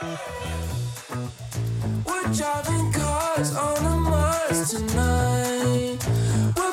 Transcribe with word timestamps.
We're 0.00 0.14
driving 2.32 2.92
cars 2.92 3.56
on 3.56 4.02
Mars 4.02 4.70
tonight. 4.70 5.98
We're 6.56 6.72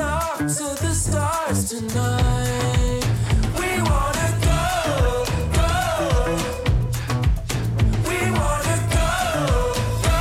off 0.00 0.38
to 0.38 0.46
the 0.82 0.92
stars 0.92 1.70
tonight. 1.70 3.04
We 3.54 3.80
wanna 3.82 4.30
go, 4.42 5.24
go. 5.54 5.70
We 8.08 8.18
wanna 8.32 8.76
go, 8.90 9.06
go. 10.02 10.18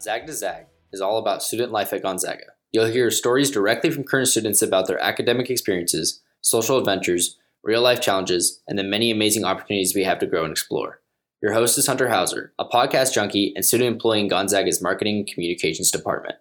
Zag 0.00 0.26
to 0.26 0.32
Zag 0.32 0.66
is 0.92 1.00
all 1.00 1.18
about 1.18 1.42
student 1.42 1.72
life 1.72 1.92
at 1.92 2.02
Gonzaga. 2.02 2.52
You'll 2.70 2.86
hear 2.86 3.10
stories 3.10 3.50
directly 3.50 3.90
from 3.90 4.04
current 4.04 4.28
students 4.28 4.62
about 4.62 4.86
their 4.86 5.00
academic 5.02 5.50
experiences, 5.50 6.20
social 6.40 6.78
adventures, 6.78 7.36
real 7.64 7.80
life 7.80 8.00
challenges, 8.00 8.62
and 8.68 8.78
the 8.78 8.84
many 8.84 9.10
amazing 9.10 9.44
opportunities 9.44 9.94
we 9.94 10.04
have 10.04 10.18
to 10.18 10.26
grow 10.26 10.44
and 10.44 10.52
explore. 10.52 11.00
Your 11.42 11.54
host 11.54 11.78
is 11.78 11.86
Hunter 11.86 12.08
Hauser, 12.08 12.52
a 12.58 12.64
podcast 12.66 13.14
junkie 13.14 13.52
and 13.56 13.64
student 13.64 13.90
employee 13.90 14.20
in 14.20 14.28
Gonzaga's 14.28 14.82
Marketing 14.82 15.16
and 15.18 15.26
Communications 15.26 15.90
Department. 15.90 16.36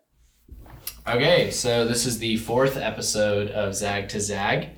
Okay, 1.08 1.50
so 1.50 1.86
this 1.86 2.06
is 2.06 2.20
the 2.20 2.38
fourth 2.38 2.78
episode 2.78 3.50
of 3.52 3.74
Zag 3.74 4.10
to 4.10 4.20
Zag, 4.20 4.70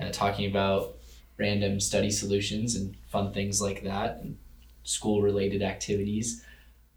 uh, 0.00 0.10
talking 0.10 0.50
about 0.50 0.98
random 1.38 1.80
study 1.80 2.10
solutions 2.10 2.74
and 2.74 2.96
fun 3.06 3.32
things 3.32 3.60
like 3.60 3.84
that, 3.84 4.18
and 4.18 4.38
school 4.82 5.22
related 5.22 5.62
activities. 5.62 6.44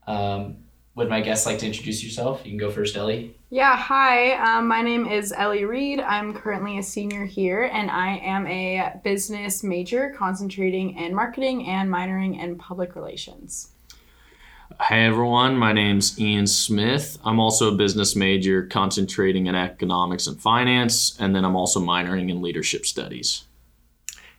Um, 0.08 0.58
would 0.96 1.10
my 1.10 1.22
guests 1.22 1.46
like 1.46 1.60
to 1.60 1.66
introduce 1.66 2.04
yourself? 2.04 2.42
You 2.44 2.52
can 2.52 2.58
go 2.58 2.72
first, 2.72 2.98
Elly. 2.98 3.36
Yeah, 3.50 3.78
hi. 3.78 4.34
Um, 4.34 4.68
my 4.68 4.82
name 4.82 5.08
is 5.08 5.34
Elly 5.36 5.66
Reid. 5.66 6.00
I'm 6.00 6.34
currently 6.34 6.78
a 6.78 6.84
senior 6.84 7.26
here, 7.26 7.64
and 7.64 7.90
I 7.90 8.18
am 8.18 8.46
a 8.48 9.00
business 9.04 9.64
major 9.64 10.14
concentrating 10.18 10.98
in 10.98 11.16
marketing 11.16 11.68
and 11.68 11.90
minoring 11.90 12.42
in 12.42 12.58
public 12.58 12.96
relations. 12.96 13.72
Hey 14.82 15.06
everyone, 15.06 15.58
my 15.58 15.74
name's 15.74 16.18
Iain 16.20 16.48
Smith. 16.48 17.18
I'm 17.26 17.40
also 17.40 17.74
a 17.74 17.76
business 17.76 18.16
major 18.16 18.66
concentrating 18.68 19.48
in 19.48 19.56
economics 19.56 20.28
and 20.28 20.40
finance, 20.40 21.18
and 21.20 21.36
then 21.36 21.44
I'm 21.44 21.56
also 21.56 21.80
minoring 21.80 22.30
in 22.30 22.42
leadership 22.42 22.86
studies. 22.86 23.46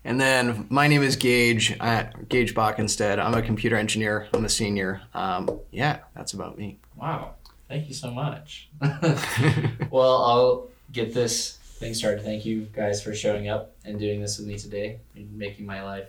And 0.05 0.21
then 0.21 0.67
my 0.71 0.89
name 0.89 1.03
is 1.03 1.17
Gage, 1.17 1.77
uh, 1.79 2.05
Gage 2.29 2.55
Bockenstedt. 2.55 3.19
I'm 3.19 3.35
a 3.35 3.43
computer 3.43 3.77
engineer. 3.77 4.29
I'm 4.33 4.45
a 4.45 4.49
senior. 4.49 5.03
Um, 5.13 5.61
yeah, 5.71 5.99
that's 6.15 6.33
about 6.33 6.57
me. 6.57 6.79
Wow, 6.97 7.35
thank 7.69 7.89
you 7.89 7.95
so 7.95 8.11
much. 8.11 8.69
well, 9.91 10.25
I'll 10.25 10.69
get 10.93 11.13
this 11.13 11.59
thing 11.81 11.93
started. 11.93 12.23
Thank 12.23 12.47
you 12.47 12.69
guys 12.73 13.03
for 13.03 13.15
showing 13.15 13.49
up 13.49 13.73
and 13.85 13.99
doing 13.99 14.21
this 14.23 14.39
with 14.39 14.47
me 14.47 14.59
today 14.59 15.01
and 15.15 15.33
making 15.37 15.67
my 15.67 15.83
life 15.83 16.09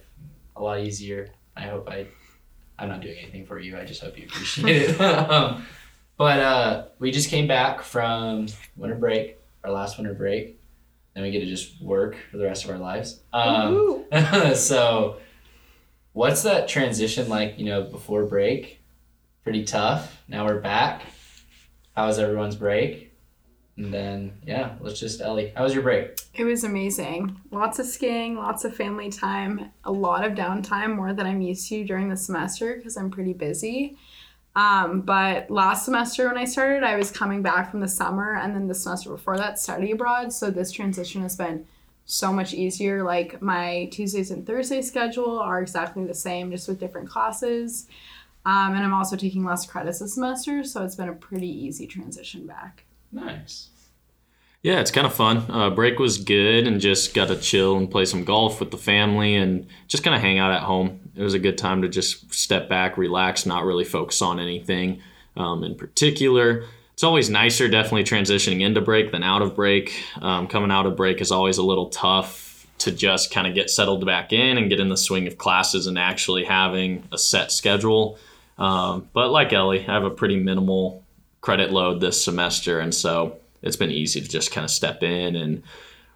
a 0.56 0.64
lot 0.64 0.80
easier. 0.80 1.30
I 1.58 1.62
hope 1.62 1.90
I, 1.90 2.08
I'm 2.80 2.88
not 2.88 3.02
doing 3.02 3.18
anything 3.18 3.46
for 3.46 3.60
you. 3.60 3.78
I 3.78 3.84
just 3.84 4.02
hope 4.02 4.18
you 4.18 4.26
appreciate 4.26 4.90
it. 4.90 5.02
um, 5.02 5.66
but 6.18 6.40
uh, 6.40 6.86
we 7.00 7.12
just 7.12 7.30
came 7.30 7.48
back 7.48 7.82
from 7.82 8.48
winter 8.78 8.96
break, 8.96 9.38
our 9.66 9.72
last 9.72 9.98
winter 9.98 10.14
break. 10.14 10.61
Then 11.14 11.24
we 11.24 11.32
get 11.32 11.40
to 11.42 11.46
just 11.46 11.82
work 11.82 12.16
for 12.30 12.38
the 12.38 12.46
rest 12.46 12.64
of 12.64 12.70
our 12.72 12.78
lives. 12.78 13.20
Um, 13.34 14.06
so, 14.56 15.18
what's 16.14 16.44
that 16.44 16.68
transition 16.68 17.28
like? 17.28 17.60
You 17.60 17.66
know, 17.66 17.84
before 17.84 18.26
break, 18.26 18.82
pretty 19.44 19.66
tough. 19.66 20.22
Now 20.28 20.46
we're 20.46 20.62
back. 20.62 21.04
How 21.96 22.08
was 22.08 22.18
everyone's 22.20 22.56
break? 22.56 23.12
And 23.78 23.94
then, 23.94 24.34
yeah, 24.46 24.76
let's 24.80 25.00
just 25.00 25.22
Elly. 25.22 25.52
How 25.56 25.64
was 25.64 25.74
your 25.74 25.84
break? 25.84 26.20
It 26.34 26.44
was 26.44 26.64
amazing. 26.64 27.36
Lots 27.52 27.80
of 27.80 27.86
skiing, 27.86 28.36
lots 28.36 28.64
of 28.64 28.76
family 28.76 29.10
time, 29.10 29.72
a 29.84 29.92
lot 29.92 30.26
of 30.26 30.34
downtime, 30.34 30.96
more 30.96 31.14
than 31.14 31.26
I'm 31.26 31.42
used 31.42 31.68
to 31.70 31.84
during 31.84 32.10
the 32.10 32.18
semester 32.18 32.76
because 32.76 32.96
I'm 32.96 33.10
pretty 33.10 33.34
busy. 33.34 33.98
Um, 34.56 35.02
but 35.02 35.50
last 35.50 35.86
semester 35.86 36.28
when 36.28 36.38
I 36.38 36.46
started, 36.46 36.84
I 36.84 36.98
was 36.98 37.10
coming 37.10 37.42
back 37.42 37.72
from 37.72 37.80
the 37.80 37.88
summer, 37.88 38.36
and 38.36 38.54
then 38.54 38.68
the 38.68 38.76
semester 38.76 39.10
before 39.10 39.38
that, 39.38 39.60
study 39.60 39.92
abroad. 39.92 40.34
So 40.34 40.52
this 40.52 40.72
transition 40.72 41.22
has 41.22 41.36
been 41.36 41.66
so 42.06 42.34
much 42.34 42.54
easier. 42.54 43.04
Like 43.04 43.42
my 43.42 43.88
Tuesdays 43.92 44.32
and 44.32 44.46
Thursday 44.46 44.82
schedule 44.82 45.40
are 45.40 45.62
exactly 45.62 46.06
the 46.06 46.14
same, 46.14 46.52
just 46.52 46.68
with 46.68 46.80
different 46.80 47.10
classes. 47.10 47.88
Um, 48.46 48.74
and 48.74 48.84
I'm 48.84 48.94
also 48.94 49.16
taking 49.16 49.46
less 49.46 49.66
credits 49.66 50.00
this 50.00 50.16
semester, 50.16 50.64
so 50.64 50.84
it's 50.84 50.96
been 50.96 51.10
a 51.10 51.14
pretty 51.14 51.48
easy 51.48 51.88
transition 51.88 52.48
back. 52.48 52.86
Nice. 53.12 53.70
Yeah, 54.64 54.80
it's 54.80 54.92
kind 54.92 55.08
of 55.08 55.14
fun. 55.14 55.46
Uh, 55.50 55.70
break 55.72 55.98
was 55.98 56.18
good 56.20 56.68
and 56.68 56.80
just 56.80 57.14
got 57.14 57.30
to 57.30 57.36
chill 57.36 57.78
and 57.78 57.90
play 57.90 58.06
some 58.06 58.24
golf 58.24 58.60
with 58.60 58.70
the 58.72 58.78
family 58.78 59.36
and 59.36 59.68
just 59.88 60.04
kind 60.04 60.16
of 60.16 60.22
hang 60.22 60.38
out 60.38 60.52
at 60.52 60.62
home. 60.62 61.01
It 61.16 61.24
was 61.24 61.34
a 61.34 61.40
good 61.40 61.58
time 61.58 61.82
to 61.82 61.90
just 61.90 62.34
step 62.34 62.70
back, 62.70 62.98
relax, 62.98 63.46
not 63.46 63.66
really 63.66 63.84
focus 63.84 64.22
on 64.22 64.40
anything 64.40 65.02
um, 65.36 65.64
in 65.64 65.76
particular. 65.76 66.66
It's 66.94 67.04
always 67.04 67.30
nicer, 67.30 67.68
definitely 67.68 68.04
transitioning 68.04 68.62
into 68.62 68.82
break 68.82 69.12
than 69.12 69.24
out 69.24 69.42
of 69.42 69.56
break. 69.56 70.04
Um, 70.22 70.48
coming 70.48 70.72
out 70.72 70.86
of 70.86 70.96
break 70.96 71.22
is 71.22 71.32
always 71.32 71.58
a 71.58 71.64
little 71.64 71.90
tough 71.90 72.68
to 72.80 72.92
just 72.92 73.32
kind 73.32 73.48
of 73.48 73.54
get 73.54 73.70
settled 73.70 74.06
back 74.06 74.34
in 74.34 74.58
and 74.58 74.70
get 74.70 74.80
in 74.80 74.90
the 74.90 74.98
swing 74.98 75.28
of 75.28 75.38
classes 75.38 75.88
and 75.88 76.00
actually 76.00 76.44
having 76.44 77.08
a 77.12 77.18
set 77.18 77.52
schedule. 77.52 78.18
Um, 78.58 79.10
but 79.14 79.32
like 79.32 79.54
Elly, 79.54 79.80
I 79.88 79.94
have 79.94 80.04
a 80.04 80.10
pretty 80.10 80.36
minimal 80.38 81.04
credit 81.42 81.72
load 81.72 82.02
this 82.02 82.24
semester, 82.24 82.80
and 82.80 82.94
so 82.94 83.38
it's 83.62 83.76
been 83.76 83.92
easy 83.92 84.22
to 84.22 84.28
just 84.28 84.52
kind 84.52 84.66
of 84.66 84.72
step 84.72 85.04
in 85.04 85.36
and 85.36 85.64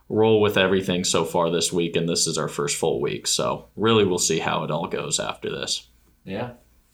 roll 0.09 0.41
with 0.41 0.57
everything 0.57 1.03
so 1.03 1.25
far 1.25 1.49
this 1.49 1.73
week. 1.73 1.95
And 1.95 2.07
this 2.07 2.27
is 2.27 2.37
our 2.37 2.47
first 2.47 2.77
full 2.77 3.01
week, 3.01 3.27
so 3.27 3.67
really 3.75 4.05
we'll 4.05 4.19
see 4.19 4.39
how 4.39 4.63
it 4.63 4.71
all 4.71 4.87
goes 4.87 5.19
after 5.19 5.49
this. 5.49 5.87
Yeah. 6.23 6.51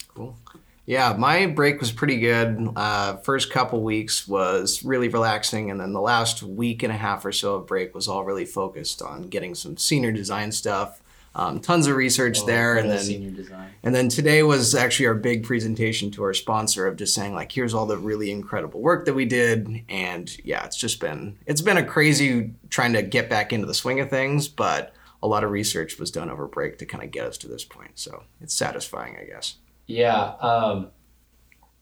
Cool. 0.07 0.37
Yeah, 0.85 1.15
my 1.17 1.45
break 1.45 1.79
was 1.79 1.91
pretty 1.91 2.19
good. 2.19 2.69
Uh, 2.75 3.17
first 3.17 3.51
couple 3.51 3.81
weeks 3.83 4.27
was 4.27 4.83
really 4.83 5.07
relaxing, 5.07 5.69
and 5.69 5.79
then 5.79 5.93
the 5.93 6.01
last 6.01 6.41
week 6.41 6.83
and 6.83 6.91
a 6.91 6.97
half 6.97 7.23
or 7.23 7.31
so 7.31 7.55
of 7.55 7.67
break 7.67 7.93
was 7.93 8.07
all 8.07 8.25
really 8.25 8.45
focused 8.45 9.01
on 9.01 9.23
getting 9.29 9.55
some 9.55 9.77
senior 9.77 10.11
design 10.11 10.51
stuff. 10.51 11.01
Um, 11.33 11.61
tons 11.61 11.87
of 11.87 11.95
research 11.95 12.39
Oh, 12.41 12.45
there, 12.45 12.75
and 12.75 12.89
then 12.89 12.99
senior 12.99 13.31
design. 13.31 13.69
And 13.83 13.95
then 13.95 14.09
today 14.09 14.43
was 14.43 14.75
actually 14.75 15.05
our 15.07 15.13
big 15.13 15.43
presentation 15.43 16.11
to 16.11 16.23
our 16.23 16.33
sponsor 16.33 16.87
of 16.87 16.97
just 16.97 17.15
saying 17.15 17.33
like, 17.33 17.51
here's 17.51 17.73
all 17.73 17.85
the 17.85 17.97
really 17.97 18.31
incredible 18.31 18.81
work 18.81 19.05
that 19.05 19.13
we 19.13 19.25
did. 19.25 19.83
And 19.87 20.29
yeah, 20.43 20.65
it's 20.65 20.75
just 20.75 20.99
been 20.99 21.37
it's 21.45 21.61
been 21.61 21.77
a 21.77 21.85
crazy 21.85 22.53
trying 22.69 22.93
to 22.93 23.01
get 23.01 23.29
back 23.29 23.53
into 23.53 23.65
the 23.65 23.73
swing 23.73 24.01
of 24.01 24.09
things, 24.09 24.49
but 24.49 24.93
a 25.23 25.27
lot 25.27 25.43
of 25.43 25.51
research 25.51 25.99
was 25.99 26.11
done 26.11 26.29
over 26.29 26.47
break 26.47 26.77
to 26.79 26.85
kind 26.85 27.03
of 27.03 27.11
get 27.11 27.25
us 27.25 27.37
to 27.39 27.47
this 27.47 27.63
point. 27.63 27.91
So 27.95 28.23
it's 28.41 28.53
satisfying, 28.53 29.17
I 29.17 29.25
guess. 29.25 29.55
Yeah. 29.87 30.33
Um, 30.41 30.89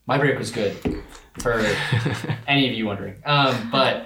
my 0.05 0.17
break 0.17 0.37
was 0.37 0.51
good 0.51 0.75
for 1.39 1.53
any 2.47 2.67
of 2.69 2.75
you 2.75 2.85
wondering. 2.85 3.21
Um, 3.25 3.69
but 3.71 4.05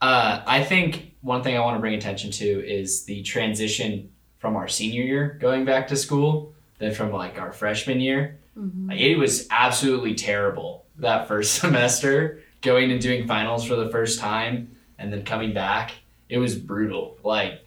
uh, 0.00 0.42
I 0.46 0.64
think 0.64 1.14
one 1.20 1.42
thing 1.42 1.56
I 1.56 1.60
want 1.60 1.76
to 1.76 1.80
bring 1.80 1.94
attention 1.94 2.30
to 2.32 2.44
is 2.44 3.04
the 3.04 3.22
transition 3.22 4.10
from 4.42 4.56
our 4.56 4.66
senior 4.66 5.04
year 5.04 5.38
going 5.40 5.64
back 5.64 5.86
to 5.86 5.96
school, 5.96 6.52
than 6.78 6.92
from 6.92 7.12
like 7.12 7.40
our 7.40 7.52
freshman 7.52 8.00
year. 8.00 8.40
Like, 8.88 9.00
It 9.00 9.16
was 9.16 9.46
absolutely 9.50 10.14
terrible 10.14 10.84
that 10.96 11.28
first 11.28 11.54
semester, 11.60 12.42
going 12.60 12.90
and 12.90 13.00
doing 13.00 13.26
finals 13.26 13.64
for 13.64 13.76
the 13.76 13.88
first 13.88 14.18
time 14.18 14.76
and 14.98 15.12
then 15.12 15.24
coming 15.24 15.54
back. 15.54 15.92
It 16.28 16.38
was 16.38 16.56
brutal. 16.56 17.18
Like, 17.22 17.64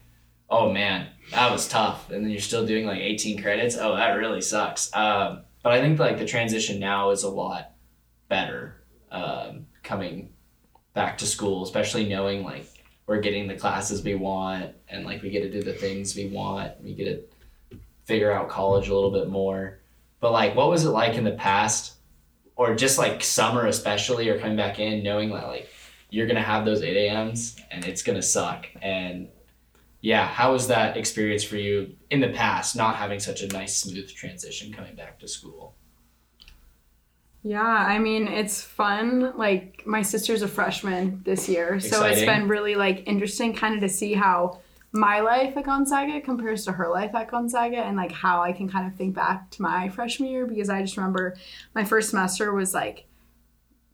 oh 0.49 0.71
man, 0.71 1.07
that 1.31 1.49
was 1.49 1.67
tough. 1.67 2.11
And 2.11 2.23
then 2.23 2.29
you're 2.31 2.41
still 2.41 2.65
doing 2.65 2.85
like 2.85 2.99
18 2.99 3.41
credits. 3.41 3.77
Oh, 3.79 3.95
that 3.95 4.11
really 4.15 4.41
sucks. 4.41 4.93
Um, 4.93 5.43
but 5.63 5.71
I 5.71 5.79
think 5.79 5.97
like 5.97 6.19
the 6.19 6.25
transition 6.25 6.79
now 6.79 7.11
is 7.11 7.23
a 7.23 7.29
lot 7.29 7.71
better 8.27 8.83
um, 9.11 9.65
coming 9.81 10.33
back 10.93 11.17
to 11.19 11.25
school, 11.25 11.63
especially 11.63 12.07
knowing 12.09 12.43
like 12.43 12.67
we're 13.07 13.19
getting 13.19 13.47
the 13.47 13.55
classes 13.55 14.03
we 14.03 14.15
want 14.15 14.73
and 14.89 15.05
like 15.05 15.21
we 15.21 15.29
get 15.29 15.41
to 15.41 15.51
do 15.51 15.61
the 15.61 15.73
things 15.73 16.15
we 16.15 16.27
want. 16.27 16.81
We 16.83 16.93
get 16.93 17.05
to 17.05 17.77
figure 18.05 18.31
out 18.31 18.49
college 18.49 18.89
a 18.89 18.95
little 18.95 19.11
bit 19.11 19.29
more. 19.29 19.79
But 20.19 20.31
like, 20.31 20.55
what 20.55 20.69
was 20.69 20.85
it 20.85 20.89
like 20.89 21.15
in 21.15 21.23
the 21.23 21.31
past, 21.31 21.93
or 22.55 22.73
just 22.73 22.97
like 22.97 23.23
summer 23.23 23.67
especially, 23.67 24.29
or 24.29 24.39
coming 24.39 24.57
back 24.57 24.79
in 24.79 25.03
knowing 25.03 25.29
that 25.29 25.47
like 25.47 25.69
you're 26.09 26.27
gonna 26.27 26.41
have 26.41 26.65
those 26.65 26.81
eight 26.81 26.97
a.m.s 26.97 27.57
and 27.71 27.85
it's 27.85 28.01
gonna 28.01 28.21
suck 28.21 28.67
and 28.81 29.27
yeah, 30.05 30.27
how 30.27 30.53
was 30.53 30.67
that 30.67 30.97
experience 30.97 31.43
for 31.43 31.55
you 31.55 31.95
in 32.11 32.19
the 32.19 32.29
past, 32.29 32.75
not 32.75 32.95
having 32.95 33.19
such 33.19 33.41
a 33.41 33.47
nice 33.47 33.75
smooth 33.75 34.07
transition 34.13 34.71
coming 34.71 34.95
back 34.95 35.17
to 35.17 35.27
school? 35.27 35.73
Yeah, 37.47 37.61
I 37.61 37.99
mean, 37.99 38.27
it's 38.27 38.59
fun. 38.59 39.37
Like, 39.37 39.83
my 39.85 40.01
sister's 40.01 40.41
a 40.41 40.47
freshman 40.47 41.21
this 41.25 41.47
year, 41.47 41.79
so 41.79 42.03
it's 42.03 42.25
been 42.25 42.47
really 42.47 42.73
like 42.73 43.03
interesting 43.05 43.53
kind 43.53 43.75
of 43.75 43.81
to 43.81 43.87
see 43.87 44.13
how 44.15 44.61
my 44.91 45.19
life 45.19 45.55
at 45.55 45.65
Gonzaga 45.65 46.21
compares 46.21 46.65
to 46.65 46.71
her 46.71 46.89
life 46.89 47.13
at 47.13 47.29
Gonzaga 47.29 47.77
and 47.77 47.97
like 47.97 48.11
how 48.11 48.41
I 48.41 48.51
can 48.51 48.67
kind 48.67 48.87
of 48.87 48.95
think 48.95 49.13
back 49.13 49.51
to 49.51 49.61
my 49.61 49.89
freshman 49.89 50.27
year 50.29 50.47
because 50.47 50.71
I 50.71 50.81
just 50.81 50.97
remember 50.97 51.35
my 51.75 51.83
first 51.83 52.09
semester 52.09 52.51
was 52.51 52.73
like 52.73 53.05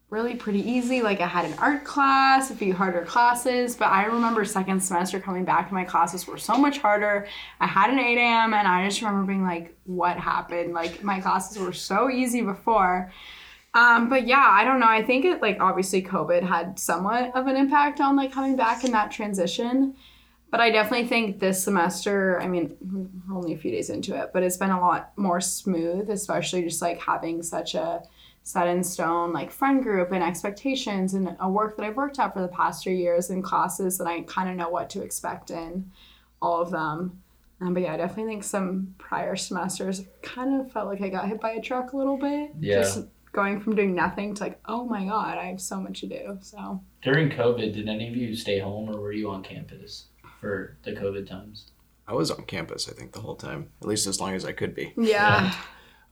really 0.10 0.36
pretty 0.36 0.60
easy. 0.60 1.02
Like 1.02 1.20
I 1.20 1.28
had 1.28 1.44
an 1.44 1.58
art 1.58 1.84
class, 1.84 2.52
a 2.52 2.56
few 2.56 2.74
harder 2.74 3.02
classes, 3.02 3.76
but 3.76 3.90
I 3.90 4.06
remember 4.06 4.46
second 4.46 4.80
semester 4.80 5.20
coming 5.20 5.44
back 5.44 5.64
and 5.64 5.74
my 5.74 5.84
classes 5.84 6.26
were 6.26 6.38
so 6.38 6.56
much 6.56 6.78
harder. 6.78 7.28
I 7.60 7.68
had 7.68 7.90
an 7.90 8.00
8 8.00 8.18
a.m. 8.18 8.54
and 8.54 8.66
I 8.66 8.88
just 8.88 9.02
remember 9.02 9.26
being 9.26 9.44
like, 9.44 9.76
what 9.86 10.16
happened? 10.18 10.74
Like 10.74 11.04
my 11.04 11.20
classes 11.20 11.58
were 11.58 11.74
so 11.74 12.10
easy 12.10 12.42
before. 12.42 13.12
Um, 13.74 14.10
but 14.10 14.28
yeah, 14.28 14.48
I 14.50 14.64
don't 14.64 14.80
know. 14.80 14.88
I 14.88 15.02
think 15.02 15.24
it 15.24 15.42
like 15.42 15.58
obviously 15.60 16.02
COVID 16.04 16.44
had 16.44 16.78
somewhat 16.78 17.36
of 17.36 17.48
an 17.48 17.56
impact 17.56 18.02
on 18.02 18.16
like 18.16 18.32
coming 18.32 18.56
back 18.56 18.84
in 18.84 18.92
that 18.92 19.12
transition. 19.12 19.96
But 20.50 20.60
I 20.60 20.70
definitely 20.70 21.08
think 21.08 21.40
this 21.40 21.64
semester, 21.64 22.42
I 22.42 22.48
mean, 22.48 22.76
only 23.34 23.54
a 23.54 23.58
few 23.58 23.72
days 23.72 23.90
into 23.90 24.22
it, 24.22 24.32
but 24.34 24.44
it's 24.44 24.58
been 24.58 24.72
a 24.72 24.82
lot 24.82 25.14
more 25.16 25.40
smooth, 25.40 26.10
especially 26.10 26.64
just 26.64 26.82
like 26.82 27.00
having 27.00 27.42
such 27.42 27.74
a 27.74 28.04
set 28.44 28.68
in 28.68 28.84
stone 28.84 29.32
like 29.32 29.52
friend 29.52 29.84
group 29.84 30.12
and 30.12 30.24
expectations 30.24 31.14
and 31.14 31.38
a 31.40 31.50
work 31.50 31.78
that 31.78 31.86
I've 31.86 31.96
worked 31.96 32.20
at 32.20 32.34
for 32.34 32.42
the 32.42 32.48
past 32.50 32.84
three 32.84 32.98
years 32.98 33.30
in 33.30 33.42
classes 33.42 33.98
that 34.00 34.08
I 34.08 34.22
kind 34.22 34.50
of 34.50 34.56
know 34.56 34.70
what 34.70 34.90
to 34.90 35.02
expect 35.02 35.52
in 35.52 35.90
all 36.42 36.62
of 36.62 36.72
them. 36.72 37.22
Um, 37.62 37.74
but 37.74 37.84
yeah, 37.84 37.94
I 37.94 37.98
definitely 37.98 38.34
think 38.34 38.44
some 38.44 38.96
prior 38.98 39.36
semesters 39.36 40.04
kind 40.24 40.60
of 40.60 40.72
felt 40.72 40.88
like 40.88 41.02
I 41.02 41.10
got 41.10 41.30
hit 41.30 41.40
by 41.40 41.52
a 41.52 41.62
truck 41.62 41.94
a 41.94 41.98
little 41.98 42.18
bit. 42.18 42.52
Yeah. 42.60 42.82
Just 42.82 43.06
going 43.32 43.60
from 43.62 43.76
doing 43.76 43.96
nothing 43.96 44.36
to 44.36 44.44
like, 44.44 44.60
oh 44.66 44.86
my 44.86 45.06
god, 45.06 45.38
I 45.38 45.46
have 45.46 45.62
so 45.62 45.80
much 45.80 46.02
to 46.02 46.08
do. 46.08 46.38
So 46.42 46.82
During 47.02 47.30
COVID, 47.30 47.74
did 47.74 47.88
any 47.88 48.08
of 48.08 48.16
you 48.16 48.36
stay 48.36 48.60
home 48.60 48.90
or 48.90 49.00
were 49.00 49.12
you 49.14 49.30
on 49.32 49.44
campus 49.44 50.06
for 50.40 50.78
the 50.84 50.92
COVID 50.94 51.28
times? 51.28 51.72
I 52.08 52.14
was 52.14 52.30
on 52.32 52.44
campus, 52.46 52.90
I 52.90 52.94
think, 52.94 53.14
the 53.14 53.22
whole 53.22 53.36
time, 53.36 53.70
at 53.82 53.88
least 53.88 54.06
as 54.08 54.20
long 54.20 54.34
as 54.34 54.44
I 54.46 54.52
could 54.52 54.76
be. 54.76 54.94
yeah. 54.98 55.54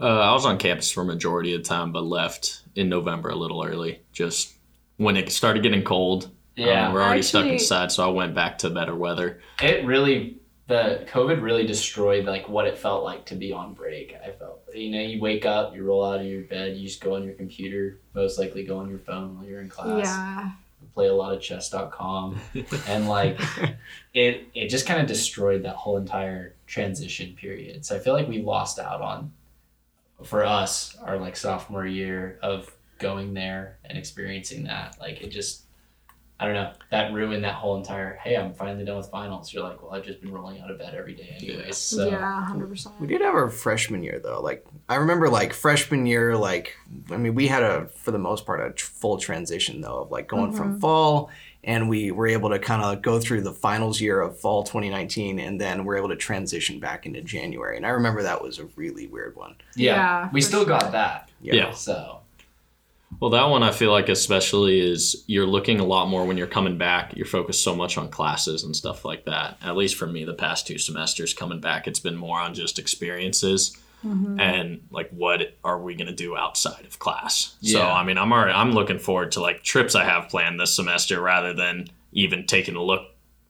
Uh, 0.01 0.05
I 0.21 0.31
was 0.31 0.45
on 0.45 0.57
campus 0.57 0.89
for 0.89 1.01
a 1.01 1.05
majority 1.05 1.53
of 1.53 1.61
the 1.61 1.67
time, 1.67 1.91
but 1.91 2.05
left 2.05 2.61
in 2.73 2.87
November 2.87 3.27
a 3.31 3.35
little 3.35 3.61
early, 3.65 4.01
just 4.13 4.53
when 4.95 5.17
it 5.17 5.29
started 5.29 5.61
getting 5.61 5.83
cold. 5.83 6.27
Um, 6.27 6.31
Yeah. 6.55 6.93
we're 6.93 7.01
already 7.01 7.21
stuck 7.21 7.45
inside, 7.45 7.91
so 7.91 8.05
I 8.09 8.13
went 8.13 8.33
back 8.33 8.59
to 8.59 8.69
better 8.69 8.95
weather. 8.95 9.41
It 9.61 9.85
really 9.85 10.37
the 10.69 11.03
COVID 11.09 11.41
really 11.41 11.65
destroyed 11.65 12.25
like 12.25 12.47
what 12.47 12.67
it 12.67 12.77
felt 12.77 13.03
like 13.03 13.25
to 13.25 13.35
be 13.35 13.51
on 13.51 13.73
break. 13.73 14.15
I 14.23 14.29
felt 14.29 14.61
you 14.71 14.91
know 14.91 15.01
you 15.01 15.19
wake 15.19 15.43
up, 15.43 15.75
you 15.75 15.83
roll 15.83 16.05
out 16.05 16.21
of 16.21 16.27
your 16.27 16.43
bed, 16.43 16.77
you 16.77 16.87
just 16.87 17.01
go 17.01 17.15
on 17.15 17.23
your 17.23 17.33
computer, 17.33 17.97
most 18.13 18.37
likely 18.37 18.63
go 18.63 18.77
on 18.77 18.87
your 18.87 18.99
phone 18.99 19.35
while 19.35 19.45
you're 19.45 19.61
in 19.61 19.69
class. 19.69 20.05
Yeah. 20.05 20.51
Play 20.93 21.07
a 21.07 21.13
lot 21.13 21.33
of 21.33 21.41
chess.com 21.41 22.39
and 22.87 23.09
like 23.09 23.39
it 24.13 24.47
it 24.53 24.69
just 24.69 24.85
kind 24.85 25.01
of 25.01 25.07
destroyed 25.07 25.63
that 25.63 25.75
whole 25.75 25.97
entire 25.97 26.53
transition 26.67 27.35
period. 27.35 27.83
So 27.83 27.95
I 27.95 27.99
feel 27.99 28.13
like 28.13 28.27
we 28.27 28.43
lost 28.43 28.77
out 28.77 29.01
on 29.01 29.33
for 30.23 30.45
us 30.45 30.95
our 31.01 31.17
like 31.17 31.35
sophomore 31.35 31.87
year 31.87 32.37
of 32.43 32.71
going 32.99 33.33
there 33.33 33.77
and 33.83 33.97
experiencing 33.97 34.65
that. 34.65 34.97
Like 34.99 35.21
it 35.21 35.29
just 35.29 35.63
I 36.41 36.45
don't 36.45 36.53
know. 36.53 36.71
That 36.89 37.11
ruined 37.11 37.43
that 37.43 37.55
whole 37.55 37.75
entire. 37.75 38.15
Hey, 38.23 38.37
I'm 38.37 38.53
finally 38.53 38.85
done 38.85 38.95
with 38.95 39.09
finals. 39.09 39.53
You're 39.53 39.63
like, 39.63 39.81
well, 39.83 39.93
I've 39.93 40.05
just 40.05 40.21
been 40.21 40.31
rolling 40.31 40.61
out 40.61 40.71
of 40.71 40.79
bed 40.79 40.95
every 40.95 41.13
day, 41.13 41.35
anyways. 41.37 41.75
So 41.75 42.09
yeah, 42.09 42.45
hundred 42.45 42.69
percent. 42.69 42.95
We 43.01 43.07
did 43.07 43.19
have 43.19 43.35
our 43.35 43.49
freshman 43.49 44.03
year 44.03 44.21
though. 44.23 44.39
Like 44.41 44.65
I 44.87 44.95
remember, 44.95 45.29
like 45.29 45.51
freshman 45.51 46.05
year, 46.05 46.37
like 46.37 46.77
I 47.11 47.17
mean, 47.17 47.35
we 47.35 47.47
had 47.47 47.63
a 47.63 47.87
for 47.89 48.11
the 48.11 48.19
most 48.19 48.45
part 48.45 48.65
a 48.65 48.71
tr- 48.71 48.85
full 48.85 49.17
transition 49.17 49.81
though 49.81 50.03
of 50.03 50.11
like 50.11 50.29
going 50.29 50.53
from 50.53 50.69
mm-hmm. 50.71 50.79
fall, 50.79 51.29
and 51.65 51.89
we 51.89 52.11
were 52.11 52.27
able 52.27 52.49
to 52.51 52.59
kind 52.59 52.83
of 52.83 53.01
go 53.01 53.19
through 53.19 53.41
the 53.41 53.53
finals 53.53 53.99
year 53.99 54.21
of 54.21 54.39
fall 54.39 54.63
2019, 54.63 55.39
and 55.39 55.59
then 55.59 55.83
we're 55.83 55.97
able 55.97 56.09
to 56.09 56.15
transition 56.15 56.79
back 56.79 57.05
into 57.05 57.21
January. 57.21 57.75
And 57.75 57.85
I 57.85 57.89
remember 57.89 58.23
that 58.23 58.41
was 58.41 58.59
a 58.59 58.65
really 58.77 59.07
weird 59.07 59.35
one. 59.35 59.55
yeah, 59.75 59.95
Yeah, 59.95 60.29
we 60.31 60.41
for 60.41 60.47
still 60.47 60.65
got 60.65 60.83
sure. 60.83 60.91
that. 60.91 61.29
Yeah. 61.41 61.71
So 61.71 62.21
Well, 63.19 63.31
that 63.31 63.49
one 63.49 63.63
I 63.63 63.71
feel 63.71 63.91
like 63.91 64.07
especially 64.07 64.79
is 64.79 65.23
you're 65.27 65.45
looking 65.45 65.79
a 65.79 65.85
lot 65.85 66.07
more 66.07 66.25
when 66.25 66.37
you're 66.37 66.47
coming 66.47 66.77
back. 66.77 67.15
You're 67.15 67.25
focused 67.25 67.63
so 67.63 67.75
much 67.75 67.97
on 67.97 68.09
classes 68.09 68.63
and 68.63 68.75
stuff 68.75 69.03
like 69.03 69.25
that. 69.25 69.57
At 69.61 69.75
least 69.75 69.95
for 69.95 70.07
me, 70.07 70.23
the 70.23 70.33
past 70.33 70.67
two 70.67 70.77
semesters 70.77 71.33
coming 71.33 71.59
back, 71.59 71.87
it's 71.87 71.99
been 71.99 72.15
more 72.15 72.39
on 72.39 72.53
just 72.53 72.79
experiences 72.79 73.77
mm-hmm. 74.05 74.39
and 74.39 74.81
like 74.91 75.09
what 75.11 75.57
are 75.63 75.79
we 75.79 75.95
gonna 75.95 76.13
do 76.13 76.37
outside 76.37 76.85
of 76.85 76.99
class. 76.99 77.55
So 77.61 77.81
I 77.81 78.03
mean, 78.03 78.17
I'm 78.17 78.31
already 78.31 78.53
I'm 78.53 78.71
looking 78.71 78.99
forward 78.99 79.33
to 79.33 79.41
like 79.41 79.63
trips 79.63 79.95
I 79.95 80.05
have 80.05 80.29
planned 80.29 80.59
this 80.59 80.75
semester 80.75 81.21
rather 81.21 81.53
than 81.53 81.87
even 82.11 82.45
taking 82.45 82.75
a 82.75 82.83
look 82.83 83.01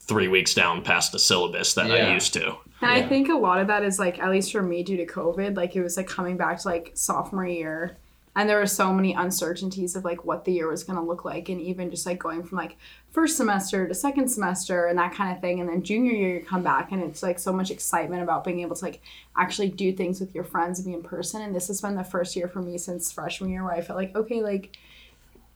three 0.02 0.28
weeks 0.28 0.56
down 0.56 0.82
past 0.82 1.12
the 1.12 1.20
syllabus 1.20 1.76
that 1.76 1.92
I 1.92 2.14
used 2.14 2.34
to. 2.34 2.56
And 2.82 2.90
I 2.90 3.08
think 3.08 3.30
a 3.30 3.36
lot 3.36 3.60
of 3.60 3.68
that 3.68 3.84
is 3.84 4.00
like, 4.00 4.20
at 4.20 4.32
least 4.32 4.52
for 4.52 4.64
me, 4.64 4.82
due 4.82 4.98
to 4.98 5.06
COVID, 5.06 5.56
like 5.56 5.76
it 5.76 5.84
was 5.84 5.98
like 5.98 6.08
coming 6.08 6.36
back 6.36 6.60
to 6.60 6.68
like 6.68 6.92
sophomore 6.96 7.46
year, 7.46 7.98
and 8.36 8.48
there 8.48 8.58
were 8.58 8.68
so 8.68 8.94
many 8.94 9.14
uncertainties 9.14 9.96
of 9.96 10.06
like 10.06 10.24
what 10.24 10.46
the 10.46 10.54
year 10.54 10.68
was 10.70 10.84
gonna 10.84 11.04
look 11.04 11.26
like, 11.26 11.50
and 11.50 11.60
even 11.60 11.90
just 11.90 12.06
like 12.06 12.20
going 12.20 12.44
from 12.44 12.58
like 12.58 12.78
first 13.12 13.38
semester 13.38 13.88
to 13.88 13.94
second 13.94 14.30
semester 14.30 14.86
and 14.86 14.98
that 15.00 15.14
kind 15.14 15.36
of 15.36 15.42
thing, 15.42 15.60
and 15.60 15.70
then 15.70 15.84
junior 15.84 16.12
year 16.12 16.40
you 16.40 16.46
come 16.46 16.62
back 16.62 16.92
and 16.92 17.04
it's 17.04 17.24
like 17.24 17.40
so 17.40 17.52
much 17.52 17.72
excitement 17.72 18.22
about 18.22 18.44
being 18.44 18.60
able 18.60 18.76
to 18.76 18.86
like 18.86 19.02
actually 19.36 19.70
do 19.70 19.92
things 19.92 20.20
with 20.20 20.34
your 20.36 20.44
friends 20.44 20.80
and 20.80 20.88
be 20.88 20.94
in 20.94 21.04
person. 21.04 21.42
And 21.42 21.56
this 21.56 21.68
has 21.68 21.82
been 21.82 21.96
the 21.96 22.04
first 22.04 22.36
year 22.36 22.48
for 22.48 22.62
me 22.62 22.78
since 22.78 23.12
freshman 23.12 23.50
year 23.50 23.64
where 23.64 23.74
I 23.74 23.82
felt 23.82 23.98
like 23.98 24.16
okay, 24.16 24.42
like 24.42 24.78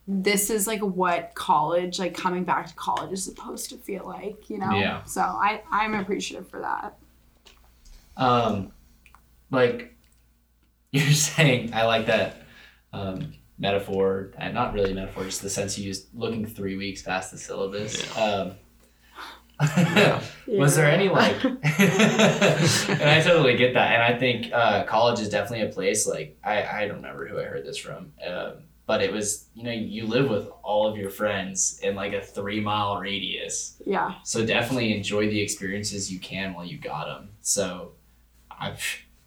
this 0.06 0.50
is 0.50 0.66
like 0.66 0.80
what 0.80 1.34
college, 1.34 1.98
like 1.98 2.14
coming 2.14 2.44
back 2.44 2.66
to 2.66 2.74
college, 2.74 3.12
is 3.12 3.24
supposed 3.24 3.70
to 3.70 3.76
feel 3.76 4.04
like, 4.04 4.50
you 4.50 4.58
know. 4.58 4.72
Yeah. 4.72 5.04
So 5.04 5.22
I 5.22 5.62
I'm 5.70 5.94
appreciative 5.94 6.48
for 6.48 6.60
that. 6.60 6.98
um, 8.16 8.72
like 9.50 9.96
you're 10.92 11.12
saying, 11.12 11.72
I 11.72 11.86
like 11.86 12.06
that 12.06 12.43
um, 12.94 13.32
metaphor. 13.58 14.32
And 14.38 14.54
not 14.54 14.72
really 14.74 14.92
metaphor, 14.94 15.24
just 15.24 15.42
the 15.42 15.50
sense 15.50 15.78
you 15.78 15.86
used. 15.86 16.08
Looking 16.14 16.46
three 16.46 16.76
weeks 16.76 17.02
past 17.02 17.30
the 17.32 17.38
syllabus. 17.38 18.16
Um, 18.16 18.52
Was 20.48 20.74
there 20.76 20.90
any 20.90 21.08
like, 21.08 21.42
and 21.44 21.58
I 23.08 23.20
totally 23.24 23.56
get 23.56 23.74
that, 23.74 23.92
and 23.92 24.02
I 24.02 24.18
think 24.18 24.52
uh, 24.52 24.84
college 24.84 25.20
is 25.20 25.28
definitely 25.28 25.66
a 25.66 25.72
place 25.72 26.06
like 26.08 26.36
I 26.44 26.62
I 26.64 26.86
don't 26.88 26.96
remember 26.96 27.26
who 27.28 27.38
I 27.38 27.44
heard 27.44 27.64
this 27.64 27.78
from, 27.78 28.12
um, 28.28 28.64
but 28.86 29.00
it 29.00 29.12
was 29.12 29.46
you 29.54 29.62
know 29.62 29.70
you 29.70 30.06
live 30.06 30.28
with 30.28 30.48
all 30.64 30.88
of 30.88 30.96
your 30.96 31.08
friends 31.08 31.78
in 31.84 31.94
like 31.94 32.12
a 32.14 32.20
three 32.20 32.60
mile 32.60 32.98
radius, 32.98 33.80
Yeah. 33.86 34.14
so 34.24 34.44
definitely 34.44 34.92
enjoy 34.96 35.30
the 35.30 35.40
experiences 35.40 36.12
you 36.12 36.18
can 36.18 36.52
while 36.54 36.64
you 36.64 36.76
got 36.78 37.06
them. 37.06 37.28
So 37.40 37.92
I 38.50 38.74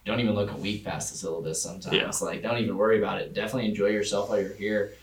don't 0.07 0.19
even 0.19 0.33
look 0.33 0.51
a 0.51 0.57
week 0.57 0.85
past 0.85 1.11
the 1.11 1.17
syllabus 1.17 1.61
sometimes. 1.61 1.95
Yeah. 1.95 2.11
Like 2.25 2.41
don't 2.41 2.57
even 2.57 2.77
worry 2.77 2.97
about 2.97 3.21
it. 3.21 3.33
Definitely 3.33 3.69
enjoy 3.69 3.87
yourself 3.87 4.29
while 4.29 4.41
you're 4.41 4.53
here. 4.53 4.93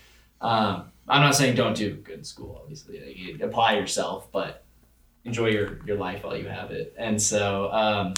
Um, 0.41 0.91
I'm 1.07 1.21
not 1.21 1.35
saying 1.35 1.55
don't 1.55 1.75
do 1.75 1.95
good 1.95 2.19
in 2.19 2.23
school. 2.23 2.59
Obviously, 2.61 2.99
like, 2.99 3.17
you 3.17 3.37
apply 3.45 3.77
yourself, 3.77 4.31
but 4.31 4.65
enjoy 5.23 5.47
your 5.47 5.79
your 5.85 5.97
life 5.97 6.23
while 6.23 6.35
you 6.35 6.47
have 6.47 6.71
it. 6.71 6.95
And 6.97 7.21
so, 7.21 7.71
um, 7.71 8.13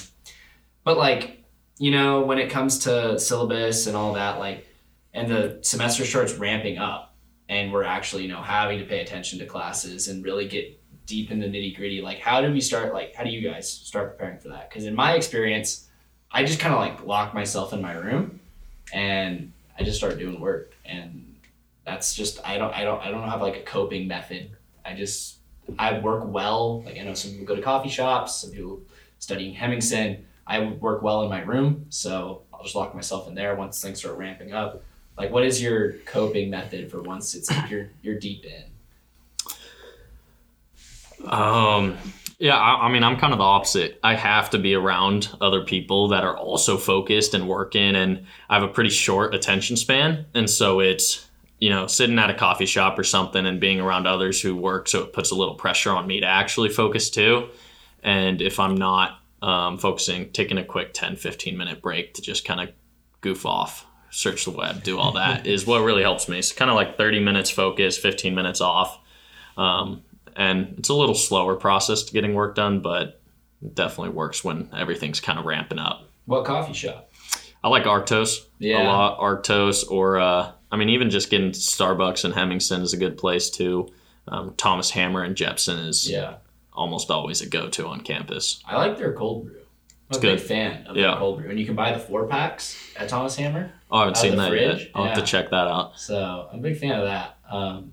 but 0.84 0.98
like 0.98 1.44
you 1.80 1.92
know, 1.92 2.22
when 2.22 2.40
it 2.40 2.50
comes 2.50 2.80
to 2.80 3.20
syllabus 3.20 3.86
and 3.86 3.96
all 3.96 4.14
that, 4.14 4.40
like, 4.40 4.66
and 5.14 5.30
the 5.30 5.60
semester 5.62 6.06
starts 6.06 6.34
ramping 6.34 6.80
up, 6.80 7.16
and 7.50 7.72
we're 7.72 7.84
actually 7.84 8.24
you 8.24 8.30
know 8.30 8.42
having 8.42 8.80
to 8.80 8.86
pay 8.86 9.02
attention 9.02 9.40
to 9.40 9.46
classes 9.46 10.08
and 10.08 10.24
really 10.24 10.48
get 10.48 10.82
deep 11.06 11.32
in 11.32 11.40
the 11.40 11.48
nitty 11.48 11.76
gritty. 11.76 12.02
Like, 12.02 12.20
how 12.20 12.42
do 12.42 12.52
we 12.52 12.62
start? 12.62 12.94
Like, 12.94 13.14
how 13.14 13.24
do 13.24 13.30
you 13.30 13.48
guys 13.48 13.70
start 13.70 14.18
preparing 14.18 14.40
for 14.40 14.50
that? 14.50 14.70
Because 14.70 14.86
in 14.86 14.96
my 14.96 15.14
experience, 15.14 15.87
I 16.32 16.44
just 16.44 16.60
kind 16.60 16.74
of 16.74 16.80
like 16.80 17.06
lock 17.06 17.34
myself 17.34 17.74
in 17.74 17.82
my 17.82 17.94
room, 17.94 18.40
and 18.94 19.52
I 19.80 19.84
just 19.84 19.98
start 19.98 20.20
doing 20.20 20.40
work, 20.40 20.74
and 20.86 21.36
that's 21.86 22.16
just 22.16 22.40
I 22.46 22.58
don't 22.58 22.74
I 22.74 22.84
don't 22.84 23.02
I 23.02 23.12
don't 23.12 23.28
have 23.28 23.42
like 23.42 23.56
a 23.56 23.62
coping 23.64 24.08
method. 24.08 24.52
I 24.86 24.94
just 24.94 25.38
I 25.80 26.00
work 26.00 26.24
well. 26.26 26.84
Like 26.84 26.98
I 26.98 27.04
know 27.04 27.14
some 27.14 27.32
people 27.32 27.46
go 27.46 27.56
to 27.56 27.62
coffee 27.62 27.90
shops, 27.90 28.36
some 28.36 28.52
people 28.52 28.82
studying 29.20 29.56
Hemmingson. 29.56 30.20
I 30.46 30.62
work 30.62 31.02
well 31.02 31.24
in 31.24 31.30
my 31.30 31.42
room, 31.42 31.88
so 31.90 32.44
I'll 32.54 32.64
just 32.64 32.76
lock 32.76 32.96
myself 32.96 33.28
in 33.28 33.36
there 33.36 33.56
once 33.56 33.82
things 33.82 34.00
start 34.00 34.18
ramping 34.18 34.54
up. 34.54 34.84
Like, 35.18 35.32
what 35.32 35.44
is 35.44 35.62
your 35.62 35.94
coping 36.06 36.50
method 36.50 36.92
for 36.92 37.02
once 37.02 37.36
it's 37.36 37.50
like 37.50 37.70
you're 37.70 37.90
you're 38.02 38.20
deep 38.20 38.46
in? 38.46 38.64
Um, 41.26 41.98
yeah, 42.40 42.56
I, 42.56 42.86
I 42.86 42.92
mean, 42.92 43.04
I'm 43.04 43.18
kind 43.18 43.34
of 43.34 43.40
the 43.40 43.46
opposite. 43.46 44.00
I 44.04 44.16
have 44.16 44.52
to 44.52 44.60
be 44.60 44.76
around 44.76 45.30
other 45.42 45.64
people 45.64 46.10
that 46.10 46.24
are 46.24 46.38
also 46.38 46.78
focused 46.78 47.34
and 47.34 47.48
working, 47.48 47.96
and 47.96 48.26
I 48.50 48.56
have 48.56 48.64
a 48.64 48.68
pretty 48.68 48.92
short 48.92 49.34
attention 49.34 49.76
span, 49.76 50.26
and 50.34 50.50
so 50.50 50.80
it's 50.80 51.28
you 51.60 51.72
know 51.72 51.88
sitting 51.88 52.20
at 52.20 52.30
a 52.30 52.36
coffee 52.36 52.68
shop 52.68 53.00
or 53.00 53.04
something 53.04 53.46
and 53.46 53.60
being 53.60 53.80
around 53.80 54.06
others 54.06 54.42
who 54.42 54.56
work, 54.56 54.88
so 54.88 55.04
it 55.04 55.14
puts 55.14 55.32
a 55.32 55.36
little 55.36 55.56
pressure 55.56 55.92
on 55.92 56.06
me 56.06 56.20
to 56.20 56.28
actually 56.28 56.70
focus 56.70 57.10
too. 57.10 57.50
And 58.04 58.42
if 58.42 58.60
I'm 58.60 58.76
not 58.76 59.20
um, 59.42 59.80
focusing, 59.80 60.32
taking 60.32 60.60
a 60.60 60.64
quick 60.64 60.94
10, 60.94 61.16
15 61.16 61.58
minute 61.58 61.82
break 61.82 62.14
to 62.14 62.22
just 62.22 62.46
kind 62.46 62.62
of 62.62 62.70
goof 63.22 63.48
off, 63.48 63.88
search 64.12 64.46
the 64.46 64.52
web, 64.52 64.84
do 64.84 65.00
all 65.00 65.14
that 65.14 65.48
is 65.48 65.66
what 65.66 65.80
really 65.80 66.04
helps 66.04 66.30
me. 66.30 66.38
It's 66.38 66.52
kind 66.52 66.70
of 66.70 66.76
like 66.76 66.98
30 66.98 67.20
minutes 67.20 67.50
focus, 67.50 67.98
15 67.98 68.36
minutes 68.36 68.62
off. 68.62 69.00
Um, 69.58 70.04
and 70.38 70.76
it's 70.78 70.90
a 70.90 70.94
little 70.94 71.16
slower 71.16 71.56
process 71.56 72.04
to 72.04 72.14
getting 72.14 72.34
work 72.34 72.56
done, 72.56 72.80
but 72.80 73.20
it 73.62 73.76
definitely 73.76 74.14
works 74.14 74.44
when 74.44 74.70
everything's 74.76 75.20
kind 75.20 75.38
of 75.40 75.46
ramping 75.46 75.80
up. 75.80 76.08
What 76.26 76.46
coffee 76.46 76.74
shop? 76.74 77.12
I 77.64 77.70
like 77.70 77.84
Arctos 77.84 78.46
Yeah. 78.60 78.84
a 78.84 78.86
lot, 78.86 79.20
Arctos 79.20 79.90
or 79.92 80.20
uh, 80.20 80.52
I 80.72 80.76
mean, 80.78 80.90
even 80.90 81.10
just 81.10 81.30
getting 81.30 81.52
Starbucks 81.52 82.24
and 82.24 82.34
Hemmingson 82.34 82.82
is 82.82 82.94
a 82.94 82.98
good 82.98 83.18
place 83.18 83.50
too. 83.50 83.90
Um, 84.28 84.54
Thomas 84.58 84.92
Hammer 84.92 85.24
and 85.24 85.36
Jepson 85.36 85.80
is 85.80 86.10
Yeah. 86.10 86.36
almost 86.74 87.10
always 87.10 87.42
a 87.42 87.48
go-to 87.48 87.88
on 87.88 88.02
campus. 88.02 88.62
I 88.68 88.78
like 88.78 88.98
their 88.98 89.14
cold 89.14 89.46
brew. 89.46 89.54
I'm 89.56 89.64
It's 90.10 90.18
a 90.20 90.22
big 90.22 90.40
fan 90.40 90.86
of 90.88 90.96
Yeah. 90.96 91.08
their 91.12 91.16
cold 91.18 91.40
brew. 91.40 91.50
And 91.50 91.60
you 91.60 91.66
can 91.66 91.76
buy 91.76 91.92
the 91.94 92.00
four 92.00 92.28
packs 92.28 92.78
at 92.98 93.10
Thomas 93.10 93.36
Hammer. 93.38 93.72
Oh, 93.90 93.98
I 93.98 94.00
haven't 94.02 94.16
seen 94.18 94.36
that 94.36 94.50
fridge? 94.50 94.82
yet. 94.82 94.92
I'll 94.94 95.06
have 95.06 95.18
to 95.18 95.24
check 95.24 95.50
that 95.50 95.68
out. 95.68 95.98
So 95.98 96.48
I'm 96.52 96.60
a 96.60 96.62
big 96.62 96.78
fan 96.78 96.92
of 97.00 97.06
that. 97.06 97.38
Um, 97.50 97.92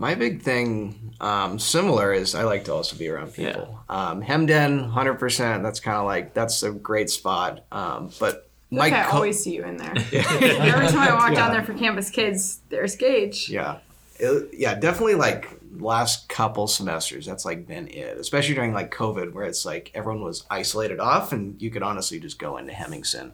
My 0.00 0.14
big 0.14 0.40
thing, 0.40 1.14
um, 1.20 1.58
similar, 1.58 2.14
is 2.14 2.34
I 2.34 2.44
like 2.44 2.64
to 2.64 2.72
also 2.72 2.96
be 2.96 3.08
around 3.10 3.34
people. 3.34 3.78
Um, 3.90 4.22
Hemden, 4.22 4.78
hundred 4.88 5.16
percent. 5.16 5.62
That's 5.62 5.78
kind 5.78 5.98
of 5.98 6.06
like 6.06 6.32
that's 6.32 6.62
a 6.62 6.70
great 6.70 7.10
spot. 7.10 7.66
Um, 7.70 8.10
but 8.18 8.48
my 8.70 8.78
Like 8.88 8.92
I 8.94 9.04
always 9.10 9.44
see 9.44 9.54
you 9.56 9.62
in 9.62 9.76
there. 9.76 9.92
Every 10.12 10.86
time 10.88 10.98
I 11.00 11.12
walk 11.12 11.34
down 11.34 11.52
there 11.52 11.62
for 11.62 11.74
campus 11.74 12.08
kids, 12.08 12.60
there's 12.70 12.96
Gage. 12.96 13.50
Yeah. 13.50 13.80
It- 14.18 14.48
yeah, 14.54 14.74
definitely 14.74 15.16
like 15.16 15.50
last 15.76 16.30
couple 16.30 16.66
semesters, 16.66 17.26
that's 17.26 17.44
like 17.44 17.66
been 17.66 17.88
it. 17.88 18.16
Especially 18.16 18.54
during 18.54 18.72
like 18.72 18.90
COVID, 18.90 19.34
where 19.34 19.44
it's 19.44 19.66
like 19.66 19.90
everyone 19.92 20.22
was 20.22 20.46
isolated 20.50 20.98
off 20.98 21.32
and 21.34 21.60
you 21.60 21.70
could 21.70 21.82
honestly 21.82 22.18
just 22.18 22.38
go 22.38 22.56
into 22.56 22.72
Hemmingson 22.72 23.32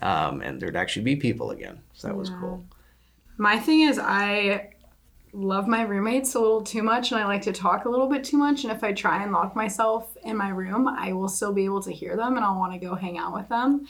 um, 0.00 0.40
and 0.40 0.62
there'd 0.62 0.76
actually 0.76 1.02
be 1.04 1.16
people 1.16 1.50
again. 1.50 1.80
So 1.92 2.08
that 2.08 2.16
was 2.16 2.30
cool. 2.30 2.64
My 3.38 3.58
thing 3.58 3.82
is, 3.82 3.98
I 3.98 4.70
love 5.32 5.68
my 5.68 5.82
roommates 5.82 6.34
a 6.34 6.40
little 6.40 6.62
too 6.62 6.82
much 6.82 7.12
and 7.12 7.20
I 7.20 7.26
like 7.26 7.42
to 7.42 7.52
talk 7.52 7.84
a 7.84 7.88
little 7.88 8.08
bit 8.08 8.24
too 8.24 8.36
much. 8.38 8.64
And 8.64 8.72
if 8.72 8.82
I 8.82 8.92
try 8.92 9.22
and 9.22 9.32
lock 9.32 9.54
myself 9.54 10.16
in 10.24 10.36
my 10.36 10.48
room, 10.48 10.88
I 10.88 11.12
will 11.12 11.28
still 11.28 11.52
be 11.52 11.64
able 11.64 11.82
to 11.82 11.92
hear 11.92 12.16
them 12.16 12.36
and 12.36 12.44
I'll 12.44 12.58
want 12.58 12.72
to 12.72 12.78
go 12.78 12.94
hang 12.94 13.18
out 13.18 13.34
with 13.34 13.48
them. 13.48 13.86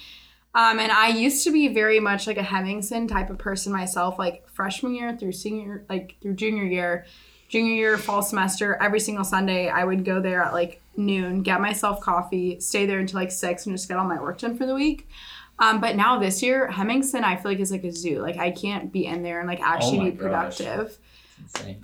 Um, 0.55 0.79
and 0.79 0.91
I 0.91 1.09
used 1.09 1.45
to 1.45 1.53
be 1.53 1.69
very 1.69 2.01
much 2.01 2.27
like 2.27 2.39
a 2.39 2.43
Hemmingson 2.43 3.09
type 3.09 3.29
of 3.29 3.37
person 3.39 3.73
myself, 3.73 4.19
like 4.19 4.49
freshman 4.49 4.95
year 4.95 5.15
through 5.17 5.33
senior, 5.33 5.85
like 5.91 6.17
through 6.23 6.35
junior 6.35 6.65
year, 6.65 7.05
junior 7.49 7.75
year, 7.75 7.99
fall 7.99 8.23
semester, 8.23 8.77
every 8.81 8.99
single 8.99 9.25
Sunday, 9.25 9.69
I 9.69 9.85
would 9.85 10.05
go 10.05 10.21
there 10.21 10.43
at 10.43 10.55
like 10.55 10.81
noon, 10.97 11.43
get 11.43 11.61
myself 11.61 12.01
coffee, 12.01 12.59
stay 12.59 12.87
there 12.87 12.99
until 12.99 13.21
like 13.21 13.31
six, 13.31 13.67
and 13.67 13.75
just 13.77 13.87
get 13.87 13.99
all 13.99 14.09
my 14.09 14.21
work 14.21 14.39
done 14.39 14.57
for 14.57 14.65
the 14.65 14.75
week. 14.75 15.07
Um, 15.59 15.81
but 15.81 15.95
now 15.95 16.19
this 16.19 16.43
year, 16.43 16.69
Hemmingson, 16.71 17.23
I 17.23 17.37
feel 17.37 17.53
like 17.53 17.61
is 17.61 17.71
like 17.71 17.85
a 17.85 17.93
zoo. 17.93 18.21
Like 18.21 18.39
I 18.39 18.51
can't 18.51 18.93
be 18.93 19.07
in 19.07 19.23
there 19.23 19.41
and 19.41 19.49
like 19.49 19.61
actually 19.61 20.09
Oh 20.09 20.11
be 20.11 20.17
productive. 20.17 20.87
insane. 20.87 20.99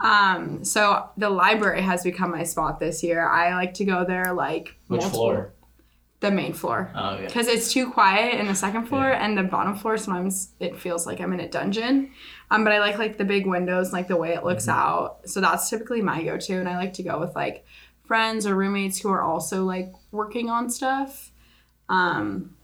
Um, 0.00 0.64
so 0.64 1.08
the 1.16 1.30
library 1.30 1.82
has 1.82 2.02
become 2.02 2.30
my 2.30 2.42
spot 2.44 2.80
this 2.80 3.02
year. 3.02 3.26
I 3.28 3.54
like 3.54 3.74
to 3.74 3.84
go 3.84 4.04
there 4.04 4.32
like 4.32 4.76
Which 4.88 5.00
multiple- 5.00 5.18
floor? 5.18 5.52
The 6.20 6.30
main 6.30 6.52
floor. 6.52 6.92
Oh, 6.94 7.16
yeah. 7.16 7.26
Because 7.26 7.48
it's 7.48 7.72
too 7.72 7.90
quiet 7.90 8.38
in 8.38 8.46
the 8.46 8.54
second 8.54 8.86
floor 8.86 9.10
and 9.10 9.36
the 9.36 9.42
bottom 9.42 9.74
floor 9.74 9.96
sometimes 9.96 10.52
it 10.60 10.78
feels 10.78 11.04
like 11.04 11.20
I'm 11.20 11.32
in 11.32 11.40
a 11.40 11.48
dungeon. 11.48 12.12
Um, 12.48 12.62
but 12.62 12.72
I 12.72 12.78
like 12.78 12.96
like 12.96 13.18
the 13.18 13.24
big 13.24 13.44
windows, 13.44 13.92
like 13.92 14.06
the 14.06 14.16
way 14.16 14.32
it 14.34 14.44
looks 14.44 14.68
out. 14.68 15.28
So 15.28 15.40
that's 15.40 15.68
typically 15.68 16.00
my 16.00 16.22
go-to, 16.22 16.52
and 16.60 16.68
I 16.68 16.76
like 16.76 16.92
to 16.94 17.02
go 17.02 17.18
with 17.18 17.34
like 17.34 17.64
friends 18.04 18.46
or 18.46 18.54
roommates 18.54 19.00
who 19.00 19.08
are 19.10 19.22
also 19.22 19.64
like 19.64 19.92
working 20.12 20.48
on 20.48 20.70
stuff. 20.70 21.32
Um, 21.88 22.54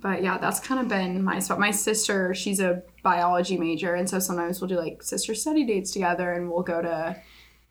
but 0.00 0.22
yeah, 0.22 0.38
that's 0.38 0.60
kind 0.60 0.80
of 0.80 0.88
been 0.88 1.22
my 1.22 1.38
spot. 1.38 1.58
My 1.60 1.70
sister, 1.70 2.34
she's 2.34 2.60
a 2.60 2.82
biology 3.02 3.56
major, 3.56 3.94
and 3.94 4.08
so 4.08 4.18
sometimes 4.18 4.60
we'll 4.60 4.68
do 4.68 4.76
like 4.78 5.02
sister 5.02 5.34
study 5.34 5.64
dates 5.64 5.90
together, 5.92 6.32
and 6.32 6.50
we'll 6.50 6.62
go 6.62 6.80
to 6.82 7.16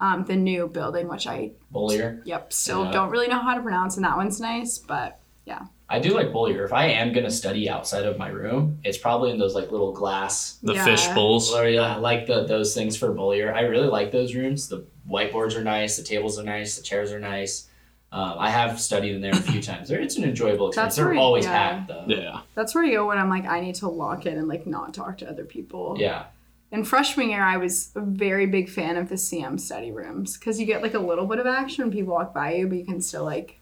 um, 0.01 0.23
the 0.25 0.35
new 0.35 0.67
building, 0.67 1.07
which 1.07 1.27
I 1.27 1.51
Bollier. 1.73 2.21
yep 2.25 2.53
still 2.53 2.85
Yeah. 2.85 2.91
don't 2.91 3.09
really 3.09 3.27
know 3.27 3.39
how 3.39 3.55
to 3.55 3.61
pronounce, 3.61 3.95
and 3.97 4.05
that 4.05 4.15
one's 4.17 4.39
nice, 4.39 4.77
but 4.77 5.19
yeah. 5.45 5.61
I 5.91 5.97
do 5.99 6.11
like 6.13 6.27
Bollier. 6.27 6.63
If 6.65 6.71
I 6.71 6.85
am 6.85 7.11
gonna 7.13 7.31
study 7.31 7.67
outside 7.67 8.05
of 8.05 8.17
my 8.19 8.29
room, 8.29 8.77
it's 8.83 8.97
probably 8.99 9.31
in 9.31 9.39
those 9.39 9.55
like 9.55 9.71
little 9.71 9.91
glass. 9.91 10.59
The 10.61 10.75
Yeah. 10.75 10.85
fish 10.85 11.07
bowls. 11.09 11.51
Or 11.53 11.67
yeah, 11.67 11.95
I 11.95 11.97
like 11.97 12.27
the 12.27 12.43
those 12.45 12.75
things 12.75 12.95
for 12.95 13.11
Bollier. 13.13 13.51
I 13.53 13.61
really 13.61 13.87
like 13.87 14.11
those 14.11 14.35
rooms. 14.35 14.67
The 14.69 14.85
whiteboards 15.09 15.55
are 15.55 15.63
nice. 15.63 15.97
The 15.97 16.03
tables 16.03 16.37
are 16.37 16.43
nice. 16.43 16.77
The 16.77 16.83
chairs 16.83 17.11
are 17.11 17.19
nice. 17.19 17.67
Um, 18.11 18.35
I 18.39 18.49
have 18.49 18.81
studied 18.81 19.13
in 19.15 19.21
there 19.21 19.31
a 19.33 19.35
few 19.35 19.61
times. 19.69 19.91
It's 19.91 20.17
an 20.17 20.23
enjoyable 20.23 20.69
experience. 20.69 20.75
That's 20.75 20.95
They're 20.95 21.09
where- 21.09 21.17
always 21.17 21.45
yeah. 21.45 21.51
packed 21.51 21.87
though. 21.89 22.05
Yeah. 22.07 22.41
That's 22.55 22.73
where 22.73 22.83
you 22.83 22.93
go 22.97 23.07
when 23.07 23.17
I'm 23.19 23.29
like, 23.29 23.45
I 23.45 23.59
need 23.59 23.75
to 23.75 23.87
lock 23.87 24.25
in 24.25 24.37
and 24.37 24.47
like 24.47 24.65
not 24.65 24.93
talk 24.93 25.17
to 25.19 25.29
other 25.29 25.45
people. 25.45 25.95
Yeah. 25.99 26.25
In 26.71 26.83
freshman 26.83 27.29
year, 27.29 27.43
I 27.43 27.57
was 27.57 27.91
a 27.95 28.01
very 28.01 28.45
big 28.45 28.69
fan 28.69 28.95
of 28.97 29.09
the 29.09 29.15
CM 29.15 29.59
study 29.59 29.91
rooms 29.91 30.37
because 30.37 30.59
you 30.59 30.65
get 30.65 30.81
like 30.81 30.93
a 30.93 30.99
little 30.99 31.25
bit 31.25 31.39
of 31.39 31.45
action 31.47 31.83
when 31.83 31.91
people 31.91 32.13
walk 32.13 32.33
by 32.33 32.53
you, 32.55 32.67
but 32.67 32.77
you 32.77 32.85
can 32.85 33.01
still 33.01 33.23
like. 33.25 33.58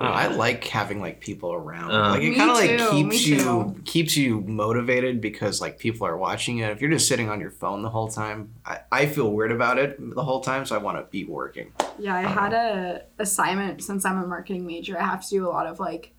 I, 0.00 0.28
know, 0.28 0.34
I 0.34 0.36
like 0.36 0.64
having 0.64 1.00
like 1.00 1.20
people 1.20 1.52
around. 1.52 1.90
Uh, 1.90 2.10
like 2.10 2.22
it 2.22 2.34
kind 2.34 2.50
of 2.50 2.56
like 2.56 2.90
keeps 2.90 3.26
you 3.26 3.38
too. 3.38 3.82
keeps 3.84 4.16
you 4.16 4.40
motivated 4.40 5.20
because 5.20 5.60
like 5.60 5.78
people 5.78 6.06
are 6.06 6.16
watching 6.16 6.58
you. 6.58 6.66
If 6.66 6.80
you're 6.80 6.90
just 6.90 7.06
sitting 7.06 7.28
on 7.28 7.40
your 7.40 7.50
phone 7.50 7.82
the 7.82 7.90
whole 7.90 8.08
time, 8.08 8.54
I, 8.64 8.80
I 8.90 9.06
feel 9.06 9.30
weird 9.30 9.52
about 9.52 9.78
it 9.78 9.96
the 9.98 10.24
whole 10.24 10.40
time, 10.40 10.64
so 10.64 10.74
I 10.74 10.78
want 10.78 10.98
to 10.98 11.04
be 11.10 11.24
working. 11.24 11.72
Yeah, 11.98 12.14
I 12.14 12.22
had 12.22 12.52
a 12.52 13.02
assignment 13.18 13.82
since 13.82 14.04
I'm 14.04 14.22
a 14.22 14.26
marketing 14.26 14.66
major. 14.66 14.98
I 14.98 15.04
have 15.04 15.22
to 15.24 15.30
do 15.30 15.46
a 15.46 15.50
lot 15.50 15.66
of 15.66 15.78
like 15.78 16.14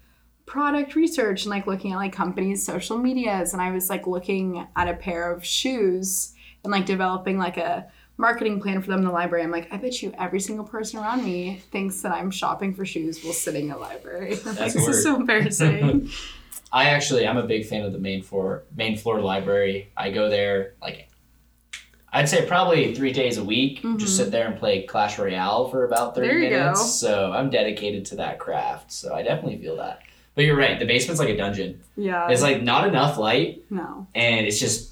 product 0.46 0.96
research 0.96 1.44
and 1.44 1.50
like 1.50 1.66
looking 1.66 1.94
at 1.94 1.98
like 1.98 2.14
companies' 2.14 2.66
social 2.66 2.98
medias. 2.98 3.54
And 3.54 3.62
I 3.62 3.72
was 3.72 3.90
like 3.90 4.06
looking 4.06 4.68
at 4.76 4.88
a 4.88 4.94
pair 4.94 5.32
of 5.32 5.46
shoes 5.46 6.34
and 6.64 6.72
like 6.72 6.86
developing 6.86 7.38
like 7.38 7.58
a 7.58 7.88
marketing 8.22 8.62
plan 8.62 8.82
for 8.82 8.88
them 8.88 9.00
in 9.00 9.06
the 9.06 9.12
library. 9.12 9.44
I'm 9.44 9.52
like, 9.52 9.68
I 9.74 9.78
bet 9.78 10.02
you 10.02 10.14
every 10.18 10.40
single 10.40 10.64
person 10.66 11.00
around 11.00 11.26
me 11.26 11.62
thinks 11.72 12.02
that 12.04 12.14
I'm 12.14 12.32
shopping 12.32 12.74
for 12.74 12.86
shoes 12.86 13.24
while 13.24 13.34
sitting 13.34 13.66
in 13.66 13.72
a 13.72 13.78
library. 13.78 14.38
I'm 14.46 14.56
like, 14.56 14.72
this 14.72 14.76
weird. 14.76 14.90
is 14.90 15.04
so 15.04 15.16
embarrassing. 15.16 16.10
I 16.74 16.86
actually 16.86 17.28
I'm 17.28 17.36
a 17.38 17.44
big 17.46 17.66
fan 17.66 17.84
of 17.84 17.92
the 17.92 18.00
main 18.00 18.22
floor 18.24 18.64
main 18.74 18.96
floor 18.98 19.20
library. 19.20 19.92
I 19.98 20.12
go 20.12 20.30
there 20.30 20.76
like 20.82 21.10
I'd 22.14 22.28
say 22.30 22.46
probably 22.46 22.94
three 22.94 23.12
days 23.14 23.38
a 23.38 23.44
week. 23.44 23.82
Just 23.98 24.18
sit 24.18 24.32
there 24.32 24.46
and 24.48 24.58
play 24.58 24.84
Clash 24.84 25.18
Royale 25.18 25.70
for 25.70 25.84
about 25.86 26.14
thirty 26.16 26.28
Mm-hmm. 26.28 26.40
There 26.40 26.50
you 26.50 26.58
minutes. 26.60 26.82
go. 26.82 26.88
So 27.08 27.32
I'm 27.34 27.50
dedicated 27.50 28.06
to 28.08 28.16
that 28.18 28.40
craft. 28.40 28.92
So 28.92 29.14
I 29.14 29.22
definitely 29.24 29.58
feel 29.60 29.78
that. 29.78 30.02
But 30.36 30.46
you're 30.46 30.56
right. 30.58 30.80
The 30.80 30.86
basement's 30.86 31.20
like 31.20 31.30
a 31.30 31.36
dungeon. 31.38 31.82
yeah. 31.98 32.30
It's 32.30 32.42
like 32.42 32.62
not 32.64 32.88
enough 32.88 33.18
light, 33.18 33.64
no. 33.70 34.08
and 34.16 34.46
it's 34.46 34.60
just 34.60 34.91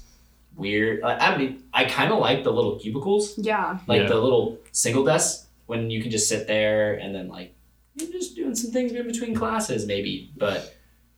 weird. 0.60 1.00
Like, 1.02 1.20
I 1.20 1.36
mean, 1.36 1.64
I 1.72 1.84
kind 1.86 2.12
of 2.12 2.18
like 2.18 2.44
the 2.44 2.52
little 2.52 2.78
cubicles, 2.78 3.36
Yeah. 3.38 3.78
like 3.88 4.02
Yeah. 4.02 4.08
the 4.08 4.16
little 4.20 4.58
single 4.72 5.04
desks 5.04 5.46
when 5.66 5.90
you 5.90 6.00
can 6.02 6.10
just 6.10 6.28
sit 6.28 6.46
there 6.46 6.94
and 6.94 7.14
then 7.14 7.28
like 7.28 7.54
you're 7.96 8.10
just 8.12 8.36
doing 8.36 8.54
some 8.54 8.70
things 8.70 8.92
in 8.92 9.06
between 9.06 9.34
classes, 9.34 9.86
maybe. 9.86 10.30
But 10.36 10.74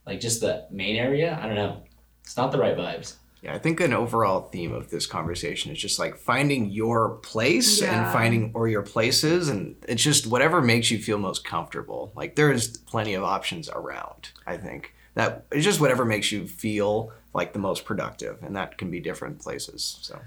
like 0.07 0.21
just 0.21 0.41
the 0.41 0.67
main 0.71 0.97
area, 0.97 1.39
I 1.41 1.47
don't 1.47 1.55
know. 1.57 1.83
It's 2.25 2.37
not 2.37 2.53
the 2.53 2.59
right 2.59 2.77
vibes. 2.77 3.17
Yeah, 3.43 3.55
I 3.55 3.59
think 3.59 3.81
an 3.81 3.93
overall 3.93 4.43
theme 4.43 4.73
of 4.73 4.91
this 4.91 5.05
conversation 5.05 5.73
is 5.73 5.79
just 5.81 5.99
like 5.99 6.17
finding 6.17 6.71
your 6.71 7.17
place 7.23 7.83
and 7.83 8.13
finding 8.13 8.53
or 8.55 8.69
your 8.69 8.83
places, 8.83 9.49
and 9.49 9.75
it's 9.89 10.03
just 10.03 10.29
whatever 10.29 10.63
makes 10.63 10.93
you 10.93 10.99
feel 11.01 11.19
most 11.19 11.45
comfortable. 11.45 12.13
Like 12.15 12.37
there's 12.37 12.77
plenty 12.79 13.15
of 13.15 13.25
options 13.25 13.69
around. 13.69 14.31
I 14.47 14.57
think 14.59 14.95
that 15.15 15.47
it's 15.51 15.65
just 15.65 15.81
whatever 15.81 16.05
makes 16.05 16.31
you 16.31 16.47
feel 16.47 17.11
like 17.35 17.53
the 17.53 17.59
most 17.59 17.85
productive, 17.85 18.43
and 18.43 18.57
that 18.57 18.79
can 18.79 18.91
be 18.91 19.01
different 19.01 19.41
places. 19.41 19.99
So 20.03 20.21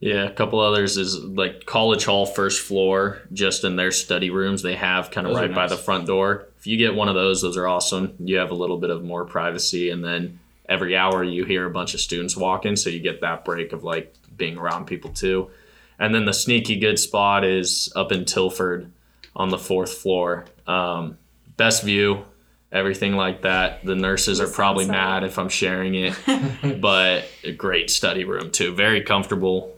Yeah, 0.00 0.24
a 0.24 0.32
couple 0.32 0.60
others 0.60 0.96
is 0.96 1.18
like 1.22 1.66
College 1.66 2.04
Hall 2.04 2.26
first 2.26 2.60
floor, 2.60 3.22
just 3.32 3.64
in 3.64 3.76
their 3.76 3.90
study 3.90 4.30
rooms. 4.30 4.62
They 4.62 4.76
have 4.76 5.10
kind 5.10 5.26
of 5.26 5.34
Those 5.34 5.42
right 5.42 5.54
by 5.54 5.66
the 5.66 5.76
front 5.76 6.06
door. 6.06 6.48
If 6.58 6.66
you 6.66 6.76
get 6.76 6.94
one 6.94 7.08
of 7.08 7.14
those, 7.14 7.42
those 7.42 7.56
are 7.56 7.66
awesome. 7.66 8.14
You 8.18 8.38
have 8.38 8.50
a 8.50 8.54
little 8.54 8.78
bit 8.78 8.90
of 8.90 9.02
more 9.02 9.24
privacy, 9.24 9.90
and 9.90 10.04
then 10.04 10.38
every 10.68 10.96
hour 10.96 11.24
you 11.24 11.44
hear 11.44 11.66
a 11.66 11.70
bunch 11.70 11.94
of 11.94 12.00
students 12.00 12.36
walking, 12.36 12.76
so 12.76 12.90
you 12.90 13.00
get 13.00 13.20
that 13.20 13.44
break 13.44 13.72
of 13.72 13.84
like 13.84 14.14
being 14.36 14.56
around 14.56 14.86
people 14.86 15.10
too. 15.10 15.50
And 15.98 16.14
then 16.14 16.24
the 16.24 16.32
sneaky 16.32 16.76
good 16.76 16.98
spot 16.98 17.44
is 17.44 17.92
up 17.94 18.10
in 18.12 18.24
Tilford 18.24 18.90
on 19.36 19.50
the 19.50 19.58
fourth 19.58 19.94
floor. 19.94 20.46
Um, 20.66 21.18
best 21.56 21.84
view, 21.84 22.24
everything 22.72 23.14
like 23.14 23.42
that. 23.42 23.84
The 23.84 23.94
nurses 23.94 24.40
are 24.40 24.48
probably 24.48 24.86
mad 24.86 25.22
if 25.24 25.38
I'm 25.38 25.48
sharing 25.48 25.94
it, 25.94 26.14
but 26.80 27.24
a 27.44 27.52
great 27.52 27.90
study 27.90 28.24
room 28.24 28.50
too. 28.50 28.74
Very 28.74 29.02
comfortable, 29.02 29.74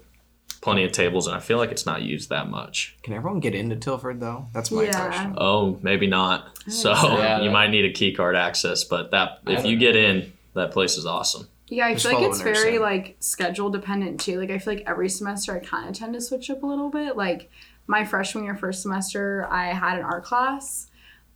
plenty 0.60 0.84
of 0.84 0.92
tables, 0.92 1.26
and 1.26 1.36
I 1.36 1.40
feel 1.40 1.58
like 1.58 1.70
it's 1.72 1.86
not 1.86 2.02
used 2.02 2.28
that 2.30 2.48
much. 2.48 2.96
can 3.02 3.12
everyone 3.14 3.40
get 3.40 3.54
into 3.54 3.76
Tilford 3.76 4.20
though? 4.20 4.46
That's 4.54 4.70
my 4.70 4.84
Yeah. 4.84 5.06
question. 5.08 5.34
Oh, 5.36 5.78
maybe 5.82 6.06
not. 6.06 6.56
So 6.68 6.94
so. 6.94 7.18
Yeah, 7.18 7.40
you 7.42 7.50
might 7.50 7.68
need 7.70 7.84
a 7.84 7.92
key 7.92 8.14
card 8.14 8.36
access, 8.36 8.84
but 8.84 9.10
that 9.10 9.40
if 9.46 9.66
you 9.66 9.76
get 9.76 9.96
in, 9.96 10.32
that 10.54 10.70
place 10.70 10.96
is 10.96 11.04
awesome. 11.06 11.48
Yeah, 11.68 11.86
I 11.86 11.94
Just 11.94 12.06
feel 12.06 12.20
like 12.20 12.28
it's 12.30 12.42
very 12.42 12.76
in. 12.76 12.82
like 12.82 13.16
schedule 13.20 13.70
dependent 13.70 14.20
too. 14.20 14.38
Like 14.38 14.50
I 14.50 14.58
feel 14.58 14.74
like 14.74 14.84
every 14.86 15.08
semester 15.08 15.56
I 15.56 15.58
kind 15.58 15.88
of 15.88 15.94
tend 15.96 16.14
to 16.14 16.20
switch 16.20 16.48
up 16.50 16.62
a 16.62 16.66
little 16.66 16.90
bit. 16.90 17.16
Like 17.16 17.50
my 17.86 18.04
freshman 18.04 18.44
year, 18.44 18.54
first 18.54 18.82
semester, 18.82 19.48
I 19.50 19.68
had 19.72 19.98
an 19.98 20.04
art 20.04 20.24
class, 20.24 20.86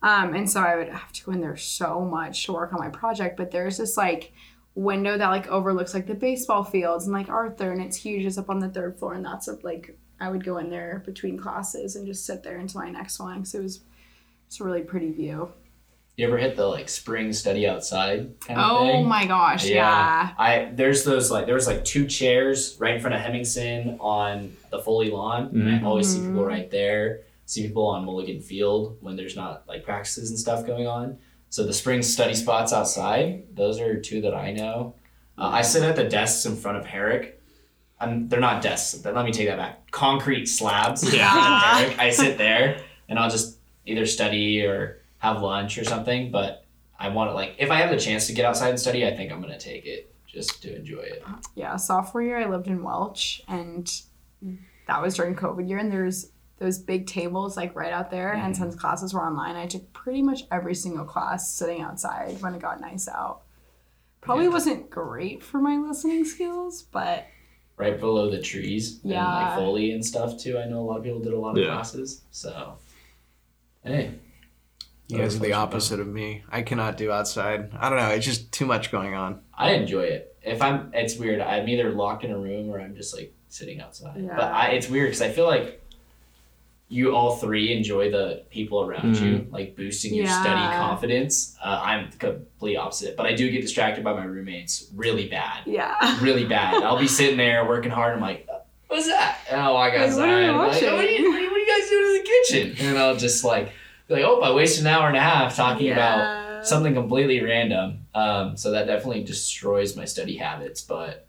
um, 0.03 0.35
and 0.35 0.49
so 0.51 0.61
I 0.61 0.77
would 0.77 0.89
have 0.89 1.13
to 1.13 1.25
go 1.25 1.33
in 1.33 1.41
there 1.41 1.57
so 1.57 2.01
much 2.05 2.45
to 2.47 2.53
work 2.53 2.73
on 2.73 2.79
my 2.79 2.89
project. 2.89 3.37
But 3.37 3.51
there's 3.51 3.79
this 3.79 3.97
like 3.97 4.33
window 4.75 5.19
that 5.19 5.29
like 5.29 5.49
overlooks 5.49 5.93
like 5.95 6.07
the 6.07 6.15
baseball 6.15 6.63
fields 6.65 7.05
and 7.05 7.13
like 7.13 7.29
Arthur, 7.29 7.73
and 7.73 7.83
it's 7.83 7.97
huge. 7.97 8.25
It's 8.25 8.39
up 8.39 8.51
on 8.51 8.59
the 8.61 8.69
third 8.69 8.99
floor, 8.99 9.15
and 9.15 9.25
that's 9.25 9.49
up 9.49 9.65
like 9.65 9.99
I 10.21 10.29
would 10.31 10.45
go 10.45 10.59
in 10.59 10.71
there 10.71 11.03
between 11.07 11.39
classes 11.39 11.97
and 11.97 12.07
just 12.07 12.27
sit 12.27 12.43
there 12.43 12.59
until 12.59 12.81
my 12.83 12.91
next 12.91 13.19
one. 13.21 13.45
So 13.45 13.59
it 13.59 13.63
was 13.63 13.81
it's 14.47 14.61
a 14.61 14.65
really 14.65 14.83
pretty 14.83 15.11
view. 15.13 15.53
You 16.17 16.27
ever 16.27 16.37
hit 16.39 16.57
the 16.57 16.67
like 16.67 16.89
spring 16.89 17.33
study 17.33 17.69
outside 17.69 18.41
kind 18.41 18.59
of 18.59 18.67
Oh 18.73 18.87
thing? 18.89 19.07
my 19.07 19.25
gosh, 19.27 19.65
yeah. 19.67 20.33
I 20.37 20.71
there's 20.75 21.05
those 21.05 21.31
like 21.31 21.47
there 21.47 21.55
was 21.55 21.69
like 21.69 21.85
two 21.85 22.07
chairs 22.09 22.77
right 22.81 22.95
in 22.97 23.01
front 23.01 23.15
of 23.15 23.21
Hemmingson 23.23 23.99
on 24.01 24.57
the 24.71 24.81
Foley 24.81 25.11
lawn. 25.11 25.51
And 25.53 25.71
I 25.71 25.83
always 25.87 26.09
see 26.09 26.19
people 26.21 26.43
Mhm. 26.43 26.49
right 26.49 26.71
there. 26.73 27.21
See 27.49 27.67
people 27.67 27.87
on 27.87 28.05
Mulligan 28.05 28.43
Field 28.43 28.99
when 29.01 29.17
there's 29.17 29.35
not 29.35 29.67
like 29.67 29.83
practices 29.83 30.29
and 30.29 30.39
stuff 30.39 30.67
going 30.67 30.87
on. 30.87 31.17
So 31.49 31.65
the 31.65 31.73
spring 31.73 32.03
study 32.03 32.35
spots 32.35 32.75
outside, 32.75 33.45
those 33.55 33.81
are 33.81 33.99
two 33.99 34.21
that 34.21 34.35
I 34.35 34.53
know. 34.53 34.97
Uh, 35.39 35.49
I 35.49 35.63
sit 35.63 35.83
at 35.83 35.97
the 35.97 36.05
desks 36.05 36.45
in 36.45 36.57
front 36.57 36.77
of 36.77 36.85
Herak. 36.85 37.33
Um, 38.01 38.29
they're 38.29 38.39
not 38.39 38.61
desks. 38.61 38.99
But 38.99 39.15
let 39.15 39.25
me 39.25 39.33
take 39.33 39.49
that 39.49 39.57
back. 39.57 39.91
Concrete 39.91 40.45
slabs. 40.45 41.03
in 41.03 41.09
front 41.09 41.23
of 41.23 41.27
Yeah. 41.27 41.91
Herak. 41.95 41.99
I 41.99 42.11
sit 42.11 42.37
there 42.37 42.83
and 43.09 43.19
I'll 43.19 43.31
just 43.31 43.59
either 43.87 44.05
study 44.05 44.63
or 44.63 45.01
have 45.17 45.41
lunch 45.41 45.79
or 45.79 45.85
something. 45.85 46.31
But 46.31 46.67
I 46.99 47.09
want 47.09 47.31
to 47.31 47.35
like 47.35 47.55
if 47.59 47.71
I 47.71 47.77
have 47.77 47.89
the 47.89 47.99
chance 47.99 48.27
to 48.27 48.35
get 48.35 48.45
outside 48.45 48.69
and 48.69 48.79
study, 48.79 49.07
I 49.07 49.17
think 49.17 49.33
I'm 49.33 49.41
gonna 49.41 49.59
take 49.59 49.87
it 49.87 50.15
just 50.27 50.61
to 50.65 50.77
enjoy 50.77 50.99
it. 51.01 51.25
Yeah, 51.55 51.77
sophomore 51.77 52.23
year 52.23 52.39
I 52.39 52.45
lived 52.45 52.67
in 52.67 52.83
Welch 52.83 53.41
and 53.49 53.91
that 54.87 55.01
was 55.01 55.15
during 55.15 55.35
COVID 55.35 55.67
year 55.67 55.79
and 55.79 55.91
there's 55.91 56.31
those 56.59 56.79
big 56.79 57.07
tables 57.07 57.57
like 57.57 57.75
right 57.77 57.93
out 57.93 58.11
there 58.11 58.33
and 58.33 58.53
Mm-hmm. 58.55 58.63
since 58.65 58.75
classes 58.77 59.15
were 59.15 59.25
online 59.25 59.57
I 59.57 59.67
took 59.67 59.93
pretty 59.93 60.23
much 60.23 60.43
every 60.51 60.75
single 60.75 61.05
class 61.05 61.51
sitting 61.53 61.81
outside 61.83 62.41
when 62.43 62.55
it 62.55 62.61
got 62.63 62.81
nice 62.81 63.09
out. 63.09 63.43
Probably 64.21 64.45
Yeah. 64.47 64.51
wasn't 64.51 64.91
great 64.91 65.43
for 65.43 65.59
my 65.61 65.77
listening 65.77 66.25
skills, 66.25 66.83
but 66.83 67.27
right 67.77 67.99
below 67.99 68.29
the 68.31 68.41
trees 68.43 69.01
and 69.05 69.13
Yeah. 69.13 69.25
like 69.49 69.55
Foley 69.57 69.93
and 69.93 70.05
stuff 70.05 70.37
too. 70.39 70.59
I 70.59 70.65
know 70.67 70.81
a 70.81 70.87
lot 70.87 70.99
of 70.99 71.05
people 71.05 71.21
did 71.21 71.33
a 71.33 71.39
lot 71.39 71.53
of 71.57 71.59
Yeah. 71.63 71.75
classes. 71.75 72.23
So, 72.33 72.75
hey, 73.85 74.15
You 75.11 75.17
guys 75.19 75.37
are 75.37 75.39
the 75.39 75.55
opposite 75.55 76.01
of 76.01 76.07
me. 76.07 76.43
I 76.51 76.61
cannot 76.63 76.99
do 76.99 77.11
outside. 77.11 77.71
I 77.79 77.89
don't 77.89 77.99
know. 77.99 78.09
It's 78.11 78.27
just 78.27 78.53
too 78.53 78.67
much 78.67 78.91
going 78.93 79.15
on. 79.15 79.41
I 79.55 79.71
enjoy 79.73 80.03
it. 80.03 80.37
If 80.43 80.61
I'm, 80.61 80.91
it's 80.93 81.17
weird. 81.17 81.41
I'm 81.41 81.67
either 81.69 81.91
locked 81.91 82.25
in 82.25 82.31
a 82.31 82.39
room 82.39 82.69
or 82.69 82.79
I'm 82.79 82.95
just 82.95 83.17
like 83.17 83.33
sitting 83.49 83.81
outside. 83.81 84.21
Yeah. 84.21 84.37
But 84.37 84.53
I, 84.53 84.67
it's 84.73 84.91
weird 84.91 85.07
because 85.07 85.23
I 85.23 85.31
feel 85.31 85.47
like 85.47 85.81
you 86.91 87.15
all 87.15 87.37
three 87.37 87.73
enjoy 87.77 88.11
the 88.11 88.45
people 88.51 88.81
around 88.83 89.17
you, 89.19 89.39
Mm-hmm. 89.41 89.53
like 89.53 89.77
boosting 89.77 90.15
your 90.15 90.27
study 90.27 90.75
confidence. 90.75 91.57
Uh, 91.63 91.81
I'm 91.85 92.11
the 92.11 92.17
complete 92.17 92.77
opposite, 92.77 93.15
but 93.17 93.27
I 93.27 93.35
do 93.35 93.51
get 93.51 93.61
distracted 93.61 94.03
by 94.03 94.15
my 94.15 94.25
roommates 94.25 94.87
really 94.95 95.29
bad. 95.29 95.65
yeah. 95.67 95.95
really 96.23 96.47
bad. 96.47 96.83
I'll 96.83 96.99
be 96.99 97.07
sitting 97.09 97.37
there 97.37 97.67
working 97.67 97.91
hard. 97.91 98.15
I'm 98.15 98.21
like, 98.23 98.49
what's 98.87 99.07
that? 99.07 99.39
And 99.51 99.61
I'll 99.61 99.75
walk 99.75 99.93
Like, 99.93 100.17
what 100.17 100.29
are 100.29 100.41
you 100.43 100.53
like, 100.53 100.69
watching? 100.73 100.93
what, 100.95 101.05
are 101.05 101.09
you, 101.09 101.29
what, 101.31 101.37
are 101.37 101.41
you, 101.43 101.51
what 101.51 101.57
are 101.57 101.59
you 101.59 101.81
guys 101.81 101.89
doing 101.91 102.07
in 102.07 102.13
the 102.23 102.29
kitchen? 102.75 102.87
And 102.89 102.99
I'll 102.99 103.17
just 103.17 103.45
like, 103.45 103.73
be 104.09 104.15
like, 104.15 104.25
oh, 104.25 104.41
I 104.41 104.55
wasted 104.55 104.87
an 104.87 104.87
hour 104.95 105.09
and 105.09 105.17
a 105.17 105.21
half 105.21 105.57
talking 105.57 105.93
about 105.93 106.65
something 106.67 106.95
completely 106.95 107.43
random. 107.43 108.07
Um, 108.15 108.57
so 108.57 108.71
that 108.71 108.87
definitely 108.87 109.25
destroys 109.25 109.95
my 109.95 110.07
study 110.07 110.39
habits. 110.39 110.81
But 110.81 111.27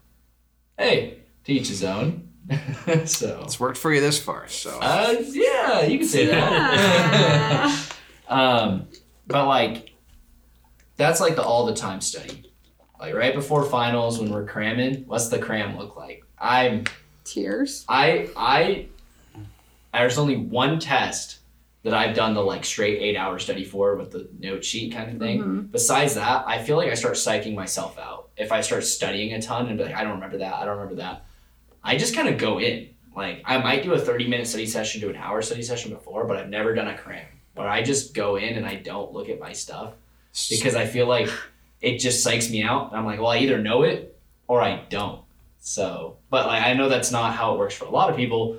hey, 0.78 1.18
to 1.44 1.52
each 1.52 1.68
his 1.68 1.84
own. 1.84 2.29
so, 3.04 3.42
It's 3.44 3.60
worked 3.60 3.78
for 3.78 3.92
you 3.92 4.00
this 4.00 4.20
far, 4.20 4.48
so 4.48 4.78
uh, 4.80 5.14
yeah, 5.28 5.82
you 5.82 5.98
can 5.98 6.06
say 6.08 6.26
that. 6.26 7.92
um, 8.28 8.88
but 9.26 9.46
like, 9.46 9.90
that's 10.96 11.20
like 11.20 11.36
the 11.36 11.42
all 11.42 11.66
the 11.66 11.74
time 11.74 12.00
study. 12.00 12.50
Like 12.98 13.14
right 13.14 13.34
before 13.34 13.64
finals 13.64 14.18
when 14.20 14.30
we're 14.30 14.46
cramming, 14.46 15.04
what's 15.06 15.28
the 15.28 15.38
cram 15.38 15.78
look 15.78 15.96
like? 15.96 16.24
I'm 16.38 16.84
Tears. 17.24 17.84
I 17.88 18.28
I 18.36 18.86
there's 19.94 20.18
only 20.18 20.36
one 20.36 20.78
test 20.78 21.38
that 21.82 21.94
I've 21.94 22.14
done 22.14 22.34
the 22.34 22.42
like 22.42 22.64
straight 22.64 23.00
eight 23.00 23.16
hour 23.16 23.38
study 23.38 23.64
for 23.64 23.96
with 23.96 24.10
the 24.10 24.28
note 24.38 24.64
sheet 24.64 24.92
kind 24.92 25.10
of 25.10 25.18
thing. 25.18 25.42
Mhm. 25.42 25.70
Besides 25.72 26.14
that, 26.16 26.44
I 26.46 26.62
feel 26.62 26.76
like 26.76 26.90
I 26.90 26.94
start 26.94 27.14
psyching 27.14 27.54
myself 27.54 27.98
out 27.98 28.28
if 28.36 28.52
I 28.52 28.60
start 28.60 28.84
studying 28.84 29.32
a 29.34 29.40
ton 29.40 29.68
and 29.68 29.78
be 29.78 29.84
like, 29.84 29.94
I 29.94 30.02
don't 30.02 30.14
remember 30.14 30.38
that, 30.38 30.54
I 30.54 30.64
don't 30.64 30.76
remember 30.78 30.96
that. 30.96 31.24
I 31.82 31.96
just 31.96 32.14
kind 32.14 32.28
of 32.28 32.38
go 32.38 32.58
in. 32.58 32.90
Like 33.14 33.42
I 33.44 33.58
might 33.58 33.82
do 33.82 33.92
a 33.92 33.98
30 33.98 34.28
minute 34.28 34.46
study 34.46 34.66
session 34.66 35.00
to 35.02 35.10
an 35.10 35.16
hour 35.16 35.42
study 35.42 35.62
session 35.62 35.92
before, 35.92 36.24
but 36.26 36.36
I've 36.36 36.48
never 36.48 36.74
done 36.74 36.88
a 36.88 36.96
cram 36.96 37.26
where 37.54 37.68
I 37.68 37.82
just 37.82 38.14
go 38.14 38.36
in 38.36 38.54
and 38.54 38.66
I 38.66 38.76
don't 38.76 39.12
look 39.12 39.28
at 39.28 39.40
my 39.40 39.52
stuff 39.52 39.94
because 40.48 40.74
I 40.74 40.86
feel 40.86 41.06
like 41.06 41.28
it 41.80 41.98
just 41.98 42.24
psychs 42.26 42.50
me 42.50 42.62
out. 42.62 42.92
I'm 42.94 43.04
like, 43.04 43.18
well, 43.18 43.30
I 43.30 43.38
either 43.38 43.58
know 43.58 43.82
it 43.82 44.16
or 44.46 44.62
I 44.62 44.84
don't. 44.88 45.22
So, 45.60 46.16
but 46.30 46.46
like 46.46 46.62
I 46.62 46.74
know 46.74 46.88
that's 46.88 47.10
not 47.10 47.34
how 47.34 47.54
it 47.54 47.58
works 47.58 47.74
for 47.74 47.84
a 47.84 47.90
lot 47.90 48.10
of 48.10 48.16
people 48.16 48.58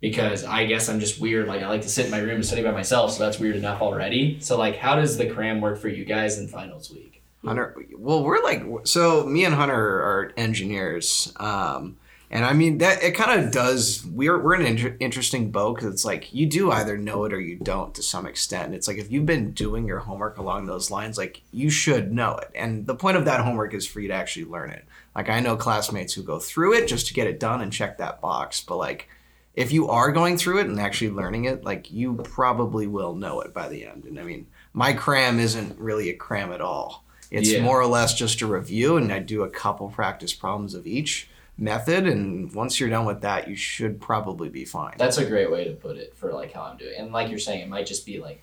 because 0.00 0.44
I 0.44 0.66
guess 0.66 0.90
I'm 0.90 1.00
just 1.00 1.18
weird. 1.18 1.48
Like 1.48 1.62
I 1.62 1.68
like 1.68 1.82
to 1.82 1.88
sit 1.88 2.04
in 2.04 2.10
my 2.10 2.18
room 2.18 2.36
and 2.36 2.44
study 2.44 2.62
by 2.62 2.72
myself, 2.72 3.12
so 3.12 3.24
that's 3.24 3.38
weird 3.38 3.56
enough 3.56 3.80
already. 3.80 4.38
So 4.40 4.58
like, 4.58 4.76
how 4.76 4.96
does 4.96 5.16
the 5.16 5.26
cram 5.30 5.60
work 5.62 5.78
for 5.78 5.88
you 5.88 6.04
guys 6.04 6.38
in 6.38 6.46
finals 6.46 6.90
week? 6.90 7.22
Hunter. 7.44 7.74
Well, 7.96 8.22
we're 8.22 8.42
like 8.42 8.62
so. 8.84 9.24
Me 9.24 9.44
and 9.44 9.54
Hunter 9.54 9.74
are 9.74 10.32
engineers, 10.36 11.32
um, 11.36 11.96
and 12.34 12.44
I 12.44 12.52
mean 12.52 12.78
that 12.78 13.02
it 13.02 13.12
kind 13.12 13.40
of 13.40 13.52
does. 13.52 14.04
We're 14.04 14.36
we're 14.38 14.56
in 14.56 14.62
an 14.62 14.66
inter- 14.66 14.96
interesting 14.98 15.50
boat 15.52 15.76
because 15.76 15.94
it's 15.94 16.04
like 16.04 16.34
you 16.34 16.46
do 16.46 16.70
either 16.70 16.98
know 16.98 17.24
it 17.24 17.32
or 17.32 17.40
you 17.40 17.56
don't 17.56 17.94
to 17.94 18.02
some 18.02 18.26
extent. 18.26 18.66
And 18.66 18.74
it's 18.74 18.88
like 18.88 18.98
if 18.98 19.10
you've 19.10 19.24
been 19.24 19.52
doing 19.52 19.86
your 19.86 20.00
homework 20.00 20.36
along 20.36 20.66
those 20.66 20.90
lines, 20.90 21.16
like 21.16 21.42
you 21.52 21.70
should 21.70 22.12
know 22.12 22.34
it. 22.36 22.50
And 22.54 22.86
the 22.86 22.96
point 22.96 23.16
of 23.16 23.24
that 23.24 23.40
homework 23.40 23.72
is 23.72 23.86
for 23.86 24.00
you 24.00 24.08
to 24.08 24.14
actually 24.14 24.46
learn 24.46 24.70
it. 24.70 24.84
Like 25.14 25.30
I 25.30 25.38
know 25.40 25.56
classmates 25.56 26.12
who 26.12 26.22
go 26.24 26.40
through 26.40 26.74
it 26.74 26.88
just 26.88 27.06
to 27.06 27.14
get 27.14 27.28
it 27.28 27.38
done 27.40 27.60
and 27.62 27.72
check 27.72 27.96
that 27.98 28.20
box, 28.20 28.60
but 28.60 28.76
like. 28.76 29.08
If 29.56 29.70
you 29.70 29.88
are 29.88 30.10
going 30.10 30.36
through 30.36 30.58
it 30.58 30.66
and 30.66 30.80
actually 30.80 31.10
learning 31.12 31.44
it, 31.44 31.62
like 31.62 31.92
you 31.92 32.14
probably 32.24 32.88
will 32.88 33.14
know 33.14 33.40
it 33.40 33.54
by 33.54 33.68
the 33.68 33.86
end. 33.86 34.04
And 34.04 34.18
I 34.18 34.24
mean, 34.24 34.48
my 34.72 34.92
cram 34.94 35.38
isn't 35.38 35.78
really 35.78 36.10
a 36.10 36.16
cram 36.16 36.50
at 36.50 36.60
all. 36.60 37.04
It's 37.30 37.52
Yeah. 37.52 37.62
more 37.62 37.80
or 37.80 37.86
less 37.86 38.14
just 38.14 38.42
a 38.42 38.48
review, 38.48 38.96
and 38.96 39.12
I 39.12 39.20
do 39.20 39.44
a 39.44 39.48
couple 39.48 39.88
practice 39.90 40.32
problems 40.32 40.74
of 40.74 40.88
each 40.88 41.28
method. 41.56 42.06
And 42.06 42.52
once 42.54 42.80
you're 42.80 42.88
done 42.90 43.04
with 43.06 43.20
that, 43.22 43.48
you 43.48 43.56
should 43.56 44.00
probably 44.00 44.48
be 44.48 44.64
fine. 44.64 44.94
That's 44.98 45.18
a 45.18 45.24
great 45.24 45.50
way 45.50 45.64
to 45.64 45.72
put 45.72 45.96
it 45.96 46.16
for 46.16 46.32
like 46.32 46.52
how 46.52 46.62
I'm 46.62 46.76
doing. 46.76 46.94
And 46.98 47.12
like 47.12 47.30
you're 47.30 47.38
saying, 47.38 47.60
it 47.60 47.68
might 47.68 47.86
just 47.86 48.04
be 48.06 48.18
like 48.20 48.42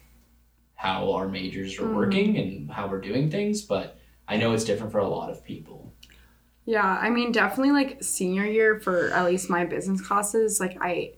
how 0.76 1.12
our 1.14 1.28
majors 1.28 1.78
are 1.80 1.84
Mhm. 1.84 1.96
working 1.96 2.38
and 2.38 2.72
how 2.72 2.88
we're 2.88 3.02
doing 3.02 3.30
things, 3.30 3.62
but 3.62 3.98
I 4.28 4.38
know 4.38 4.54
it's 4.54 4.64
different 4.64 4.92
for 4.92 5.00
a 5.00 5.08
lot 5.08 5.30
of 5.30 5.44
people. 5.44 5.94
Yeah, 6.66 6.86
I 6.86 7.10
mean, 7.10 7.32
definitely 7.32 7.72
like 7.72 8.04
senior 8.04 8.46
year 8.46 8.80
for 8.80 9.12
at 9.14 9.26
least 9.26 9.50
my 9.50 9.66
business 9.66 10.02
classes, 10.02 10.60
like 10.60 10.78
I 10.82 11.14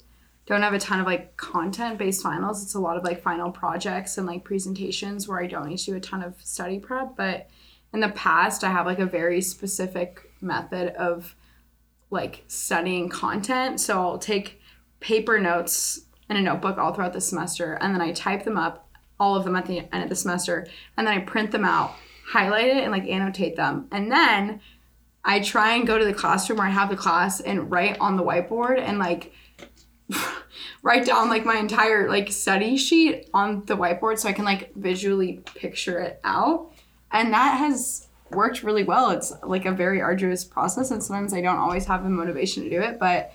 don't 0.46 0.62
have 0.62 0.74
a 0.74 0.80
ton 0.80 1.00
of 1.00 1.06
like 1.06 1.38
content 1.38 1.98
based 1.98 2.24
finals. 2.24 2.64
It's 2.64 2.74
a 2.74 2.80
lot 2.80 2.98
of 2.98 3.04
like 3.04 3.22
final 3.22 3.52
projects 3.52 4.18
and 4.18 4.26
like 4.28 4.44
presentations 4.44 5.28
where 5.28 5.40
I 5.40 5.48
don't 5.48 5.68
need 5.68 5.78
to 5.80 5.86
do 5.92 5.96
a 5.96 6.00
ton 6.02 6.24
of 6.24 6.36
study 6.44 6.80
prep. 6.80 7.16
But 7.16 7.50
in 7.94 8.00
the 8.02 8.10
past, 8.10 8.64
I 8.64 8.72
have 8.72 8.86
like 8.86 9.00
a 9.00 9.06
very 9.06 9.40
specific 9.42 10.30
method 10.42 10.90
of 10.96 11.36
like 12.14 12.44
studying 12.48 13.10
content. 13.10 13.80
So 13.82 14.00
I'll 14.00 14.18
take 14.18 14.62
paper 15.00 15.40
notes 15.40 16.06
in 16.30 16.38
a 16.38 16.42
notebook 16.42 16.78
all 16.78 16.94
throughout 16.94 17.14
the 17.14 17.22
semester 17.22 17.78
and 17.82 17.94
then 17.94 18.02
I 18.02 18.12
type 18.14 18.46
them 18.46 18.58
up, 18.58 18.88
all 19.20 19.36
of 19.36 19.44
them 19.44 19.56
at 19.56 19.66
the 19.66 19.80
end 19.94 20.04
of 20.04 20.10
the 20.10 20.16
semester, 20.16 20.68
and 20.96 21.06
then 21.06 21.14
I 21.14 21.20
print 21.20 21.52
them 21.52 21.66
out, 21.66 21.96
highlight 22.28 22.68
it, 22.68 22.84
and 22.84 22.92
like 22.92 23.08
annotate 23.08 23.56
them. 23.56 23.88
And 23.92 24.12
then 24.12 24.62
I 25.26 25.40
try 25.40 25.76
and 25.76 25.88
go 25.88 25.98
to 25.98 26.06
the 26.06 26.14
classroom 26.14 26.60
where 26.60 26.68
I 26.68 26.72
have 26.72 26.90
the 26.90 26.96
class 26.96 27.40
and 27.40 27.72
write 27.72 27.98
on 28.00 28.18
the 28.18 28.24
whiteboard 28.24 28.80
and 28.80 29.00
like 29.00 29.34
write 30.84 31.06
down 31.06 31.30
like 31.30 31.46
my 31.46 31.58
entire 31.58 32.10
like 32.10 32.32
study 32.32 32.78
sheet 32.78 33.30
on 33.34 33.66
the 33.66 33.78
whiteboard 33.78 34.20
so 34.20 34.30
I 34.30 34.34
can 34.34 34.46
like 34.46 34.74
visually 34.76 35.42
picture 35.56 36.00
it 36.00 36.20
out. 36.24 36.72
And 37.12 37.34
that 37.34 37.58
has 37.58 38.08
worked 38.36 38.64
really 38.64 38.84
well. 38.84 39.10
It's 39.12 39.32
like 39.44 39.66
a 39.66 39.72
very 39.72 40.02
arduous 40.02 40.44
process 40.44 40.92
and 40.92 41.04
sometimes 41.04 41.34
I 41.34 41.42
don't 41.42 41.58
always 41.58 41.86
have 41.86 42.04
the 42.04 42.10
motivation 42.10 42.64
to 42.64 42.70
do 42.70 42.82
it, 42.82 43.00
but 43.00 43.34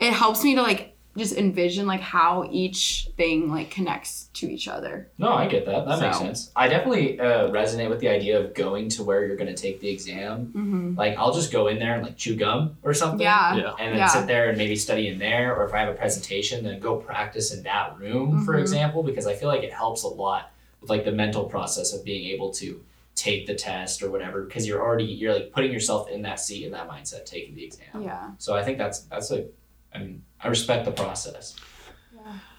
it 0.00 0.12
helps 0.12 0.44
me 0.44 0.54
to 0.56 0.62
like 0.62 0.92
just 1.16 1.34
envision 1.34 1.86
like 1.86 2.02
how 2.02 2.46
each 2.52 3.08
thing 3.16 3.50
like 3.50 3.70
connects 3.70 4.24
to 4.34 4.46
each 4.52 4.68
other. 4.68 5.08
No, 5.16 5.32
I 5.32 5.46
get 5.46 5.64
that. 5.64 5.86
That 5.86 5.98
makes 5.98 6.18
sense. 6.18 6.50
I 6.54 6.68
definitely 6.68 7.18
uh, 7.18 7.48
resonate 7.48 7.88
with 7.88 8.00
the 8.00 8.08
idea 8.08 8.38
of 8.38 8.52
going 8.52 8.90
to 8.90 9.02
where 9.02 9.24
you're 9.24 9.36
going 9.36 9.48
to 9.48 9.54
take 9.54 9.80
the 9.80 9.88
exam. 9.88 10.48
Mm-hmm. 10.48 10.94
Like, 10.94 11.16
I'll 11.16 11.32
just 11.32 11.50
go 11.50 11.68
in 11.68 11.78
there 11.78 11.94
and 11.94 12.02
like 12.02 12.18
chew 12.18 12.36
gum 12.36 12.76
or 12.82 12.92
something. 12.92 13.20
Yeah. 13.20 13.56
Yeah. 13.56 13.70
and 13.80 13.92
then 13.92 13.96
Yeah. 13.98 14.08
sit 14.08 14.26
there 14.26 14.50
and 14.50 14.58
maybe 14.58 14.76
study 14.76 15.08
in 15.08 15.18
there 15.18 15.56
or 15.56 15.64
if 15.66 15.72
i 15.72 15.78
have 15.78 15.88
a 15.88 15.94
presentation 15.94 16.62
then 16.64 16.80
go 16.80 16.96
practice 16.96 17.50
in 17.54 17.62
that 17.62 17.98
room 17.98 18.44
for 18.44 18.54
Mhm. 18.56 18.60
example 18.60 19.02
because 19.02 19.26
i 19.26 19.32
feel 19.34 19.48
like 19.48 19.62
it 19.62 19.72
helps 19.72 20.02
a 20.02 20.08
lot 20.08 20.50
with 20.82 20.90
like 20.90 21.06
the 21.06 21.12
mental 21.12 21.44
process 21.44 21.94
of 21.94 22.04
being 22.04 22.26
able 22.34 22.50
to 22.52 22.78
take 23.16 23.46
the 23.46 23.54
test 23.54 24.02
or 24.02 24.10
whatever 24.10 24.42
because 24.42 24.66
you're 24.68 24.80
already 24.80 25.04
you're 25.04 25.32
like 25.34 25.50
putting 25.50 25.72
yourself 25.72 26.08
in 26.10 26.22
that 26.22 26.38
seat 26.38 26.64
in 26.64 26.70
that 26.70 26.88
mindset 26.88 27.24
taking 27.24 27.54
the 27.56 27.64
exam 27.64 28.02
Yeah. 28.02 28.30
so 28.38 28.54
i 28.54 28.62
think 28.62 28.76
that's 28.78 29.00
that's 29.00 29.30
a 29.32 29.46
i 29.94 29.98
mean 29.98 30.22
i 30.40 30.48
respect 30.48 30.84
the 30.84 30.92
process 30.92 31.56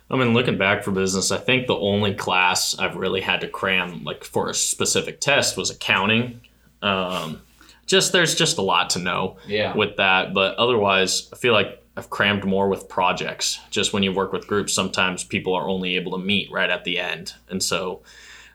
I 0.09 0.15
mean, 0.15 0.33
looking 0.33 0.57
back 0.57 0.83
for 0.83 0.91
business, 0.91 1.31
I 1.31 1.37
think 1.37 1.67
the 1.67 1.75
only 1.75 2.13
class 2.13 2.79
I've 2.79 2.95
really 2.95 3.19
had 3.19 3.41
to 3.41 3.47
cram 3.49 4.05
like 4.05 4.23
for 4.23 4.49
a 4.49 4.53
specific 4.53 5.19
test 5.19 5.57
was 5.57 5.69
accounting. 5.69 6.39
Um, 6.81 7.41
just 7.85 8.13
there's 8.13 8.33
just 8.33 8.57
a 8.57 8.61
lot 8.61 8.91
to 8.91 8.99
know 8.99 9.35
yeah 9.47 9.75
with 9.75 9.97
that, 9.97 10.33
but 10.33 10.55
otherwise, 10.55 11.29
I 11.33 11.35
feel 11.35 11.51
like 11.51 11.83
I've 11.97 12.09
crammed 12.09 12.45
more 12.45 12.69
with 12.69 12.87
projects. 12.87 13.59
Just 13.69 13.91
when 13.91 14.01
you 14.01 14.13
work 14.13 14.31
with 14.31 14.47
groups, 14.47 14.71
sometimes 14.71 15.25
people 15.25 15.53
are 15.55 15.67
only 15.67 15.97
able 15.97 16.13
to 16.13 16.23
meet 16.23 16.49
right 16.53 16.69
at 16.69 16.85
the 16.85 16.99
end, 16.99 17.33
and 17.49 17.61
so 17.61 18.01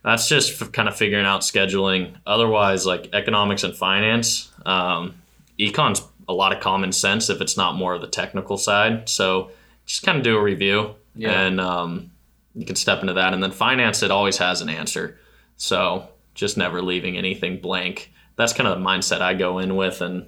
that's 0.04 0.28
just 0.28 0.60
f- 0.60 0.72
kind 0.72 0.88
of 0.88 0.96
figuring 0.96 1.26
out 1.26 1.42
scheduling. 1.42 2.14
Otherwise, 2.26 2.86
like 2.86 3.10
economics 3.12 3.62
and 3.64 3.74
finance, 3.76 4.50
um, 4.66 5.14
econ's 5.58 6.02
a 6.28 6.32
lot 6.32 6.52
of 6.52 6.60
common 6.60 6.92
sense 6.92 7.28
if 7.30 7.40
it's 7.40 7.56
not 7.56 7.74
more 7.76 7.94
of 7.94 8.00
the 8.00 8.06
technical 8.08 8.56
side. 8.56 9.08
So 9.08 9.50
just 9.86 10.02
kind 10.02 10.16
of 10.18 10.24
do 10.24 10.36
a 10.36 10.42
review 10.42 10.94
Yeah. 11.16 11.32
and 11.42 11.60
um, 11.60 12.10
you 12.54 12.64
can 12.64 12.76
step 12.76 13.00
into 13.00 13.14
that. 13.14 13.34
And 13.34 13.42
then 13.42 13.50
finance, 13.50 14.02
it 14.02 14.10
always 14.10 14.38
has 14.38 14.60
an 14.60 14.68
answer. 14.68 15.18
So 15.56 16.08
just 16.34 16.56
never 16.56 16.80
leaving 16.82 17.16
anything 17.18 17.60
blank. 17.60 18.12
That's 18.36 18.52
kind 18.52 18.68
of 18.68 18.78
the 18.78 18.84
mindset 18.84 19.20
I 19.20 19.34
go 19.34 19.58
in 19.58 19.76
with. 19.76 20.00
And 20.00 20.26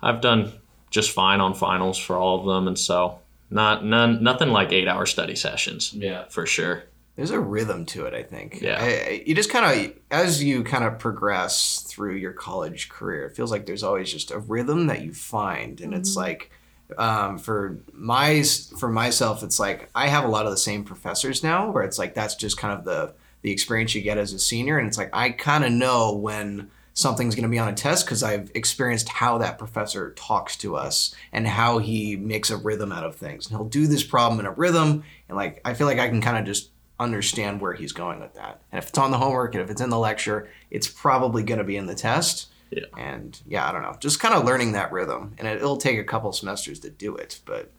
I've 0.00 0.20
done 0.20 0.52
just 0.90 1.10
fine 1.10 1.40
on 1.40 1.54
finals 1.54 1.98
for 1.98 2.16
all 2.16 2.38
of 2.40 2.46
them. 2.46 2.68
And 2.68 2.78
so 2.78 3.18
not 3.50 3.84
none, 3.84 4.22
nothing 4.22 4.50
like 4.50 4.72
eight 4.72 4.88
hour 4.88 5.06
study 5.06 5.34
sessions 5.34 5.92
Yeah. 5.92 6.24
for 6.28 6.46
sure. 6.46 6.84
There's 7.16 7.30
a 7.30 7.38
rhythm 7.38 7.86
to 7.86 8.06
it, 8.06 8.14
I 8.14 8.22
think. 8.24 8.60
Yeah. 8.60 8.78
I, 8.80 8.86
I- 8.86 9.22
you 9.26 9.34
just 9.34 9.50
kind 9.50 9.86
of, 9.86 9.92
as 10.10 10.42
you 10.42 10.64
kind 10.64 10.84
of 10.84 10.98
progress 10.98 11.80
through 11.88 12.16
your 12.16 12.32
college 12.32 12.88
career, 12.88 13.26
it 13.26 13.36
feels 13.36 13.50
like 13.52 13.66
there's 13.66 13.82
always 13.84 14.10
just 14.12 14.30
a 14.32 14.38
rhythm 14.38 14.88
that 14.88 15.02
you 15.02 15.12
find, 15.14 15.80
and 15.80 15.94
it's 15.94 16.16
like, 16.16 16.50
um, 16.98 17.38
for 17.38 17.78
my 17.92 18.42
for 18.78 18.88
myself, 18.90 19.42
it's 19.42 19.58
like 19.58 19.88
I 19.94 20.08
have 20.08 20.24
a 20.24 20.28
lot 20.28 20.44
of 20.44 20.50
the 20.50 20.56
same 20.58 20.84
professors 20.84 21.42
now, 21.42 21.70
where 21.70 21.82
it's 21.82 21.98
like 21.98 22.14
that's 22.14 22.34
just 22.34 22.58
kind 22.58 22.76
of 22.78 22.84
the 22.84 23.14
the 23.42 23.50
experience 23.50 23.94
you 23.94 24.02
get 24.02 24.18
as 24.18 24.32
a 24.32 24.38
senior, 24.38 24.78
and 24.78 24.86
it's 24.88 24.98
like 24.98 25.10
I 25.12 25.30
kind 25.30 25.64
of 25.64 25.72
know 25.72 26.14
when 26.14 26.70
something's 26.92 27.34
going 27.34 27.42
to 27.44 27.48
be 27.48 27.58
on 27.58 27.68
a 27.68 27.74
test 27.74 28.04
because 28.06 28.22
I've 28.22 28.50
experienced 28.54 29.08
how 29.08 29.38
that 29.38 29.58
professor 29.58 30.12
talks 30.12 30.56
to 30.58 30.76
us 30.76 31.12
and 31.32 31.46
how 31.46 31.78
he 31.78 32.14
makes 32.16 32.50
a 32.50 32.56
rhythm 32.56 32.92
out 32.92 33.02
of 33.02 33.16
things. 33.16 33.46
And 33.48 33.56
he'll 33.56 33.66
do 33.68 33.86
this 33.88 34.04
problem 34.04 34.38
in 34.38 34.46
a 34.46 34.52
rhythm, 34.52 35.02
and 35.28 35.36
like 35.36 35.60
I 35.64 35.74
feel 35.74 35.86
like 35.86 35.98
I 35.98 36.08
can 36.08 36.20
kind 36.20 36.36
of 36.38 36.44
just 36.44 36.70
understand 36.98 37.60
where 37.60 37.72
he's 37.74 37.92
going 37.92 38.20
with 38.20 38.34
that. 38.34 38.62
And 38.70 38.82
if 38.82 38.88
it's 38.88 38.98
on 38.98 39.10
the 39.10 39.18
homework 39.18 39.54
and 39.54 39.62
if 39.62 39.70
it's 39.70 39.80
in 39.80 39.90
the 39.90 39.98
lecture, 39.98 40.48
it's 40.70 40.88
probably 40.88 41.42
going 41.42 41.58
to 41.58 41.64
be 41.64 41.76
in 41.76 41.86
the 41.86 41.94
test. 41.94 42.48
Yeah. 42.70 42.84
And 42.98 43.40
yeah, 43.46 43.68
I 43.68 43.72
don't 43.72 43.82
know, 43.82 43.94
just 44.00 44.20
kind 44.20 44.34
of 44.34 44.44
learning 44.44 44.72
that 44.72 44.90
rhythm, 44.90 45.34
and 45.38 45.46
it, 45.46 45.58
it'll 45.58 45.76
take 45.76 45.98
a 45.98 46.04
couple 46.04 46.32
semesters 46.32 46.80
to 46.80 46.90
do 46.90 47.14
it, 47.14 47.40
but 47.44 47.70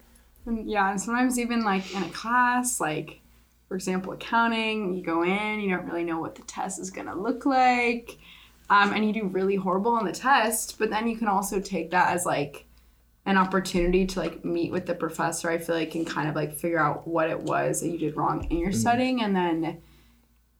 And 0.46 0.70
yeah, 0.70 0.90
and 0.90 1.00
sometimes 1.00 1.38
even 1.38 1.64
like 1.64 1.94
in 1.94 2.02
a 2.02 2.08
class, 2.10 2.80
like 2.80 3.20
for 3.68 3.74
example, 3.74 4.12
accounting, 4.12 4.94
you 4.94 5.02
go 5.02 5.22
in, 5.22 5.60
you 5.60 5.68
don't 5.68 5.86
really 5.86 6.04
know 6.04 6.20
what 6.20 6.34
the 6.34 6.42
test 6.42 6.78
is 6.78 6.90
gonna 6.90 7.14
look 7.14 7.44
like, 7.44 8.16
um, 8.70 8.92
and 8.92 9.04
you 9.04 9.12
do 9.12 9.26
really 9.26 9.56
horrible 9.56 9.92
on 9.92 10.04
the 10.04 10.12
test. 10.12 10.78
But 10.78 10.90
then 10.90 11.08
you 11.08 11.16
can 11.16 11.28
also 11.28 11.60
take 11.60 11.90
that 11.90 12.14
as 12.14 12.24
like 12.24 12.65
an 13.26 13.36
opportunity 13.36 14.06
to 14.06 14.20
like 14.20 14.44
meet 14.44 14.72
with 14.72 14.86
the 14.86 14.94
professor. 14.94 15.50
I 15.50 15.58
feel 15.58 15.74
like 15.74 15.94
and 15.94 16.06
kind 16.06 16.28
of 16.28 16.34
like 16.34 16.54
figure 16.54 16.78
out 16.78 17.06
what 17.06 17.28
it 17.28 17.40
was 17.40 17.80
that 17.80 17.88
you 17.88 17.98
did 17.98 18.16
wrong 18.16 18.44
in 18.50 18.58
your 18.58 18.70
mm-hmm. 18.70 18.78
studying, 18.78 19.22
and 19.22 19.36
then 19.36 19.82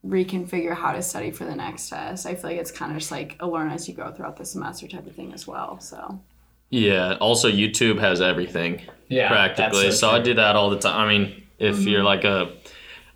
reconfigure 0.05 0.75
how 0.75 0.93
to 0.93 1.03
study 1.03 1.31
for 1.31 1.45
the 1.45 1.55
next 1.55 1.89
test. 1.89 2.27
I 2.27 2.35
feel 2.35 2.51
like 2.51 2.61
it's 2.61 2.71
kind 2.71 2.93
of 2.93 2.99
just 2.99 3.11
like 3.11 3.37
a 3.41 3.47
learn 3.47 3.71
as 3.71 3.89
you 3.89 3.95
go 3.95 4.13
throughout 4.13 4.37
the 4.37 4.45
semester 4.45 4.87
type 4.87 5.07
of 5.07 5.15
thing 5.15 5.33
as 5.33 5.47
well. 5.47 5.81
So 5.81 6.21
Yeah. 6.71 7.17
Also, 7.21 7.51
YouTube 7.51 7.99
has 8.01 8.21
everything 8.21 8.83
Yeah. 9.09 9.29
practically. 9.29 9.85
that's 9.85 10.01
So, 10.01 10.11
I 10.11 10.21
do 10.21 10.35
that 10.35 10.57
all 10.57 10.71
the 10.71 10.79
time. 10.79 11.01
I 11.01 11.09
mean, 11.09 11.43
if 11.59 11.81
you're 11.81 12.01
mm-hmm. 12.01 12.07
like 12.07 12.25
a, 12.25 12.53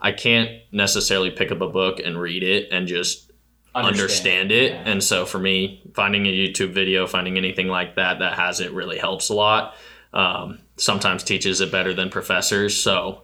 I 0.00 0.12
can't 0.12 0.50
necessarily 0.72 1.30
pick 1.30 1.52
up 1.52 1.60
a 1.60 1.68
book 1.68 2.00
and 2.00 2.20
read 2.20 2.42
it 2.42 2.68
and 2.72 2.86
just 2.86 3.29
understand, 3.74 4.52
it. 4.52 4.72
Yeah. 4.72 4.82
And 4.84 5.02
so 5.02 5.24
for 5.26 5.38
me, 5.38 5.82
finding 5.94 6.26
a 6.26 6.30
YouTube 6.30 6.72
video, 6.72 7.06
finding 7.06 7.36
anything 7.36 7.68
like 7.68 7.96
that 7.96 8.18
that 8.18 8.34
has 8.34 8.60
it 8.60 8.72
really 8.72 8.98
helps 8.98 9.28
a 9.28 9.34
lot. 9.34 9.74
Um, 10.12 10.58
sometimes 10.76 11.22
teaches 11.22 11.60
it 11.60 11.70
better 11.70 11.94
than 11.94 12.10
professors. 12.10 12.76
So 12.80 13.22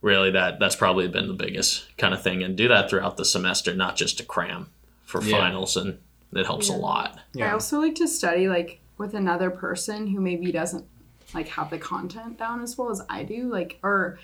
really, 0.00 0.30
that 0.32 0.58
that's 0.58 0.76
probably 0.76 1.06
been 1.08 1.28
the 1.28 1.34
biggest 1.34 1.96
kind 1.96 2.12
of 2.12 2.22
thing. 2.22 2.42
And 2.42 2.56
do 2.56 2.68
that 2.68 2.90
throughout 2.90 3.16
the 3.16 3.24
semester, 3.24 3.74
not 3.74 3.96
just 3.96 4.18
to 4.18 4.24
cram 4.24 4.70
for 5.04 5.22
Yeah. 5.22 5.38
finals, 5.38 5.76
and 5.76 5.98
it 6.32 6.46
helps 6.46 6.68
a 6.68 6.72
lot. 6.74 7.20
Yeah. 7.34 7.50
I 7.50 7.52
also 7.52 7.80
like 7.80 7.94
to 7.96 8.08
study 8.08 8.48
like 8.48 8.80
with 8.98 9.14
another 9.14 9.50
person 9.50 10.08
who 10.08 10.20
maybe 10.20 10.50
doesn't 10.50 10.84
like 11.32 11.48
have 11.48 11.70
the 11.70 11.78
content 11.78 12.38
down 12.38 12.62
as 12.62 12.76
well 12.76 12.90
as 12.90 13.02
I 13.08 13.22
do, 13.22 13.50
like 13.50 13.78
or 13.82 14.18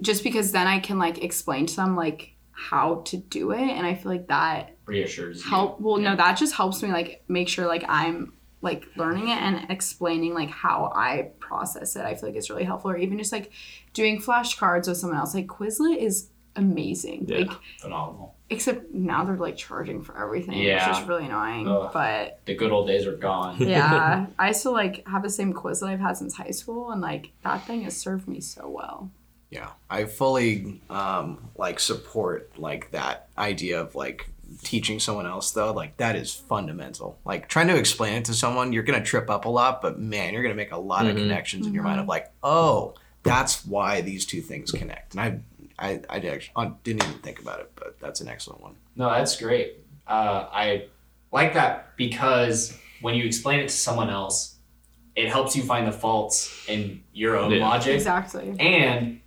just 0.00 0.24
because 0.24 0.52
then 0.52 0.66
I 0.66 0.80
can 0.80 0.98
like 0.98 1.22
explain 1.22 1.66
to 1.66 1.76
them 1.76 1.96
like 1.96 2.34
how 2.52 3.02
to 3.06 3.16
do 3.16 3.50
it, 3.52 3.60
and 3.60 3.86
I 3.86 3.94
feel 3.94 4.12
like 4.12 4.28
that 4.28 4.71
reassures 4.86 5.44
you. 5.44 5.50
help. 5.50 5.80
Well, 5.80 6.00
Yeah. 6.00 6.10
no, 6.10 6.16
that 6.16 6.36
just 6.36 6.54
helps 6.54 6.82
me 6.82 6.90
like 6.90 7.22
make 7.28 7.48
sure 7.48 7.66
like 7.66 7.84
I'm 7.88 8.32
like 8.60 8.86
learning 8.96 9.28
it 9.28 9.38
and 9.42 9.66
explaining 9.70 10.34
like 10.34 10.50
how 10.50 10.92
I 10.94 11.30
process 11.40 11.96
it. 11.96 12.04
I 12.04 12.14
feel 12.14 12.28
like 12.28 12.36
it's 12.36 12.48
really 12.50 12.64
helpful, 12.64 12.90
or 12.92 12.96
even 12.96 13.18
just 13.18 13.32
like 13.32 13.52
doing 13.92 14.20
flashcards 14.20 14.86
with 14.88 14.96
someone 14.98 15.18
else. 15.18 15.34
Like 15.34 15.46
Quizlet 15.48 15.96
is 15.98 16.28
amazing. 16.54 17.24
Yeah. 17.28 17.38
Like 17.38 17.50
phenomenal. 17.80 18.34
except 18.50 18.92
now 18.92 19.24
they're 19.24 19.36
like 19.36 19.56
charging 19.56 20.02
for 20.02 20.22
everything, 20.22 20.58
Yeah. 20.58 20.88
which 20.90 20.98
is 21.00 21.08
really 21.08 21.24
annoying. 21.26 21.66
Ugh. 21.66 21.90
But 21.92 22.40
The 22.44 22.54
good 22.54 22.70
old 22.70 22.86
days 22.86 23.06
are 23.06 23.16
gone. 23.16 23.56
yeah, 23.58 24.26
I 24.38 24.52
still 24.52 24.72
like 24.72 25.06
have 25.08 25.22
the 25.22 25.30
same 25.30 25.52
quiz 25.54 25.80
that 25.80 25.86
I've 25.86 26.00
had 26.00 26.16
since 26.16 26.34
high 26.34 26.50
school, 26.50 26.90
and 26.92 27.00
like 27.00 27.30
that 27.42 27.66
thing 27.66 27.82
has 27.82 27.96
served 27.96 28.28
me 28.28 28.40
so 28.40 28.68
well. 28.68 29.10
Yeah, 29.50 29.70
I 29.90 30.04
fully 30.04 30.80
um, 30.88 31.50
like 31.56 31.80
support 31.80 32.58
like 32.58 32.90
that 32.92 33.28
idea 33.36 33.80
of 33.80 33.94
like 33.94 34.28
teaching 34.62 34.98
someone 35.00 35.26
else 35.26 35.50
though. 35.52 35.72
Like 35.72 35.96
that 35.98 36.16
is 36.16 36.32
fundamental. 36.34 37.18
Like 37.24 37.48
trying 37.48 37.68
to 37.68 37.76
explain 37.76 38.14
it 38.14 38.24
to 38.26 38.34
someone, 38.34 38.72
you're 38.72 38.82
gonna 38.82 39.02
trip 39.04 39.30
up 39.30 39.44
a 39.44 39.48
lot, 39.48 39.82
but 39.82 39.98
man, 39.98 40.32
you're 40.34 40.42
gonna 40.42 40.54
make 40.54 40.72
a 40.72 40.76
lot 40.78 41.06
of 41.06 41.14
Mhm. 41.16 41.20
connections 41.20 41.66
in 41.66 41.74
your 41.74 41.82
mind 41.82 42.00
of 42.00 42.06
like, 42.06 42.30
oh, 42.42 42.94
that's 43.22 43.64
why 43.64 44.00
these 44.00 44.26
two 44.26 44.40
things 44.40 44.70
connect. 44.72 45.14
And 45.14 45.20
I, 45.20 45.38
I, 45.88 46.00
I 46.10 46.18
did 46.18 46.32
actually, 46.34 46.52
I 46.56 46.72
didn't 46.84 47.04
even 47.04 47.18
think 47.20 47.40
about 47.40 47.60
it, 47.60 47.70
but 47.76 47.98
that's 48.00 48.20
an 48.20 48.28
excellent 48.28 48.60
one. 48.60 48.74
No, 48.96 49.08
that's 49.10 49.40
great. 49.40 49.76
Uh, 50.06 50.46
I 50.52 50.86
like 51.30 51.54
that 51.54 51.96
because 51.96 52.76
when 53.00 53.14
you 53.14 53.24
explain 53.24 53.60
it 53.60 53.68
to 53.68 53.74
someone 53.74 54.10
else, 54.10 54.56
it 55.14 55.28
helps 55.28 55.54
you 55.56 55.62
find 55.62 55.86
the 55.86 55.92
faults 55.92 56.64
in 56.68 57.02
your 57.12 57.36
own 57.36 57.52
Yeah. 57.52 57.66
logic. 57.68 57.94
Exactly. 57.94 58.54
And 58.58 59.20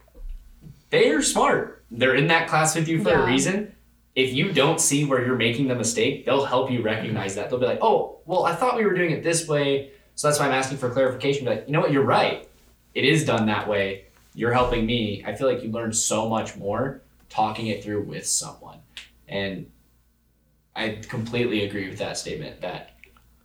they're 0.90 1.22
smart. 1.22 1.84
They're 1.92 2.16
in 2.16 2.28
that 2.28 2.48
class 2.48 2.76
with 2.76 2.88
you 2.88 3.02
for 3.04 3.10
Yeah. 3.10 3.24
a 3.24 3.26
reason. 3.26 3.75
If 4.16 4.34
you 4.34 4.52
don't 4.54 4.80
see 4.80 5.04
where 5.06 5.26
you're 5.26 5.36
making 5.36 5.68
the 5.68 5.76
mistake, 5.76 6.26
they'll 6.26 6.46
help 6.46 6.72
you 6.72 6.82
recognize 6.82 7.36
that. 7.36 7.50
They'll 7.50 7.60
be 7.60 7.66
like, 7.66 7.80
oh, 7.82 8.20
well, 8.26 8.46
I 8.46 8.56
thought 8.56 8.78
we 8.78 8.86
were 8.86 8.94
doing 8.94 9.12
it 9.12 9.24
this 9.24 9.48
way. 9.48 9.92
So 10.16 10.28
that's 10.28 10.40
why 10.40 10.46
I'm 10.48 10.54
asking 10.54 10.78
for 10.78 10.90
clarification. 10.90 11.44
Be 11.44 11.52
like, 11.52 11.66
you 11.68 11.74
know 11.74 11.82
what? 11.82 11.92
You're 11.92 12.04
right. 12.04 12.48
It 12.94 13.04
is 13.04 13.26
done 13.26 13.48
that 13.48 13.68
way. 13.68 14.06
You're 14.34 14.54
helping 14.54 14.86
me. 14.86 15.24
I 15.28 15.36
feel 15.36 15.48
like 15.52 15.64
you 15.64 15.70
learn 15.70 15.92
so 15.92 16.30
much 16.30 16.56
more 16.56 17.02
talking 17.30 17.68
it 17.68 17.84
through 17.84 18.04
with 18.04 18.26
someone. 18.26 18.80
And 19.28 19.70
I 20.76 21.00
completely 21.08 21.66
agree 21.66 21.90
with 21.90 22.00
that 22.00 22.18
statement 22.18 22.62
that 22.62 22.92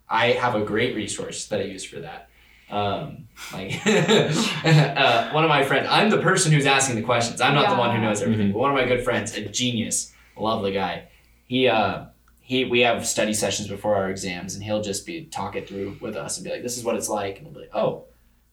I 0.09 0.29
have 0.33 0.55
a 0.55 0.65
great 0.65 0.95
resource 0.95 1.47
that 1.47 1.61
I 1.61 1.65
use 1.65 1.85
for 1.85 2.01
that. 2.01 2.29
Um, 2.71 3.27
like 3.53 3.81
uh, 3.87 5.31
one 5.33 5.43
of 5.43 5.49
my 5.49 5.65
friends, 5.65 5.89
I'm 5.91 6.11
the 6.11 6.19
person 6.19 6.53
who's 6.53 6.67
asking 6.67 6.97
the 6.97 7.03
questions. 7.03 7.41
I'm 7.41 7.55
not 7.55 7.71
the 7.71 7.77
one 7.77 7.95
who 7.95 8.01
knows 8.01 8.23
everything. 8.23 8.49
Mhm. 8.49 8.53
But 8.53 8.59
one 8.61 8.71
of 8.71 8.77
my 8.77 8.87
good 8.87 9.03
friends, 9.03 9.37
a 9.37 9.45
genius, 9.47 10.13
a 10.41 10.43
lovely 10.43 10.73
guy. 10.73 11.09
He 11.47 11.69
uh, 11.69 12.07
he 12.41 12.65
we 12.65 12.81
have 12.81 13.07
study 13.07 13.35
sessions 13.35 13.69
before 13.69 13.95
our 13.97 14.11
exams, 14.11 14.55
and 14.55 14.65
he'll 14.65 14.83
just 14.83 15.07
be 15.07 15.25
talk 15.27 15.55
it 15.57 15.69
through 15.69 15.99
with 16.01 16.17
us 16.17 16.37
and 16.37 16.45
be 16.45 16.51
like, 16.51 16.63
"This 16.63 16.77
is 16.79 16.85
what 16.85 16.97
it's 16.97 17.09
like," 17.09 17.37
and 17.39 17.47
we'll 17.47 17.55
be 17.55 17.61
like, 17.61 17.75
"Oh." 17.75 18.05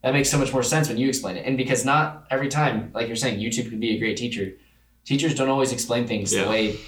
That 0.04 0.14
makes 0.14 0.30
so 0.30 0.38
much 0.38 0.54
more 0.54 0.62
sense 0.62 0.88
when 0.90 0.98
you 1.00 1.08
explain 1.10 1.38
it. 1.38 1.46
And 1.48 1.58
because 1.58 1.84
not 1.84 2.28
every 2.30 2.50
time, 2.50 2.92
like 2.94 3.08
you're 3.08 3.16
saying, 3.16 3.40
YouTube 3.40 3.70
can 3.70 3.80
be 3.80 3.96
a 3.96 4.00
great 4.00 4.16
teacher. 4.16 4.54
Teachers 5.06 5.34
don't 5.34 5.50
always 5.50 5.74
explain 5.74 6.06
things 6.06 6.32
Yeah. 6.32 6.44
the 6.44 6.50
way 6.52 6.80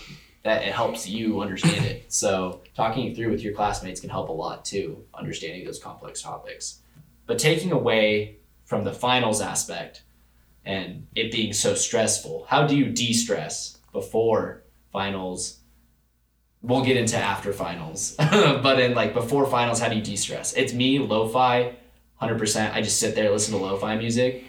that 0.44 0.62
it 0.62 0.72
helps 0.74 1.10
you 1.10 1.42
understand 1.42 1.86
it. 1.88 2.14
So 2.14 2.62
talking 2.76 3.08
it 3.08 3.16
through 3.18 3.32
with 3.32 3.42
your 3.42 3.54
classmates 3.54 4.00
can 4.00 4.12
help 4.12 4.30
a 4.30 4.32
lot 4.32 4.64
too, 4.64 5.04
understanding 5.16 5.66
those 5.66 5.80
complex 5.80 6.22
topics. 6.22 6.82
But 7.26 7.40
taking 7.40 7.72
away 7.72 8.38
from 8.64 8.84
the 8.84 8.94
finals 8.94 9.42
aspect 9.42 10.04
and 10.64 11.08
it 11.16 11.32
being 11.32 11.52
so 11.52 11.74
stressful, 11.74 12.46
how 12.48 12.68
do 12.68 12.78
you 12.78 12.86
de-stress 12.92 13.80
before 13.92 14.64
finals? 14.92 15.60
We'll 16.62 16.84
get 16.84 16.98
into 16.98 17.18
after 17.18 17.54
finals, 17.54 18.16
but 18.18 18.80
in 18.80 18.94
like 18.94 19.14
before 19.14 19.46
finals, 19.46 19.80
how 19.80 19.88
do 19.88 19.96
you 19.96 20.02
de-stress? 20.02 20.54
It's 20.54 20.74
me, 20.74 21.00
lo-fi, 21.00 21.76
hundred 22.16 22.38
percent. 22.38 22.76
I 22.76 22.82
just 22.82 23.00
sit 23.00 23.16
there, 23.16 23.32
listen 23.32 23.54
to 23.54 23.64
lo-fi 23.64 23.96
music, 23.96 24.44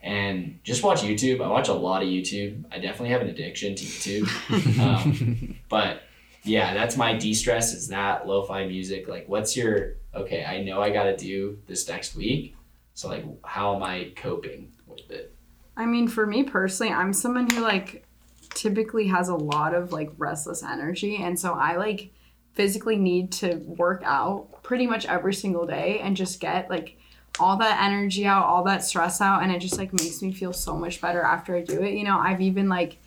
and 0.00 0.60
just 0.62 0.84
watch 0.84 1.02
YouTube. 1.02 1.42
I 1.42 1.48
watch 1.48 1.66
a 1.68 1.72
lot 1.72 2.02
of 2.02 2.08
YouTube. 2.08 2.64
I 2.70 2.78
definitely 2.78 3.10
have 3.10 3.22
an 3.22 3.28
addiction 3.28 3.74
to 3.74 3.84
YouTube. 3.84 4.78
Um, 4.80 5.56
but 5.68 6.02
yeah, 6.44 6.72
that's 6.74 6.96
my 6.96 7.16
de-stress 7.16 7.74
is 7.74 7.88
that 7.88 8.26
lo-fi 8.26 8.66
music. 8.66 9.08
Like 9.08 9.28
what's 9.28 9.56
your 9.56 9.96
okay, 10.14 10.44
I 10.44 10.62
know 10.62 10.80
I 10.80 10.90
gotta 10.90 11.16
do 11.16 11.58
this 11.66 11.88
next 11.88 12.14
week. 12.14 12.56
So 12.94 13.08
like 13.08 13.24
how 13.44 13.74
am 13.74 13.82
I 13.82 14.12
coping 14.14 14.72
with 14.86 15.10
it? 15.10 15.34
I 15.76 15.86
mean, 15.86 16.08
for 16.08 16.26
me 16.26 16.42
personally, 16.42 16.92
I'm 16.92 17.12
someone 17.12 17.50
who 17.50 17.60
like 17.60 18.04
typically 18.58 19.06
has 19.06 19.28
a 19.28 19.34
lot 19.34 19.72
of 19.72 19.92
like 19.92 20.10
restless 20.18 20.64
energy, 20.64 21.16
and 21.16 21.38
so 21.38 21.52
I 21.52 21.76
like 21.76 22.10
physically 22.54 22.96
need 22.96 23.30
to 23.30 23.54
work 23.54 24.02
out 24.04 24.64
pretty 24.64 24.84
much 24.84 25.06
every 25.06 25.32
single 25.32 25.64
day 25.64 26.00
and 26.00 26.16
just 26.16 26.40
get 26.40 26.68
like 26.68 26.98
all 27.38 27.56
that 27.58 27.80
energy 27.80 28.26
out, 28.26 28.44
all 28.44 28.64
that 28.64 28.82
stress 28.82 29.20
out, 29.20 29.44
and 29.44 29.52
it 29.52 29.60
just 29.60 29.78
like 29.78 29.92
makes 29.92 30.20
me 30.22 30.32
feel 30.32 30.52
so 30.52 30.76
much 30.76 31.00
better 31.00 31.22
after 31.22 31.54
I 31.54 31.62
do 31.62 31.80
it. 31.82 31.94
You 31.94 32.02
know, 32.02 32.18
I've 32.18 32.40
even 32.40 32.68
like 32.68 32.98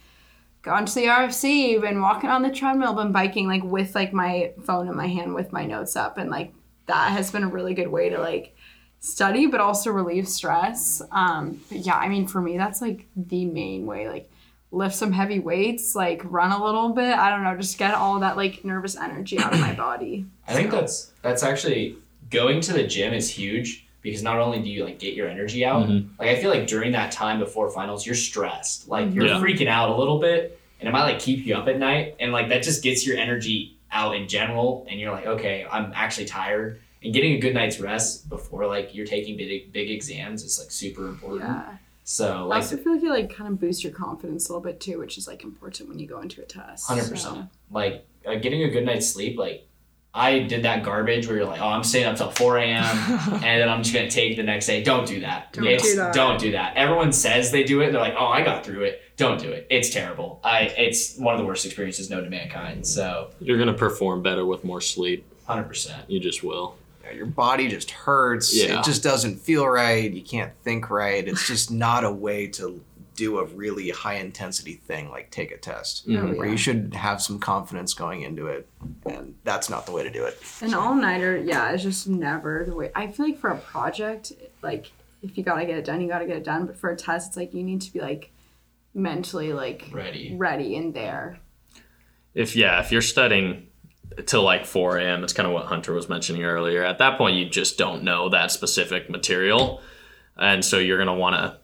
gone 0.62 0.86
to 0.86 0.96
the 0.96 1.08
RFC, 1.08 1.82
been 1.82 2.00
walking 2.00 2.30
on 2.30 2.44
the 2.44 2.52
treadmill, 2.52 2.94
been 2.94 3.12
biking 3.12 3.48
like 3.48 3.64
with 3.64 3.94
like 3.94 4.14
my 4.14 4.54
phone 4.64 4.88
in 4.88 4.96
my 4.96 5.08
hand 5.08 5.36
with 5.36 5.52
my 5.52 5.66
notes 5.66 5.98
up, 5.98 6.18
and 6.18 6.30
like 6.30 6.54
that 6.86 7.12
has 7.12 7.30
been 7.30 7.44
a 7.44 7.50
really 7.50 7.74
good 7.74 7.90
way 7.90 8.08
to 8.08 8.20
like 8.20 8.56
study, 9.02 9.48
but 9.48 9.60
also 9.60 9.92
relieve 9.92 10.30
stress. 10.30 11.02
Um, 11.12 11.60
but 11.68 11.80
yeah, 11.80 11.98
I 11.98 12.08
mean, 12.08 12.26
for 12.26 12.40
me, 12.40 12.58
that's 12.58 12.82
like 12.82 13.08
the 13.18 13.44
main 13.44 13.86
way. 13.86 14.08
Like 14.08 14.31
lift 14.72 14.96
some 14.96 15.12
heavy 15.12 15.40
weights, 15.40 15.96
like 15.96 16.22
run 16.24 16.52
a 16.52 16.64
little 16.64 16.90
bit. 16.90 17.14
I 17.18 17.30
don't 17.30 17.44
know, 17.44 17.56
just 17.58 17.78
get 17.78 17.94
all 17.94 18.20
that 18.20 18.38
like 18.38 18.64
nervous 18.64 18.96
energy 18.96 19.38
out 19.38 19.54
of 19.54 19.60
my 19.60 19.74
body. 19.74 20.26
I 20.48 20.54
think 20.54 20.72
that's 20.72 21.12
that's 21.22 21.44
actually 21.44 21.98
going 22.30 22.62
to 22.62 22.74
the 22.74 22.84
gym 22.88 23.14
is 23.14 23.30
huge 23.30 23.86
because 24.02 24.24
not 24.24 24.40
only 24.40 24.62
do 24.62 24.70
you 24.70 24.84
like 24.84 24.98
get 25.00 25.14
your 25.14 25.28
energy 25.28 25.64
out, 25.66 25.88
mm-hmm. 25.88 26.10
like 26.20 26.30
I 26.30 26.42
feel 26.42 26.50
like 26.50 26.68
during 26.68 26.94
that 26.94 27.12
time 27.12 27.40
before 27.40 27.70
finals, 27.70 28.06
you're 28.06 28.16
stressed, 28.16 28.88
like 28.88 29.14
you're 29.14 29.28
Yeah. 29.28 29.40
freaking 29.40 29.68
out 29.68 29.90
a 29.90 29.96
little 29.96 30.20
bit, 30.20 30.60
and 30.80 30.88
it 30.90 30.92
might 30.92 31.04
like 31.04 31.20
keep 31.20 31.46
you 31.46 31.56
up 31.56 31.68
at 31.68 31.78
night, 31.78 32.16
and 32.20 32.32
like 32.32 32.50
that 32.50 32.64
just 32.64 32.82
gets 32.82 33.06
your 33.06 33.18
energy 33.18 33.78
out 33.92 34.16
in 34.16 34.28
general, 34.28 34.88
and 34.90 35.00
you're 35.00 35.12
like, 35.12 35.28
okay, 35.28 35.68
I'm 35.70 35.92
actually 35.94 36.26
tired, 36.26 36.80
and 37.04 37.14
getting 37.14 37.34
a 37.34 37.40
good 37.40 37.54
night's 37.54 37.80
rest 37.80 38.30
before 38.30 38.66
like 38.68 38.96
you're 38.96 39.06
taking 39.06 39.36
big 39.38 39.72
big 39.74 39.92
exams 39.92 40.44
is 40.44 40.58
like 40.60 40.72
super 40.72 41.08
important. 41.08 41.42
yeah. 41.50 41.74
So 42.12 42.52
I 42.52 42.58
also 42.58 42.76
feel 42.76 42.92
like 42.92 43.02
you 43.02 43.10
like 43.10 43.34
kind 43.34 43.50
of 43.50 43.58
boost 43.58 43.86
your 43.86 43.94
confidence 43.94 44.50
a 44.50 44.52
little 44.52 44.62
bit 44.62 44.82
too, 44.82 45.00
which 45.00 45.18
is 45.18 45.28
like 45.28 45.46
important 45.46 45.88
when 45.88 45.98
you 45.98 46.06
go 46.06 46.20
into 46.20 46.42
a 46.42 46.46
test. 46.46 46.86
Hundred 46.86 47.06
so. 47.06 47.10
percent. 47.12 47.50
Like 47.72 48.06
uh, 48.28 48.36
getting 48.36 48.64
a 48.64 48.70
good 48.70 48.86
night's 48.86 49.08
sleep. 49.08 49.40
Like 49.40 49.66
I 50.14 50.40
did 50.40 50.64
that 50.64 50.84
garbage 50.84 51.26
where 51.28 51.38
you're 51.38 51.46
like, 51.46 51.62
oh, 51.62 51.68
I'm 51.68 51.86
staying 51.86 52.08
up 52.08 52.18
till 52.18 52.30
four 52.30 52.58
a.m. 52.58 52.84
and 53.32 53.42
then 53.42 53.70
I'm 53.70 53.82
just 53.82 53.96
gonna 53.96 54.10
take 54.10 54.36
the 54.36 54.44
next 54.44 54.66
day. 54.66 54.84
Don't 54.84 55.08
do 55.08 55.22
that. 55.22 55.54
Don't 55.54 55.66
it's, 55.66 55.84
do 55.84 55.96
that. 55.96 56.14
Don't 56.14 56.38
do 56.38 56.52
that. 56.52 56.76
Everyone 56.76 57.14
says 57.14 57.50
they 57.50 57.64
do 57.64 57.80
it. 57.80 57.94
They're 57.94 58.02
like, 58.02 58.16
oh, 58.20 58.26
I 58.28 58.42
got 58.42 58.66
through 58.66 58.84
it. 58.84 59.02
Don't 59.16 59.40
do 59.40 59.50
it. 59.50 59.68
It's 59.70 59.90
terrible. 59.90 60.42
I. 60.44 60.64
It's 60.78 61.18
one 61.18 61.34
of 61.34 61.40
the 61.40 61.46
worst 61.46 61.66
experiences 61.66 62.10
known 62.10 62.26
to 62.26 62.30
mankind. 62.30 62.86
So 62.86 63.30
You're 63.40 63.58
gonna 63.58 63.74
perform 63.74 64.22
better 64.22 64.46
with 64.46 64.66
more 64.66 64.82
sleep. 64.82 65.26
hundred 65.46 65.70
percent. 65.70 66.10
You 66.10 66.20
just 66.20 66.44
will. 66.44 66.76
Yeah, 67.04 67.12
your 67.12 67.26
body 67.26 67.68
just 67.68 67.92
hurts. 67.92 68.56
Yeah. 68.56 68.80
It 68.80 68.86
just 68.86 69.04
doesn't 69.04 69.38
feel 69.40 69.68
right. 69.68 70.12
You 70.12 70.22
can't 70.22 70.54
think 70.64 70.90
right. 70.90 71.28
It's 71.28 71.48
just 71.48 71.72
not 71.72 72.04
a 72.04 72.12
way 72.12 72.48
to 72.48 72.84
do 73.16 73.40
a 73.40 73.46
really 73.46 73.90
high 73.90 74.16
intensity 74.16 74.76
thing 74.76 75.10
like 75.10 75.30
take 75.32 75.52
a 75.52 75.58
test. 75.58 76.06
Oh, 76.10 76.34
Where 76.34 76.48
you 76.48 76.58
should 76.58 76.94
have 76.96 77.22
some 77.22 77.40
confidence 77.40 77.94
going 77.94 78.22
into 78.22 78.48
it. 78.48 78.68
And 79.06 79.36
that's 79.44 79.70
not 79.70 79.86
the 79.86 79.92
way 79.92 80.04
to 80.04 80.10
do 80.10 80.26
it. 80.26 80.42
An 80.62 80.74
all 80.74 80.96
nighter, 80.96 81.38
yeah, 81.38 81.72
is 81.74 81.84
just 81.84 82.08
never 82.08 82.64
the 82.66 82.74
way. 82.74 82.92
I 82.96 83.08
feel 83.12 83.28
like 83.28 83.38
for 83.38 83.50
a 83.50 83.58
project, 83.58 84.32
like 84.62 84.92
if 85.22 85.38
you 85.38 85.44
gotta 85.44 85.66
get 85.66 85.78
it 85.78 85.86
done, 85.86 86.02
you 86.02 86.08
gotta 86.08 86.26
get 86.26 86.38
it 86.38 86.44
done. 86.44 86.66
But 86.66 86.78
for 86.78 86.90
a 86.90 86.96
test, 86.96 87.30
it's 87.30 87.38
like 87.38 87.54
you 87.54 87.64
need 87.64 87.82
to 87.82 87.94
be 87.94 88.00
like 88.00 88.32
mentally 88.94 89.54
like 89.54 89.90
Ready. 89.92 90.36
ready 90.38 90.76
in 90.76 90.94
there. 90.94 91.40
If 92.34 92.56
yeah, 92.56 92.80
if 92.80 92.92
you're 92.92 93.02
studying 93.02 93.68
till 94.26 94.44
like 94.44 94.66
4 94.66 94.98
a.m., 94.98 95.24
it's 95.24 95.34
kind 95.34 95.48
of 95.48 95.54
what 95.54 95.66
Hunter 95.66 95.94
was 95.94 96.10
mentioning 96.10 96.44
earlier. 96.44 96.84
At 96.84 96.98
that 97.00 97.18
point, 97.18 97.38
you 97.38 97.50
just 97.50 97.78
don't 97.78 98.04
know 98.04 98.30
that 98.30 98.52
specific 98.52 99.10
material, 99.10 99.82
and 100.38 100.64
so 100.64 100.78
you're 100.78 100.98
gonna 100.98 101.16
want 101.16 101.36
to 101.36 101.58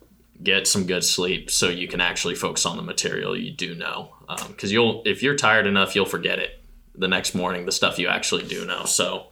get 0.44 0.68
some 0.68 0.86
good 0.86 1.04
sleep 1.04 1.50
so 1.50 1.68
you 1.68 1.88
can 1.88 2.00
actually 2.00 2.36
focus 2.36 2.66
on 2.66 2.78
the 2.78 2.84
material 2.84 3.36
you 3.36 3.52
do 3.52 3.74
know. 3.76 4.14
Um, 4.30 4.48
because 4.50 4.72
you'll, 4.72 5.02
if 5.06 5.24
you're 5.24 5.36
tired 5.36 5.66
enough, 5.66 5.96
you'll 5.96 6.06
forget 6.06 6.38
it 6.38 6.62
the 6.96 7.08
next 7.08 7.34
morning. 7.34 7.66
The 7.66 7.72
stuff 7.72 7.98
you 7.98 8.08
actually 8.08 8.44
do 8.44 8.66
know. 8.66 8.86
So 8.86 9.28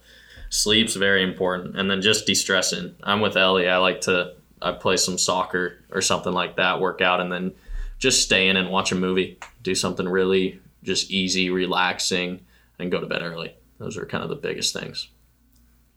sleep's 0.50 0.96
very 0.96 1.22
important, 1.22 1.78
and 1.78 1.90
then 1.90 2.02
just 2.02 2.26
de-stressing. 2.26 2.96
I'm 3.02 3.20
with 3.20 3.36
Elly. 3.36 3.68
I 3.68 3.76
like 3.78 4.02
to 4.02 4.34
I 4.60 4.72
play 4.72 4.96
some 4.96 5.18
soccer 5.18 5.84
or 5.90 6.00
something 6.00 6.32
like 6.32 6.56
that, 6.56 6.80
work 6.80 7.00
out, 7.00 7.20
and 7.20 7.30
then 7.30 7.52
just 7.98 8.22
stay 8.22 8.48
in 8.48 8.56
and 8.56 8.70
watch 8.70 8.92
a 8.92 8.94
movie. 8.94 9.38
Do 9.62 9.74
something 9.74 10.08
really 10.08 10.60
just 10.82 11.10
easy, 11.10 11.50
relaxing, 11.50 12.45
and 12.78 12.90
go 12.90 13.00
to 13.00 13.06
bed 13.06 13.22
early. 13.22 13.56
Those 13.78 13.96
are 13.96 14.06
kind 14.06 14.22
of 14.22 14.30
the 14.30 14.36
biggest 14.36 14.72
things. 14.72 15.08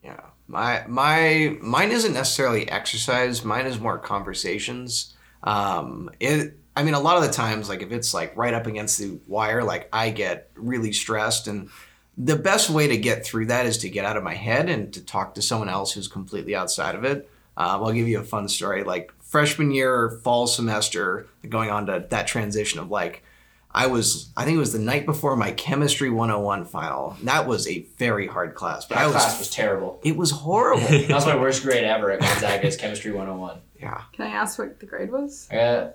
Yeah. 0.04 0.22
My 0.48 0.84
my 0.88 1.58
mine 1.62 1.92
isn't 1.92 2.14
necessarily 2.14 2.70
exercise. 2.70 3.46
Mine 3.46 3.68
is 3.68 3.80
more 3.80 3.98
conversations. 3.98 5.16
Um, 5.44 6.10
it. 6.20 6.58
I 6.76 6.84
mean, 6.84 6.94
a 6.94 7.00
lot 7.00 7.18
of 7.18 7.24
the 7.24 7.32
times, 7.32 7.68
like 7.68 7.82
if 7.82 7.92
it's 7.92 8.14
like 8.14 8.36
right 8.38 8.54
up 8.54 8.66
against 8.66 8.98
the 8.98 9.20
wire, 9.28 9.64
like 9.64 9.90
I 9.92 10.12
get 10.12 10.50
really 10.56 10.94
stressed, 10.94 11.48
and 11.48 11.70
the 12.18 12.36
best 12.36 12.70
way 12.70 12.88
to 12.88 12.98
get 12.98 13.26
through 13.26 13.48
that 13.48 13.66
is 13.66 13.78
to 13.80 13.90
get 13.90 14.06
out 14.06 14.18
of 14.18 14.24
my 14.24 14.34
head 14.34 14.70
and 14.70 14.94
to 14.94 15.04
talk 15.04 15.36
to 15.36 15.42
someone 15.42 15.70
else 15.70 15.94
who's 15.94 16.08
completely 16.08 16.56
outside 16.56 16.96
of 16.96 17.04
it. 17.04 17.30
Um, 17.58 17.84
I'll 17.84 17.92
give 17.92 18.08
you 18.08 18.20
a 18.20 18.24
fun 18.24 18.48
story. 18.48 18.84
Like 18.84 19.14
freshman 19.22 19.72
year, 19.72 20.20
fall 20.24 20.48
semester, 20.48 21.28
going 21.48 21.70
on 21.70 21.86
to 21.88 22.06
that 22.10 22.28
transition 22.28 22.80
of 22.80 22.90
like 22.90 23.24
I 23.72 23.86
was, 23.88 24.32
I 24.36 24.46
think 24.46 24.56
it 24.56 24.60
was 24.60 24.74
the 24.74 24.80
night 24.80 25.06
before 25.06 25.36
my 25.36 25.52
chemistry 25.52 26.10
101 26.10 26.66
final. 26.66 27.16
That 27.24 27.46
was 27.48 27.68
a 27.68 27.86
very 27.98 28.26
hard 28.28 28.56
class, 28.56 28.86
but 28.86 28.96
That 28.96 29.04
I 29.04 29.08
was, 29.08 29.16
class 29.16 29.38
was 29.40 29.50
terrible. 29.52 30.00
it 30.04 30.18
was 30.18 30.32
horrible. 30.32 30.88
That 30.88 31.10
was 31.12 31.26
my 31.28 31.36
worst 31.36 31.62
grade 31.64 31.84
ever 31.84 32.12
at 32.12 32.20
Gonzaga's 32.20 32.76
Chemistry 32.78 33.12
101. 33.12 33.60
yeah. 33.80 34.02
Can 34.14 34.26
I 34.26 34.30
ask 34.32 34.58
what 34.58 34.80
the 34.80 34.86
grade 34.88 35.12
was? 35.12 35.48
Uh, 35.52 35.92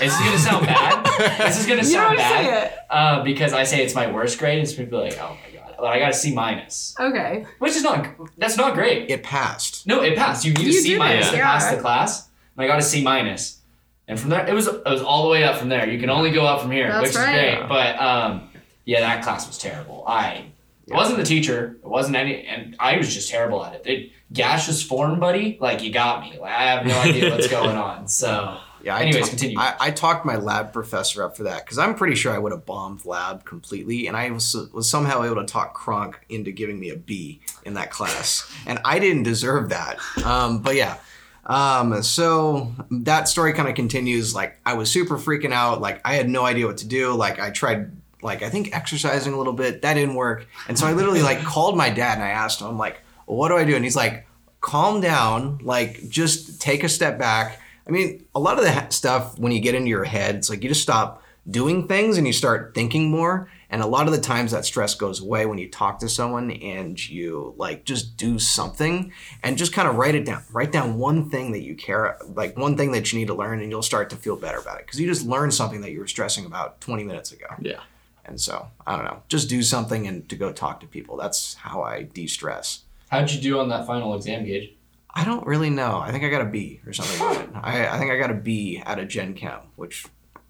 is 0.00 0.10
this 0.10 0.18
gonna 0.18 0.38
sound 0.38 0.66
bad? 0.66 1.06
This 1.46 1.60
is 1.60 1.66
gonna 1.66 1.82
You 1.82 1.84
sound 1.88 2.16
don't 2.16 2.16
bad. 2.16 2.44
say 2.44 2.66
it. 2.66 2.72
Uh, 2.90 3.22
because 3.22 3.52
I 3.52 3.64
say 3.64 3.84
it's 3.84 3.94
my 3.94 4.10
worst 4.10 4.38
grade, 4.38 4.58
and 4.58 4.76
people 4.76 4.98
are 5.00 5.04
like, 5.04 5.18
"Oh 5.20 5.36
my 5.44 5.56
god!" 5.56 5.74
But 5.78 5.86
I 5.86 5.98
got 6.00 6.10
a 6.10 6.14
C 6.14 6.34
minus, 6.34 6.96
Okay. 6.98 7.46
which 7.60 7.76
is 7.76 7.82
not 7.82 8.08
that's 8.38 8.56
not 8.56 8.74
great. 8.74 9.08
It 9.10 9.22
passed. 9.22 9.86
No, 9.86 10.00
it 10.02 10.16
passed. 10.16 10.44
You 10.44 10.52
need 10.54 10.62
a 10.66 10.70
You 10.70 10.72
C 10.72 10.96
minus 10.98 11.28
it, 11.28 11.32
to 11.32 11.42
pass 11.42 11.70
the 11.70 11.80
class, 11.80 12.28
and 12.56 12.64
I 12.64 12.66
got 12.66 12.78
a 12.78 12.82
C 12.82 13.02
minus. 13.04 13.60
And 14.06 14.20
from 14.20 14.30
there, 14.30 14.46
it 14.46 14.52
was 14.54 14.66
it 14.66 14.84
was 14.84 15.02
all 15.02 15.22
the 15.24 15.30
way 15.30 15.44
up 15.44 15.56
from 15.56 15.68
there. 15.68 15.88
You 15.88 15.98
can 15.98 16.10
only 16.10 16.30
go 16.30 16.44
up 16.44 16.60
from 16.60 16.70
here, 16.70 16.88
That's 16.88 17.08
which 17.08 17.16
right. 17.16 17.34
is 17.48 17.54
great. 17.56 17.68
But 17.68 17.98
um, 17.98 18.50
yeah, 18.84 19.00
that 19.00 19.24
class 19.24 19.46
was 19.46 19.56
terrible. 19.58 20.04
I 20.06 20.46
it 20.86 20.92
wasn't 20.92 21.16
the 21.18 21.24
teacher. 21.24 21.76
It 21.82 21.88
wasn't 21.88 22.16
any, 22.16 22.44
and 22.44 22.76
I 22.78 22.98
was 22.98 23.12
just 23.14 23.30
terrible 23.30 23.64
at 23.64 23.74
it. 23.74 23.86
it 23.86 24.10
gaseous 24.32 24.82
form, 24.82 25.18
buddy. 25.20 25.56
Like 25.60 25.82
you 25.82 25.90
got 25.92 26.20
me. 26.20 26.38
Like 26.38 26.52
I 26.52 26.64
have 26.64 26.84
no 26.86 26.98
idea 27.00 27.30
what's 27.30 27.48
going 27.58 27.76
on. 27.76 28.06
So 28.08 28.58
Yeah. 28.82 28.96
I 28.96 29.00
Anyways, 29.04 29.24
ta- 29.24 29.30
continue. 29.30 29.58
I, 29.58 29.74
I 29.80 29.90
talked 29.90 30.26
my 30.26 30.36
lab 30.36 30.74
professor 30.74 31.22
up 31.24 31.34
for 31.38 31.44
that 31.44 31.64
because 31.64 31.78
I'm 31.78 31.94
pretty 31.94 32.14
sure 32.16 32.34
I 32.34 32.38
would 32.38 32.52
have 32.52 32.66
bombed 32.66 33.06
lab 33.06 33.46
completely, 33.46 34.06
and 34.06 34.14
I 34.18 34.30
was, 34.30 34.54
was 34.74 34.86
somehow 34.86 35.22
able 35.22 35.36
to 35.36 35.46
talk 35.46 35.72
Kronk 35.72 36.20
into 36.28 36.52
giving 36.52 36.78
me 36.78 36.90
a 36.90 36.96
B 36.96 37.40
in 37.64 37.72
that 37.74 37.90
class, 37.90 38.46
and 38.66 38.78
I 38.84 38.98
didn't 38.98 39.22
deserve 39.22 39.70
that. 39.70 39.96
Um, 40.22 40.58
but 40.58 40.74
yeah. 40.74 40.98
Um, 41.46 42.02
so 42.02 42.72
that 42.90 43.28
story 43.28 43.52
kind 43.52 43.68
of 43.68 43.74
continues. 43.74 44.34
Like 44.34 44.58
I 44.64 44.74
was 44.74 44.90
super 44.90 45.18
freaking 45.18 45.52
out. 45.52 45.80
Like 45.80 46.00
I 46.04 46.14
had 46.14 46.28
no 46.28 46.44
idea 46.44 46.66
what 46.66 46.78
to 46.78 46.86
do. 46.86 47.14
Like 47.14 47.38
I 47.38 47.50
tried, 47.50 47.90
like 48.22 48.42
I 48.42 48.50
think 48.50 48.74
exercising 48.74 49.32
a 49.32 49.38
little 49.38 49.52
bit. 49.52 49.82
That 49.82 49.94
didn't 49.94 50.14
work. 50.14 50.46
And 50.68 50.78
so 50.78 50.86
I 50.86 50.92
literally 50.92 51.22
like 51.22 51.42
called 51.44 51.76
my 51.76 51.90
dad 51.90 52.14
and 52.14 52.24
I 52.24 52.30
asked 52.30 52.60
him, 52.60 52.68
I'm 52.68 52.78
like, 52.78 53.00
well, 53.26 53.36
what 53.36 53.48
do 53.48 53.56
I 53.56 53.64
do? 53.64 53.74
And 53.74 53.84
he's 53.84 53.96
like, 53.96 54.26
calm 54.60 55.00
down. 55.00 55.58
Like 55.62 56.08
just 56.08 56.60
take 56.60 56.84
a 56.84 56.88
step 56.88 57.18
back. 57.18 57.60
I 57.86 57.90
mean, 57.90 58.24
a 58.34 58.40
lot 58.40 58.58
of 58.58 58.64
the 58.64 58.88
stuff 58.88 59.38
when 59.38 59.52
you 59.52 59.60
get 59.60 59.74
into 59.74 59.88
your 59.88 60.04
head, 60.04 60.36
it's 60.36 60.48
like 60.48 60.62
you 60.62 60.70
just 60.70 60.82
stop 60.82 61.22
doing 61.48 61.86
things 61.86 62.16
and 62.16 62.26
you 62.26 62.32
start 62.32 62.74
thinking 62.74 63.10
more. 63.10 63.50
And 63.74 63.82
a 63.82 63.88
lot 63.88 64.06
of 64.06 64.12
the 64.12 64.20
times 64.20 64.52
that 64.52 64.64
stress 64.64 64.94
goes 64.94 65.20
away 65.20 65.46
when 65.46 65.58
you 65.58 65.68
talk 65.68 65.98
to 65.98 66.08
someone 66.08 66.52
and 66.52 67.08
you 67.08 67.54
like 67.56 67.84
just 67.84 68.16
do 68.16 68.38
something 68.38 69.12
and 69.42 69.58
just 69.58 69.72
kind 69.72 69.88
of 69.88 69.96
write 69.96 70.14
it 70.14 70.24
down. 70.24 70.44
Write 70.52 70.70
down 70.70 70.96
one 70.96 71.28
thing 71.28 71.50
that 71.50 71.62
you 71.62 71.74
care, 71.74 72.16
like 72.24 72.56
one 72.56 72.76
thing 72.76 72.92
that 72.92 73.12
you 73.12 73.18
need 73.18 73.26
to 73.26 73.34
learn, 73.34 73.60
and 73.60 73.72
you'll 73.72 73.82
start 73.82 74.10
to 74.10 74.16
feel 74.16 74.36
better 74.36 74.58
about 74.58 74.78
it 74.78 74.86
because 74.86 75.00
you 75.00 75.08
just 75.08 75.26
learned 75.26 75.52
something 75.52 75.80
that 75.80 75.90
you 75.90 75.98
were 75.98 76.06
stressing 76.06 76.46
about 76.46 76.80
20 76.82 77.02
minutes 77.02 77.32
ago. 77.32 77.46
Yeah. 77.58 77.80
And 78.24 78.40
so 78.40 78.68
I 78.86 78.94
don't 78.94 79.06
know, 79.06 79.24
just 79.26 79.48
do 79.48 79.60
something 79.60 80.06
and 80.06 80.28
to 80.28 80.36
go 80.36 80.52
talk 80.52 80.78
to 80.82 80.86
people. 80.86 81.16
That's 81.16 81.54
how 81.54 81.82
I 81.82 82.04
de 82.04 82.28
stress. 82.28 82.84
how'd 83.08 83.28
you 83.32 83.40
do 83.40 83.58
on 83.58 83.70
that 83.70 83.88
final 83.88 84.14
exam, 84.14 84.44
Gage? 84.44 84.72
I 85.12 85.24
don't 85.24 85.44
really 85.48 85.70
know. 85.70 85.98
I 85.98 86.12
think 86.12 86.22
I 86.22 86.28
got 86.28 86.42
a 86.42 86.48
B 86.48 86.80
or 86.86 86.92
something. 86.92 87.56
I, 87.60 87.88
I 87.88 87.98
think 87.98 88.12
I 88.12 88.18
got 88.18 88.30
a 88.30 88.34
B 88.34 88.84
out 88.86 89.00
of 89.00 89.08
Gen 89.08 89.34
Chem, 89.34 89.58
which, 89.74 90.06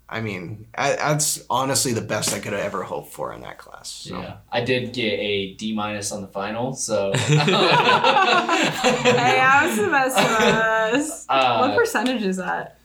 I 0.09 0.21
mean, 0.21 0.67
I, 0.77 0.91
that's 0.97 1.45
honestly 1.49 1.93
the 1.93 2.03
best 2.03 2.35
I 2.35 2.39
could 2.39 2.53
have 2.53 2.61
ever 2.63 2.83
hoped 2.83 3.13
for 3.13 3.33
in 3.33 3.41
that 3.41 3.57
class. 3.59 3.89
So. 3.91 4.19
Yeah, 4.21 4.37
I 4.53 4.61
did 4.63 4.93
get 4.93 5.13
a 5.15 5.55
D 5.55 5.75
minus 5.75 6.13
on 6.13 6.21
the 6.21 6.29
final, 6.29 6.75
so. 6.75 7.13
Hey, 8.15 9.41
I 9.41 9.67
was 9.67 9.77
the 9.77 9.89
best 9.89 10.19
of 10.19 10.25
us. 11.01 11.27
Uh, 11.29 11.59
what 11.67 11.77
percentage 11.77 12.23
is 12.23 12.37
that? 12.37 12.79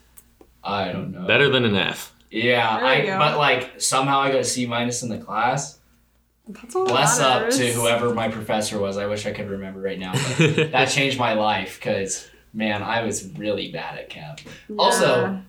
I 0.64 0.92
don't 0.92 1.12
know. 1.12 1.26
Better 1.28 1.50
than 1.50 1.66
an 1.66 1.76
F. 1.76 2.14
Yeah, 2.32 2.68
I 2.70 3.06
go. 3.06 3.18
but 3.18 3.38
like 3.38 3.82
somehow 3.82 4.20
I 4.22 4.32
got 4.32 4.42
a 4.42 4.44
C 4.44 4.66
minus 4.66 5.04
in 5.04 5.10
the 5.10 5.18
class. 5.18 5.80
That's 6.48 6.76
all 6.76 6.86
that 6.86 6.92
Bless 6.92 7.20
up 7.20 7.50
to 7.50 7.72
whoever 7.74 8.14
my 8.14 8.28
professor 8.30 8.80
was. 8.80 8.98
I 8.98 9.06
wish 9.08 9.26
I 9.26 9.32
could 9.32 9.50
remember 9.50 9.82
right 9.82 10.00
now. 10.00 10.14
But 10.38 10.72
that 10.72 10.86
changed 10.90 11.18
my 11.20 11.34
life 11.34 11.80
because 11.80 12.28
man, 12.54 12.82
I 12.84 13.04
was 13.04 13.28
really 13.38 13.72
bad 13.72 13.98
at 14.00 14.10
chem. 14.10 14.36
Also, 14.78 15.22
Yeah. 15.22 15.42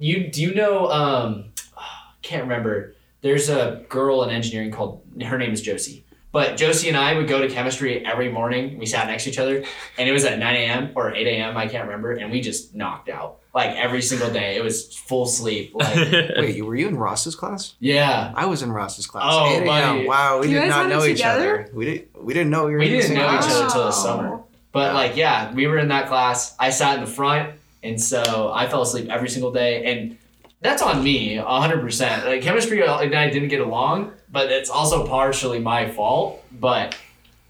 You 0.00 0.28
do 0.28 0.42
you 0.42 0.54
know? 0.54 0.90
Um, 0.90 1.52
can't 2.22 2.42
remember. 2.42 2.94
There's 3.22 3.48
a 3.50 3.84
girl 3.88 4.22
in 4.24 4.30
engineering 4.30 4.70
called 4.70 5.02
her 5.22 5.38
name 5.38 5.52
is 5.52 5.62
Josie. 5.62 6.04
But 6.32 6.56
Josie 6.56 6.86
and 6.88 6.96
I 6.96 7.14
would 7.14 7.26
go 7.26 7.40
to 7.40 7.48
chemistry 7.48 8.06
every 8.06 8.30
morning. 8.30 8.78
We 8.78 8.86
sat 8.86 9.08
next 9.08 9.24
to 9.24 9.30
each 9.30 9.38
other, 9.38 9.64
and 9.98 10.08
it 10.08 10.12
was 10.12 10.24
at 10.24 10.38
9 10.38 10.54
a.m. 10.54 10.92
or 10.94 11.12
8 11.12 11.26
a.m. 11.26 11.56
I 11.56 11.66
can't 11.66 11.86
remember, 11.86 12.12
and 12.12 12.30
we 12.30 12.40
just 12.40 12.72
knocked 12.72 13.08
out. 13.08 13.38
like 13.52 13.74
every 13.76 14.00
single 14.00 14.30
day. 14.30 14.56
It 14.56 14.62
was 14.62 14.94
full 14.96 15.26
sleep. 15.26 15.72
Like 15.74 15.96
Wait, 16.38 16.54
you 16.54 16.64
were 16.64 16.76
you 16.76 16.86
in 16.86 16.96
Ross's 16.96 17.34
class? 17.34 17.74
yeah. 17.80 18.32
I 18.36 18.46
was 18.46 18.62
in 18.62 18.70
Ross's 18.70 19.06
class. 19.08 19.24
Oh, 19.26 19.60
8 19.60 19.66
buddy. 19.66 20.06
Wow, 20.06 20.38
we 20.40 20.48
You 20.48 20.60
did 20.60 20.68
not 20.68 20.88
know 20.88 21.04
each 21.04 21.20
other. 21.22 21.68
We 21.74 21.84
didn't. 21.84 22.24
We 22.24 22.32
didn't 22.32 22.50
know 22.50 22.66
we 22.66 22.72
were. 22.74 22.78
We 22.78 22.86
in 22.86 22.92
the 22.92 22.98
didn't 22.98 23.08
same 23.08 23.18
know 23.18 23.34
each 23.34 23.40
class. 23.40 23.52
other 23.56 23.64
until 23.64 23.84
the 23.86 23.90
summer. 23.90 24.40
But 24.72 24.94
like, 24.94 25.16
yeah, 25.16 25.52
we 25.52 25.66
were 25.66 25.78
in 25.78 25.88
that 25.88 26.06
class. 26.06 26.54
I 26.60 26.70
sat 26.70 26.94
in 26.96 27.04
the 27.04 27.10
front, 27.10 27.54
and 27.82 28.00
so 28.00 28.52
I 28.54 28.68
fell 28.68 28.82
asleep 28.82 29.08
every 29.08 29.28
single 29.28 29.52
day. 29.52 29.84
And 29.84 30.18
that's 30.60 30.82
on 30.82 31.02
me, 31.02 31.36
hundred 31.36 31.80
percent. 31.80 32.26
Like 32.26 32.42
chemistry 32.42 32.82
and 32.82 33.14
I 33.14 33.30
didn't 33.30 33.48
get 33.48 33.60
along, 33.60 34.12
but 34.30 34.50
it's 34.50 34.70
also 34.70 35.06
partially 35.06 35.58
my 35.58 35.88
fault. 35.88 36.44
But 36.52 36.96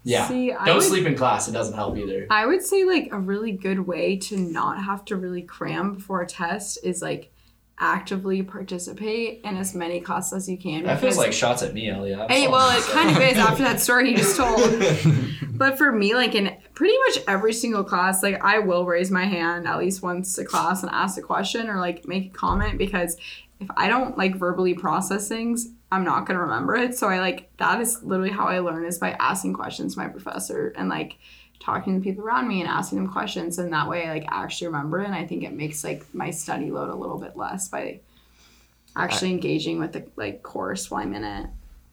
yeah, 0.03 0.27
See, 0.27 0.51
don't 0.65 0.77
would, 0.77 0.83
sleep 0.83 1.05
in 1.05 1.15
class. 1.15 1.47
It 1.47 1.51
doesn't 1.51 1.75
help 1.75 1.97
either. 1.97 2.27
I 2.29 2.45
would 2.45 2.63
say 2.63 2.85
like 2.85 3.09
a 3.11 3.19
really 3.19 3.51
good 3.51 3.79
way 3.79 4.17
to 4.17 4.37
not 4.37 4.83
have 4.83 5.05
to 5.05 5.15
really 5.15 5.41
cram 5.41 5.95
before 5.95 6.21
a 6.21 6.27
test 6.27 6.79
is 6.83 7.01
like 7.01 7.31
actively 7.77 8.43
participate 8.43 9.41
in 9.43 9.57
as 9.57 9.73
many 9.73 9.99
classes 9.99 10.33
as 10.33 10.49
you 10.49 10.57
can. 10.57 10.83
That 10.83 11.01
feels 11.01 11.17
like 11.17 11.33
shots 11.33 11.63
at 11.63 11.73
me, 11.73 11.89
Elliot. 11.89 12.19
I'm 12.19 12.29
Hey, 12.29 12.47
well, 12.47 12.69
it 12.77 12.83
kind 12.85 13.09
of 13.09 13.21
is 13.21 13.37
after 13.37 13.63
that 13.63 13.79
story 13.79 14.11
you 14.11 14.17
just 14.17 14.37
told. 14.37 14.61
But 15.61 15.77
for 15.77 15.91
me, 15.91 16.15
like 16.15 16.33
in 16.33 16.57
pretty 16.81 16.97
much 16.97 17.19
every 17.27 17.53
single 17.53 17.83
class, 17.83 18.23
like 18.23 18.43
I 18.43 18.57
will 18.57 18.87
raise 18.87 19.11
my 19.11 19.25
hand 19.25 19.67
at 19.67 19.77
least 19.77 20.01
once 20.01 20.35
a 20.39 20.43
class 20.43 20.81
and 20.81 20.91
ask 20.91 21.15
a 21.15 21.21
question 21.21 21.69
or 21.69 21.79
like 21.79 22.07
make 22.07 22.25
a 22.25 22.35
comment 22.35 22.79
because 22.79 23.17
if 23.59 23.69
I 23.77 23.87
don't 23.87 24.17
like 24.17 24.35
verbally 24.35 24.73
process 24.73 25.27
things, 25.27 25.69
I'm 25.91 26.03
not 26.03 26.25
gonna 26.25 26.39
remember 26.39 26.75
it. 26.75 26.97
So 26.97 27.07
I 27.07 27.19
like 27.19 27.55
that 27.57 27.81
is 27.81 28.01
literally 28.01 28.31
how 28.31 28.47
I 28.47 28.57
learn 28.61 28.83
is 28.83 28.97
by 28.97 29.11
asking 29.19 29.53
questions 29.53 29.93
to 29.93 29.99
my 29.99 30.07
professor 30.07 30.73
and 30.75 30.89
like 30.89 31.19
talking 31.59 31.99
to 31.99 32.03
people 32.03 32.23
around 32.23 32.47
me 32.47 32.61
and 32.61 32.67
asking 32.67 32.97
them 32.97 33.13
questions 33.13 33.59
and 33.59 33.71
that 33.71 33.87
way 33.87 34.07
I 34.07 34.13
like 34.13 34.25
actually 34.29 34.65
remember 34.65 35.01
it 35.01 35.05
and 35.05 35.13
I 35.13 35.27
think 35.27 35.43
it 35.43 35.53
makes 35.53 35.83
like 35.83 36.03
my 36.15 36.31
study 36.31 36.71
load 36.71 36.89
a 36.89 36.95
little 36.95 37.19
bit 37.19 37.37
less 37.37 37.69
by 37.69 37.99
actually 38.95 39.29
engaging 39.29 39.79
with 39.79 39.91
the 39.91 40.07
like 40.15 40.41
course 40.41 40.89
while 40.89 41.03
I'm 41.03 41.13
in 41.13 41.25
it. 41.25 41.47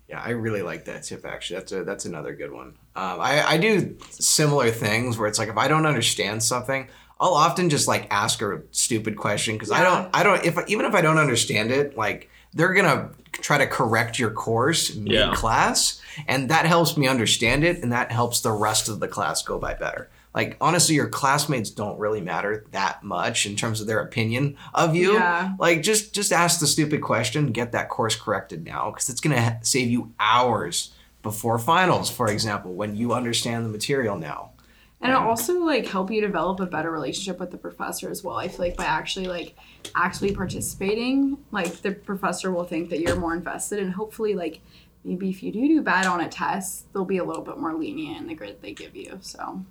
Yeah, 0.09 0.23
I 0.25 0.31
really 0.31 0.63
like 0.63 0.87
that 0.87 1.03
tip. 1.03 1.27
Actually, 1.27 1.59
that's 1.61 1.73
a 1.73 1.85
that's 1.85 2.05
another 2.07 2.35
good 2.35 2.51
one. 2.53 2.69
Um, 2.97 3.21
I 3.21 3.45
I 3.47 3.59
do 3.59 3.97
similar 4.11 4.71
things 4.71 5.19
where 5.19 5.29
it's 5.29 5.39
like 5.39 5.49
if 5.51 5.57
I 5.59 5.69
don't 5.69 5.85
understand 5.87 6.43
something, 6.43 6.89
I'll 7.21 7.35
often 7.35 7.69
just 7.69 7.87
like 7.89 8.07
ask 8.11 8.41
a 8.41 8.63
stupid 8.71 9.17
question 9.17 9.55
because 9.57 9.71
I 9.71 9.83
don't 9.83 10.09
I 10.15 10.23
don't 10.23 10.45
if 10.47 10.57
even 10.69 10.87
if 10.87 10.95
I 10.95 11.03
don't 11.03 11.19
understand 11.19 11.71
it, 11.71 11.97
like 11.97 12.31
they're 12.55 12.73
gonna 12.73 13.11
try 13.33 13.59
to 13.59 13.67
correct 13.67 14.19
your 14.19 14.31
course 14.31 14.95
mid 14.95 15.13
Yeah. 15.13 15.35
class, 15.35 16.01
and 16.27 16.49
that 16.49 16.65
helps 16.65 16.97
me 16.97 17.07
understand 17.07 17.63
it, 17.63 17.83
and 17.83 17.93
that 17.93 18.11
helps 18.11 18.41
the 18.41 18.53
rest 18.53 18.89
of 18.89 19.01
the 19.01 19.09
class 19.09 19.43
go 19.43 19.59
by 19.59 19.75
better. 19.75 20.09
Like 20.35 20.57
honestly, 20.61 20.95
your 20.95 21.09
classmates 21.09 21.71
don't 21.71 21.99
really 21.99 22.21
matter 22.21 22.67
that 22.73 23.03
much 23.03 23.47
in 23.47 23.57
terms 23.57 23.81
of 23.81 23.87
their 23.87 24.01
opinion 24.01 24.57
of 24.75 24.95
you. 24.95 25.15
Yeah. 25.15 25.55
Like 25.59 25.83
just 25.83 26.15
just 26.15 26.33
ask 26.33 26.61
the 26.61 26.67
stupid 26.67 27.01
question, 27.03 27.53
get 27.53 27.73
that 27.73 27.89
course 27.89 28.15
corrected 28.15 28.65
now, 28.65 28.91
because 28.91 29.09
it's 29.09 29.21
gonna 29.21 29.41
ha- 29.41 29.59
save 29.63 29.89
you 29.89 30.13
hours 30.21 30.93
before 31.23 31.59
finals, 31.59 32.11
for 32.11 32.29
example, 32.31 32.73
when 32.73 32.95
you 32.95 33.13
understand 33.13 33.65
the 33.65 33.71
material 33.71 34.17
now. 34.17 34.53
And 35.01 35.13
it'll 35.13 35.29
also 35.29 35.61
like 35.65 35.87
help 35.87 36.11
you 36.11 36.21
develop 36.21 36.59
a 36.59 36.67
better 36.67 36.91
relationship 36.91 37.39
with 37.39 37.51
the 37.51 37.59
professor 37.59 38.11
as 38.11 38.25
well. 38.25 38.37
I 38.37 38.49
feel 38.49 38.67
like 38.67 38.77
by 38.77 38.85
actually 38.85 39.27
like 39.27 39.55
actually 39.95 40.35
participating, 40.35 41.39
like 41.53 41.83
the 41.83 41.93
professor 41.93 42.51
will 42.51 42.65
think 42.65 42.91
that 42.91 43.01
you're 43.01 43.17
more 43.17 43.35
invested 43.35 43.79
and 43.79 43.93
hopefully 43.93 44.35
like 44.35 44.61
maybe 45.05 45.31
if 45.31 45.43
you 45.43 45.53
do 45.53 45.69
do 45.69 45.83
bad 45.83 46.07
on 46.07 46.21
a 46.21 46.29
test, 46.29 46.93
they'll 46.93 47.05
be 47.05 47.19
a 47.19 47.25
little 47.25 47.45
bit 47.45 47.59
more 47.59 47.75
lenient 47.75 48.23
in 48.23 48.27
the 48.27 48.35
grade 48.35 48.57
they 48.61 48.73
give 48.73 48.97
you. 48.97 49.19
So 49.21 49.65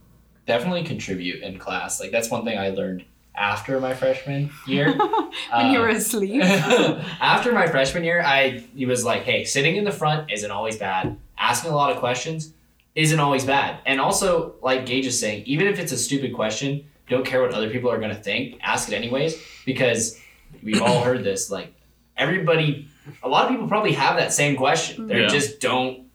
Definitely 0.48 0.84
contribute 0.84 1.44
in 1.44 1.60
class. 1.60 2.00
Like 2.00 2.10
that's 2.12 2.30
one 2.32 2.44
thing 2.46 2.58
I 2.58 2.70
learned 2.70 3.04
after 3.36 3.80
my 3.80 3.94
freshman 3.94 4.50
year. 4.66 4.88
when 5.54 5.72
you 5.72 5.78
Uh, 5.78 5.82
were 5.82 5.90
asleep. 5.90 6.42
After 7.22 7.52
my 7.52 7.68
freshman 7.68 8.04
year, 8.04 8.22
I 8.24 8.64
he 8.76 8.86
was 8.88 9.06
like, 9.06 9.24
"Hey, 9.24 9.44
sitting 9.46 9.76
in 9.76 9.84
the 9.84 9.92
front 9.92 10.32
isn't 10.32 10.50
always 10.50 10.78
bad. 10.78 11.18
Asking 11.38 11.72
a 11.72 11.76
lot 11.76 11.92
of 11.92 11.98
questions 11.98 12.54
isn't 12.96 13.20
always 13.20 13.46
bad." 13.46 13.78
And 13.86 14.00
also, 14.02 14.56
like 14.64 14.86
Gage 14.88 15.06
is 15.06 15.20
saying, 15.20 15.44
even 15.46 15.68
if 15.68 15.78
it's 15.80 15.92
a 15.92 15.98
stupid 15.98 16.34
question, 16.34 16.86
don't 17.10 17.26
care 17.26 17.42
what 17.44 17.54
other 17.54 17.70
people 17.70 17.92
are 17.92 18.00
going 18.00 18.16
to 18.16 18.22
think. 18.22 18.58
Ask 18.64 18.90
it 18.90 18.96
anyways 18.96 19.36
because 19.66 20.20
we've 20.64 20.82
all 20.82 21.02
heard 21.04 21.24
this. 21.24 21.52
Like 21.52 21.74
everybody, 22.16 22.88
a 23.22 23.30
lot 23.30 23.46
of 23.46 23.52
people 23.52 23.68
probably 23.68 23.94
have 23.94 24.18
that 24.18 24.34
same 24.34 24.56
question. 24.56 25.08
They 25.08 25.22
Yeah. 25.22 25.28
just 25.28 25.60
don't 25.60 26.08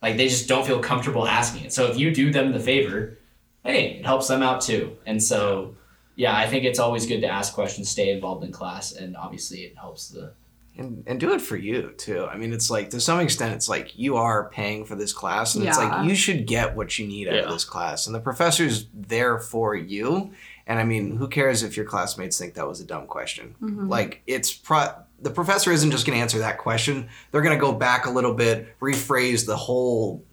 like 0.00 0.16
they 0.16 0.28
just 0.28 0.48
don't 0.48 0.64
feel 0.66 0.78
comfortable 0.78 1.26
asking 1.26 1.64
it. 1.66 1.72
So 1.72 1.86
if 1.90 1.98
you 1.98 2.14
do 2.14 2.30
them 2.32 2.52
the 2.52 2.60
favor, 2.60 3.18
hey, 3.66 3.98
it 3.98 4.06
helps 4.06 4.28
them 4.28 4.42
out 4.42 4.60
too. 4.60 4.96
And 5.06 5.22
so 5.22 5.74
yeah, 6.14 6.36
I 6.36 6.46
think 6.46 6.64
it's 6.64 6.78
always 6.78 7.06
good 7.06 7.20
to 7.20 7.28
ask 7.28 7.52
questions, 7.52 7.90
stay 7.90 8.10
involved 8.10 8.42
in 8.44 8.52
class, 8.52 8.92
and 8.92 9.16
obviously 9.16 9.58
it 9.58 9.76
helps 9.76 10.08
the 10.08 10.32
And, 10.78 11.04
and 11.06 11.20
do 11.20 11.32
it 11.34 11.40
for 11.40 11.56
you 11.56 11.92
too. 11.96 12.24
I 12.24 12.36
mean, 12.36 12.52
it's 12.52 12.70
like 12.70 12.90
to 12.90 13.00
some 13.00 13.20
extent, 13.20 13.54
it's 13.54 13.68
like 13.68 13.98
you 13.98 14.16
are 14.16 14.48
paying 14.50 14.84
for 14.84 14.94
this 14.94 15.12
class, 15.12 15.54
and 15.54 15.66
it's 15.66 15.78
like 15.78 16.06
you 16.06 16.14
should 16.14 16.46
get 16.46 16.76
what 16.76 16.98
you 16.98 17.06
need 17.06 17.28
out 17.28 17.44
of 17.44 17.50
this 17.50 17.64
class, 17.64 18.06
and 18.06 18.14
the 18.14 18.20
professor's 18.20 18.86
there 18.94 19.38
for 19.38 19.74
you. 19.74 20.32
And 20.66 20.80
I 20.80 20.84
mean, 20.84 21.16
who 21.16 21.28
cares 21.28 21.62
if 21.62 21.76
your 21.76 21.86
classmates 21.86 22.38
think 22.38 22.54
that 22.54 22.66
was 22.66 22.80
a 22.80 22.84
dumb 22.84 23.06
question? 23.06 23.54
Mm-hmm. 23.62 23.88
Like, 23.88 24.22
it's 24.26 24.52
pro- 24.52 24.94
the 25.22 25.30
professor 25.30 25.70
isn't 25.70 25.92
just 25.92 26.04
going 26.06 26.16
to 26.16 26.20
answer 26.20 26.40
that 26.40 26.58
question. 26.58 27.08
They're 27.30 27.42
going 27.42 27.56
to 27.56 27.60
go 27.60 27.72
back 27.72 28.06
a 28.06 28.10
little 28.10 28.34
bit, 28.34 28.78
rephrase 28.80 29.46
the 29.46 29.56
whole 29.56 30.24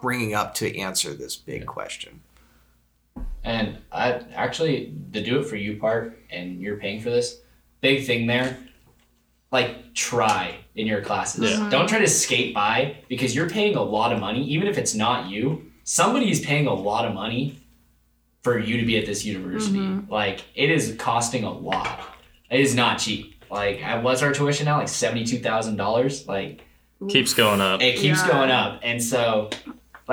bringing 0.00 0.34
up 0.34 0.54
to 0.54 0.78
answer 0.78 1.14
this 1.14 1.36
big 1.36 1.66
question. 1.66 2.20
And 3.44 3.78
I 3.90 4.20
actually 4.34 4.94
the 5.10 5.20
do 5.22 5.40
it 5.40 5.44
for 5.46 5.56
you 5.56 5.76
part, 5.78 6.18
and 6.30 6.60
you're 6.60 6.76
paying 6.76 7.00
for 7.00 7.10
this. 7.10 7.40
Big 7.80 8.06
thing 8.06 8.26
there, 8.26 8.56
like 9.50 9.92
try 9.94 10.56
in 10.76 10.86
your 10.86 11.00
classes. 11.02 11.50
Yeah. 11.50 11.68
Don't 11.68 11.88
try 11.88 11.98
to 11.98 12.08
skate 12.08 12.54
by 12.54 12.96
because 13.08 13.34
you're 13.34 13.50
paying 13.50 13.74
a 13.76 13.82
lot 13.82 14.12
of 14.12 14.20
money, 14.20 14.44
even 14.44 14.68
if 14.68 14.78
it's 14.78 14.94
not 14.94 15.28
you. 15.28 15.70
Somebody 15.84 16.30
is 16.30 16.40
paying 16.40 16.66
a 16.68 16.72
lot 16.74 17.04
of 17.06 17.12
money 17.14 17.58
for 18.42 18.58
you 18.58 18.76
to 18.80 18.86
be 18.86 18.96
at 18.98 19.04
this 19.06 19.24
university. 19.24 19.78
Mm-hmm. 19.78 20.10
Like 20.10 20.44
it 20.54 20.70
is 20.70 20.94
costing 20.98 21.42
a 21.44 21.50
lot. 21.52 22.00
It 22.50 22.60
is 22.60 22.74
not 22.74 22.98
cheap. 23.00 23.44
Like 23.50 23.82
I 23.82 23.98
what's 23.98 24.22
our 24.22 24.32
tuition 24.32 24.66
now? 24.66 24.78
Like 24.78 24.88
seventy 24.88 25.24
two 25.24 25.38
thousand 25.40 25.76
dollars. 25.76 26.26
Like 26.28 26.62
Keeps 27.08 27.34
going 27.34 27.60
up. 27.60 27.82
it 27.82 27.96
keeps 27.96 28.20
Yeah. 28.22 28.28
going 28.28 28.50
up 28.52 28.78
and 28.84 29.02
so 29.02 29.50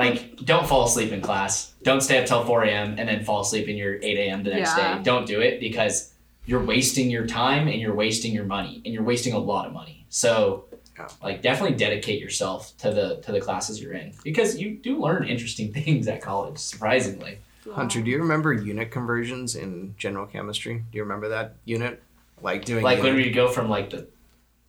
like 0.04 0.36
don't 0.44 0.66
fall 0.66 0.84
asleep 0.86 1.12
in 1.12 1.20
class 1.20 1.72
don't 1.82 2.00
stay 2.02 2.18
up 2.18 2.26
till 2.26 2.44
4 2.44 2.64
a.m 2.64 2.94
and 2.98 3.08
then 3.08 3.24
fall 3.24 3.40
asleep 3.40 3.68
in 3.68 3.76
your 3.76 3.94
8 3.96 4.02
a.m 4.18 4.42
the 4.42 4.50
next 4.50 4.76
Yeah. 4.76 4.96
day 4.98 5.02
don't 5.02 5.26
do 5.26 5.40
it 5.40 5.60
because 5.60 6.12
you're 6.46 6.62
wasting 6.64 7.10
your 7.10 7.26
time 7.26 7.68
and 7.68 7.80
you're 7.80 7.94
wasting 7.94 8.32
your 8.32 8.44
money 8.44 8.80
and 8.84 8.92
you're 8.94 9.02
wasting 9.04 9.32
a 9.34 9.38
lot 9.38 9.66
of 9.66 9.72
money 9.72 10.04
so 10.08 10.64
Yeah. 10.98 11.08
like 11.22 11.42
definitely 11.42 11.76
dedicate 11.76 12.20
yourself 12.20 12.76
to 12.78 12.90
the 12.90 13.16
to 13.24 13.32
the 13.32 13.40
classes 13.40 13.80
you're 13.80 13.92
in 13.94 14.12
because 14.24 14.58
you 14.60 14.76
do 14.76 15.00
learn 15.00 15.26
interesting 15.28 15.72
things 15.78 16.08
at 16.08 16.20
college 16.22 16.58
surprisingly 16.58 17.38
Hunter, 17.74 18.00
do 18.00 18.10
you 18.10 18.18
remember 18.18 18.52
unit 18.54 18.90
conversions 18.90 19.54
in 19.54 19.94
general 19.98 20.26
chemistry? 20.26 20.76
Do 20.90 20.96
you 20.96 21.02
remember 21.02 21.28
that 21.28 21.54
unit? 21.66 22.02
Like 22.42 22.64
doing 22.64 22.82
like 22.82 23.02
when 23.02 23.14
we 23.14 23.30
go 23.30 23.48
from 23.48 23.68
like 23.68 23.90
the 23.90 24.06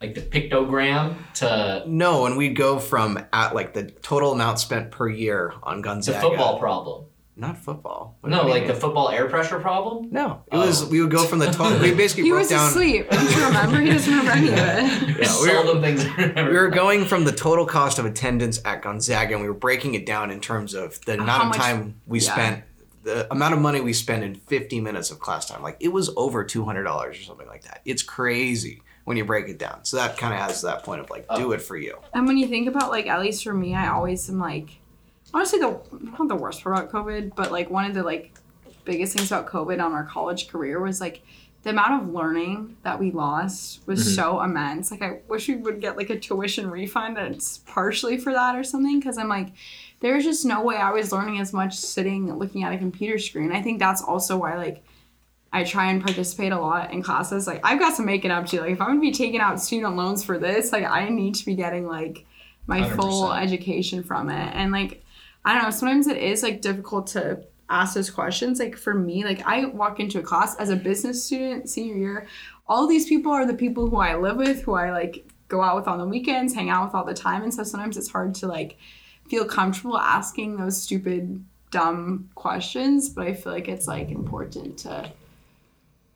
like 0.01 0.15
the 0.15 0.21
pictogram 0.21 1.15
to 1.35 1.83
No, 1.87 2.25
and 2.25 2.37
we'd 2.37 2.55
go 2.55 2.79
from 2.79 3.19
at 3.31 3.53
like 3.55 3.73
the 3.73 3.83
total 3.83 4.31
amount 4.33 4.59
spent 4.59 4.91
per 4.91 5.07
year 5.07 5.53
on 5.63 5.81
Gonzaga. 5.81 6.17
the 6.17 6.21
football 6.29 6.59
problem 6.59 7.05
Not 7.35 7.57
football. 7.57 8.17
What 8.21 8.29
no 8.29 8.45
like 8.47 8.63
mean? 8.63 8.67
the 8.71 8.73
football 8.79 9.09
air 9.09 9.29
pressure 9.29 9.59
problem 9.59 10.09
No, 10.11 10.43
it 10.51 10.55
Oh. 10.55 10.65
was. 10.65 10.85
We 10.87 11.01
would 11.01 11.11
go 11.11 11.23
from 11.25 11.39
the 11.39 11.51
total. 11.51 11.79
We 11.79 11.93
basically 11.93 12.23
He 12.25 12.29
broke 12.31 12.41
was 12.41 12.49
down. 12.49 12.69
asleep. 12.69 13.09
Don't 13.09 13.35
you 13.35 13.45
remember? 13.45 13.79
He 13.79 13.89
doesn't 13.89 14.11
remember 14.11 14.31
any 14.31 14.47
of 14.49 14.53
it. 14.57 15.17
Yeah, 15.21 15.41
we 15.41 15.73
were- 15.73 15.81
things 15.81 16.03
We 16.35 16.57
were 16.57 16.69
going 16.69 17.05
from 17.05 17.23
the 17.25 17.31
total 17.31 17.65
cost 17.65 17.99
of 17.99 18.05
attendance 18.05 18.59
at 18.65 18.81
Gonzaga, 18.81 19.33
and 19.35 19.41
we 19.43 19.47
were 19.47 19.53
breaking 19.53 19.93
it 19.93 20.05
down 20.05 20.31
in 20.31 20.39
terms 20.41 20.73
of 20.73 20.99
the 21.05 21.13
amount 21.13 21.29
How 21.29 21.41
of 21.41 21.47
much- 21.49 21.57
time 21.57 22.01
we 22.07 22.19
yeah. 22.19 22.31
spent, 22.31 22.63
the 23.03 23.31
amount 23.31 23.53
of 23.53 23.59
money 23.61 23.81
we 23.81 23.93
spent 23.93 24.23
in 24.23 24.35
50 24.35 24.79
minutes 24.81 25.11
of 25.11 25.19
class 25.19 25.45
time. 25.47 25.61
Like 25.61 25.77
it 25.79 25.89
was 25.89 26.09
over 26.17 26.43
$200 26.43 26.85
or 27.09 27.13
something 27.13 27.47
like 27.47 27.63
that. 27.63 27.81
It's 27.85 28.01
crazy 28.03 28.81
when 29.11 29.17
you 29.17 29.25
break 29.25 29.49
it 29.49 29.59
down. 29.59 29.83
So 29.83 29.97
that 29.97 30.17
kind 30.17 30.33
of 30.33 30.39
has 30.39 30.61
that 30.61 30.83
point 30.83 31.01
of 31.01 31.09
like, 31.09 31.25
Oh. 31.29 31.37
do 31.37 31.51
it 31.51 31.61
for 31.61 31.75
you. 31.75 31.97
And 32.13 32.25
when 32.25 32.37
you 32.37 32.47
think 32.47 32.69
about 32.69 32.91
like, 32.91 33.07
at 33.07 33.19
least 33.19 33.43
for 33.43 33.53
me, 33.53 33.75
I 33.75 33.89
always 33.89 34.29
am 34.29 34.39
like, 34.39 34.79
honestly, 35.33 35.59
the 35.59 35.77
not 35.91 36.29
the 36.29 36.35
worst 36.35 36.63
part 36.63 36.77
about 36.77 36.91
COVID, 36.93 37.35
but 37.35 37.51
like 37.51 37.69
one 37.69 37.83
of 37.83 37.93
the 37.93 38.03
like 38.03 38.33
biggest 38.85 39.17
things 39.17 39.29
about 39.29 39.47
COVID 39.47 39.83
on 39.83 39.91
our 39.91 40.05
college 40.05 40.47
career 40.47 40.79
was 40.79 41.01
like 41.01 41.23
the 41.63 41.71
amount 41.71 42.01
of 42.01 42.13
learning 42.13 42.77
that 42.83 43.01
we 43.01 43.11
lost 43.11 43.85
was 43.85 43.99
mm-hmm. 43.99 44.15
so 44.15 44.41
immense. 44.41 44.91
Like 44.91 45.01
I 45.01 45.19
wish 45.27 45.49
we 45.49 45.57
would 45.57 45.81
get 45.81 45.97
like 45.97 46.09
a 46.09 46.17
tuition 46.17 46.71
refund 46.71 47.17
that's 47.17 47.57
partially 47.57 48.17
for 48.17 48.31
that 48.31 48.55
or 48.55 48.63
something 48.63 48.97
because 48.97 49.17
I'm 49.17 49.27
like 49.27 49.49
there's 49.99 50.23
just 50.23 50.45
no 50.45 50.63
way 50.63 50.77
I 50.77 50.91
was 50.91 51.11
learning 51.11 51.41
as 51.41 51.51
much 51.51 51.75
sitting 51.75 52.33
looking 52.33 52.63
at 52.63 52.71
a 52.71 52.77
computer 52.77 53.19
screen. 53.19 53.51
I 53.51 53.61
think 53.61 53.79
that's 53.79 54.01
also 54.01 54.37
why 54.37 54.55
like 54.55 54.81
I 55.53 55.63
try 55.63 55.91
and 55.91 56.01
participate 56.01 56.53
a 56.53 56.59
lot 56.59 56.93
in 56.93 57.03
classes. 57.03 57.45
Like 57.45 57.61
I've 57.63 57.79
got 57.79 57.93
some 57.93 58.05
making 58.05 58.31
up 58.31 58.45
to. 58.47 58.61
Like 58.61 58.71
if 58.71 58.81
I'm 58.81 58.87
gonna 58.87 59.01
be 59.01 59.11
taking 59.11 59.39
out 59.39 59.61
student 59.61 59.95
loans 59.95 60.23
for 60.23 60.37
this, 60.37 60.71
like 60.71 60.85
I 60.85 61.09
need 61.09 61.35
to 61.35 61.45
be 61.45 61.55
getting 61.55 61.87
like 61.87 62.25
my 62.67 62.87
full 62.89 63.29
100%. 63.29 63.41
education 63.41 64.03
from 64.03 64.29
it. 64.29 64.51
And 64.55 64.71
like 64.71 65.03
I 65.43 65.53
don't 65.53 65.63
know, 65.63 65.71
sometimes 65.71 66.07
it 66.07 66.17
is 66.17 66.43
like 66.43 66.61
difficult 66.61 67.07
to 67.07 67.43
ask 67.69 67.95
those 67.95 68.09
questions. 68.09 68.59
Like 68.59 68.77
for 68.77 68.93
me, 68.93 69.25
like 69.25 69.45
I 69.45 69.65
walk 69.65 69.99
into 69.99 70.19
a 70.19 70.23
class 70.23 70.55
as 70.57 70.69
a 70.69 70.75
business 70.75 71.23
student 71.23 71.69
senior 71.69 71.97
year, 71.97 72.27
all 72.67 72.87
these 72.87 73.07
people 73.07 73.31
are 73.31 73.45
the 73.45 73.53
people 73.53 73.89
who 73.89 73.97
I 73.97 74.15
live 74.15 74.37
with, 74.37 74.61
who 74.61 74.73
I 74.73 74.91
like 74.91 75.27
go 75.49 75.61
out 75.61 75.75
with 75.75 75.87
on 75.87 75.97
the 75.97 76.05
weekends, 76.05 76.53
hang 76.53 76.69
out 76.69 76.85
with 76.85 76.95
all 76.95 77.03
the 77.03 77.13
time, 77.13 77.43
and 77.43 77.53
so 77.53 77.63
sometimes 77.63 77.97
it's 77.97 78.09
hard 78.09 78.35
to 78.35 78.47
like 78.47 78.77
feel 79.27 79.43
comfortable 79.43 79.97
asking 79.97 80.55
those 80.55 80.81
stupid 80.81 81.43
dumb 81.71 82.29
questions, 82.35 83.09
but 83.09 83.27
I 83.27 83.33
feel 83.33 83.51
like 83.51 83.67
it's 83.67 83.87
like 83.87 84.11
important 84.11 84.77
to 84.79 85.11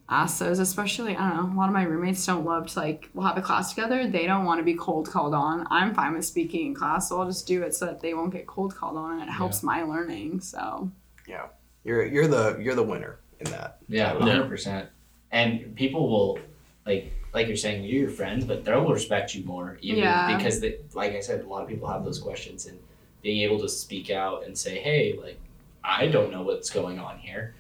ask 0.08 0.38
those, 0.39 0.60
especially 0.60 1.16
I 1.16 1.30
don't 1.30 1.38
know, 1.49 1.56
a 1.56 1.58
lot 1.58 1.68
of 1.68 1.74
my 1.74 1.84
roommates 1.84 2.26
don't 2.26 2.45
love 2.45 2.68
to 2.68 2.80
like 2.80 3.10
we'll 3.14 3.26
have 3.26 3.38
a 3.38 3.41
class 3.41 3.74
together. 3.74 4.08
They 4.08 4.28
don't 4.28 4.45
want 4.45 4.60
to 4.60 4.64
be 4.64 4.76
cold 4.76 5.10
called 5.10 5.34
on. 5.34 5.66
I'm 5.72 5.93
fine 5.95 6.14
with 6.14 6.26
speaking 6.26 6.68
in 6.68 6.76
class, 6.76 7.10
so 7.10 7.20
I'll 7.20 7.26
just 7.28 7.47
do 7.47 7.64
it 7.64 7.74
so 7.74 7.86
that 7.88 8.01
they 8.01 8.14
won't 8.14 8.32
get 8.32 8.45
cold 8.47 8.76
called 8.76 8.97
on 8.97 9.20
and 9.20 9.24
it 9.30 9.32
helps 9.32 9.64
my 9.64 9.84
learning. 9.84 10.41
So 10.41 10.91
Yeah, 11.28 11.47
you're 11.84 12.06
you're 12.06 12.28
the 12.28 12.58
you're 12.62 12.76
the 12.76 12.84
winner 12.84 13.18
in 13.39 13.51
that. 13.51 13.80
Yeah, 13.88 14.14
Yeah. 14.14 14.20
hundred 14.20 14.47
percent. 14.49 14.89
And 15.32 15.76
people 15.76 16.08
will 16.10 16.39
like 16.86 17.12
like 17.34 17.47
you're 17.47 17.58
saying, 17.58 17.84
you're 17.84 18.01
your 18.03 18.10
friends, 18.10 18.45
but 18.45 18.64
they'll 18.64 18.88
respect 18.88 19.36
you 19.36 19.43
more, 19.43 19.78
even 19.82 20.03
Yeah. 20.03 20.38
because 20.38 20.62
they, 20.62 20.78
like 20.93 21.14
I 21.16 21.20
said, 21.20 21.41
a 21.43 21.47
lot 21.49 21.64
of 21.64 21.68
people 21.68 21.86
have 21.89 22.06
those 22.06 22.18
questions, 22.20 22.66
and 22.68 22.80
being 23.24 23.41
able 23.41 23.60
to 23.60 23.68
speak 23.68 24.10
out 24.10 24.45
and 24.45 24.58
say, 24.58 24.80
"Hey, 24.80 25.20
like, 25.22 25.38
I 25.84 26.08
don't 26.08 26.32
know 26.32 26.43
what's 26.43 26.70
going 26.70 26.97
on 26.97 27.18
here," 27.18 27.53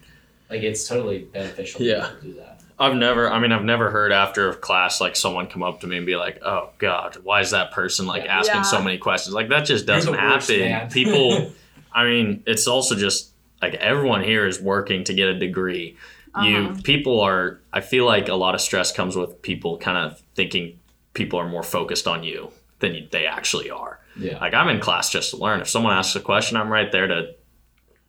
like 0.49 0.61
it's 0.63 0.87
totally 0.87 1.19
beneficial. 1.33 1.81
Yeah. 1.81 2.09
to 2.09 2.21
do 2.21 2.33
that. 2.35 2.61
I've 2.77 2.95
never, 2.95 3.29
I 3.31 3.39
mean, 3.39 3.53
I've 3.53 3.63
never 3.63 3.89
heard 3.89 4.11
after 4.11 4.49
a 4.49 4.53
class 4.55 4.99
like 4.99 5.15
someone 5.15 5.47
come 5.47 5.63
up 5.63 5.79
to 5.81 5.87
me 5.87 5.95
and 5.97 6.05
be 6.05 6.17
like, 6.17 6.41
"Oh 6.43 6.71
God, 6.77 7.17
why 7.23 7.39
is 7.39 7.51
that 7.51 7.71
person 7.71 8.05
like 8.05 8.25
Yeah. 8.25 8.39
asking 8.39 8.63
so 8.65 8.81
many 8.81 8.97
questions?" 8.97 9.33
Like 9.33 9.47
that 9.49 9.61
just 9.65 9.85
doesn't 9.85 10.11
the 10.11 10.17
worst, 10.17 10.51
happen. 10.51 10.89
People, 10.91 11.51
I 11.93 12.03
mean, 12.03 12.43
it's 12.45 12.67
also 12.67 12.95
just 12.95 13.31
like 13.61 13.75
everyone 13.75 14.23
here 14.23 14.45
is 14.45 14.59
working 14.59 15.05
to 15.05 15.13
get 15.13 15.29
a 15.29 15.39
degree. 15.39 15.95
You 16.43 16.57
Uh-huh. 16.57 16.81
people 16.83 17.21
are. 17.21 17.61
I 17.71 17.79
feel 17.79 18.05
like 18.05 18.27
a 18.27 18.35
lot 18.35 18.55
of 18.55 18.59
stress 18.61 18.91
comes 18.91 19.15
with 19.15 19.41
people 19.41 19.77
kind 19.77 19.97
of 19.97 20.19
thinking 20.35 20.77
people 21.13 21.39
are 21.39 21.47
more 21.47 21.63
focused 21.63 22.07
on 22.07 22.23
you 22.25 22.51
than 22.79 22.93
you, 22.93 23.07
they 23.09 23.25
actually 23.25 23.69
are. 23.69 24.01
Yeah. 24.17 24.37
Like 24.39 24.53
I'm 24.53 24.67
in 24.67 24.81
class 24.81 25.09
just 25.09 25.29
to 25.31 25.37
learn. 25.37 25.61
If 25.61 25.69
someone 25.69 25.93
asks 25.93 26.13
a 26.17 26.19
question, 26.19 26.57
I'm 26.57 26.67
right 26.69 26.91
there 26.91 27.07
to 27.07 27.35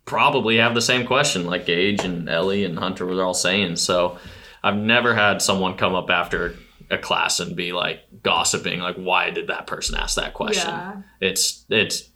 probably 0.07 0.57
have 0.57 0.74
the 0.74 0.80
same 0.80 1.07
question, 1.07 1.44
like 1.46 1.66
Gage 1.66 2.04
and 2.04 2.28
Elly 2.28 2.64
and 2.64 2.78
Hunter 2.78 3.04
were 3.04 3.22
all 3.22 3.34
saying. 3.34 3.76
So 3.76 4.16
I've 4.62 4.76
never 4.76 5.14
had 5.14 5.42
someone 5.42 5.76
come 5.76 5.94
up 5.94 6.09
after 6.11 6.54
a 6.90 6.96
class 6.96 7.40
and 7.40 7.54
be 7.57 7.72
like 7.72 8.00
gossiping, 8.22 8.78
like, 8.80 8.96
why 8.96 9.30
did 9.30 9.48
that 9.48 9.66
person 9.66 9.96
ask 9.96 10.16
that 10.16 10.32
question? 10.34 10.68
yeah, 10.70 11.02
It's 11.20 11.66
it's 11.68 12.09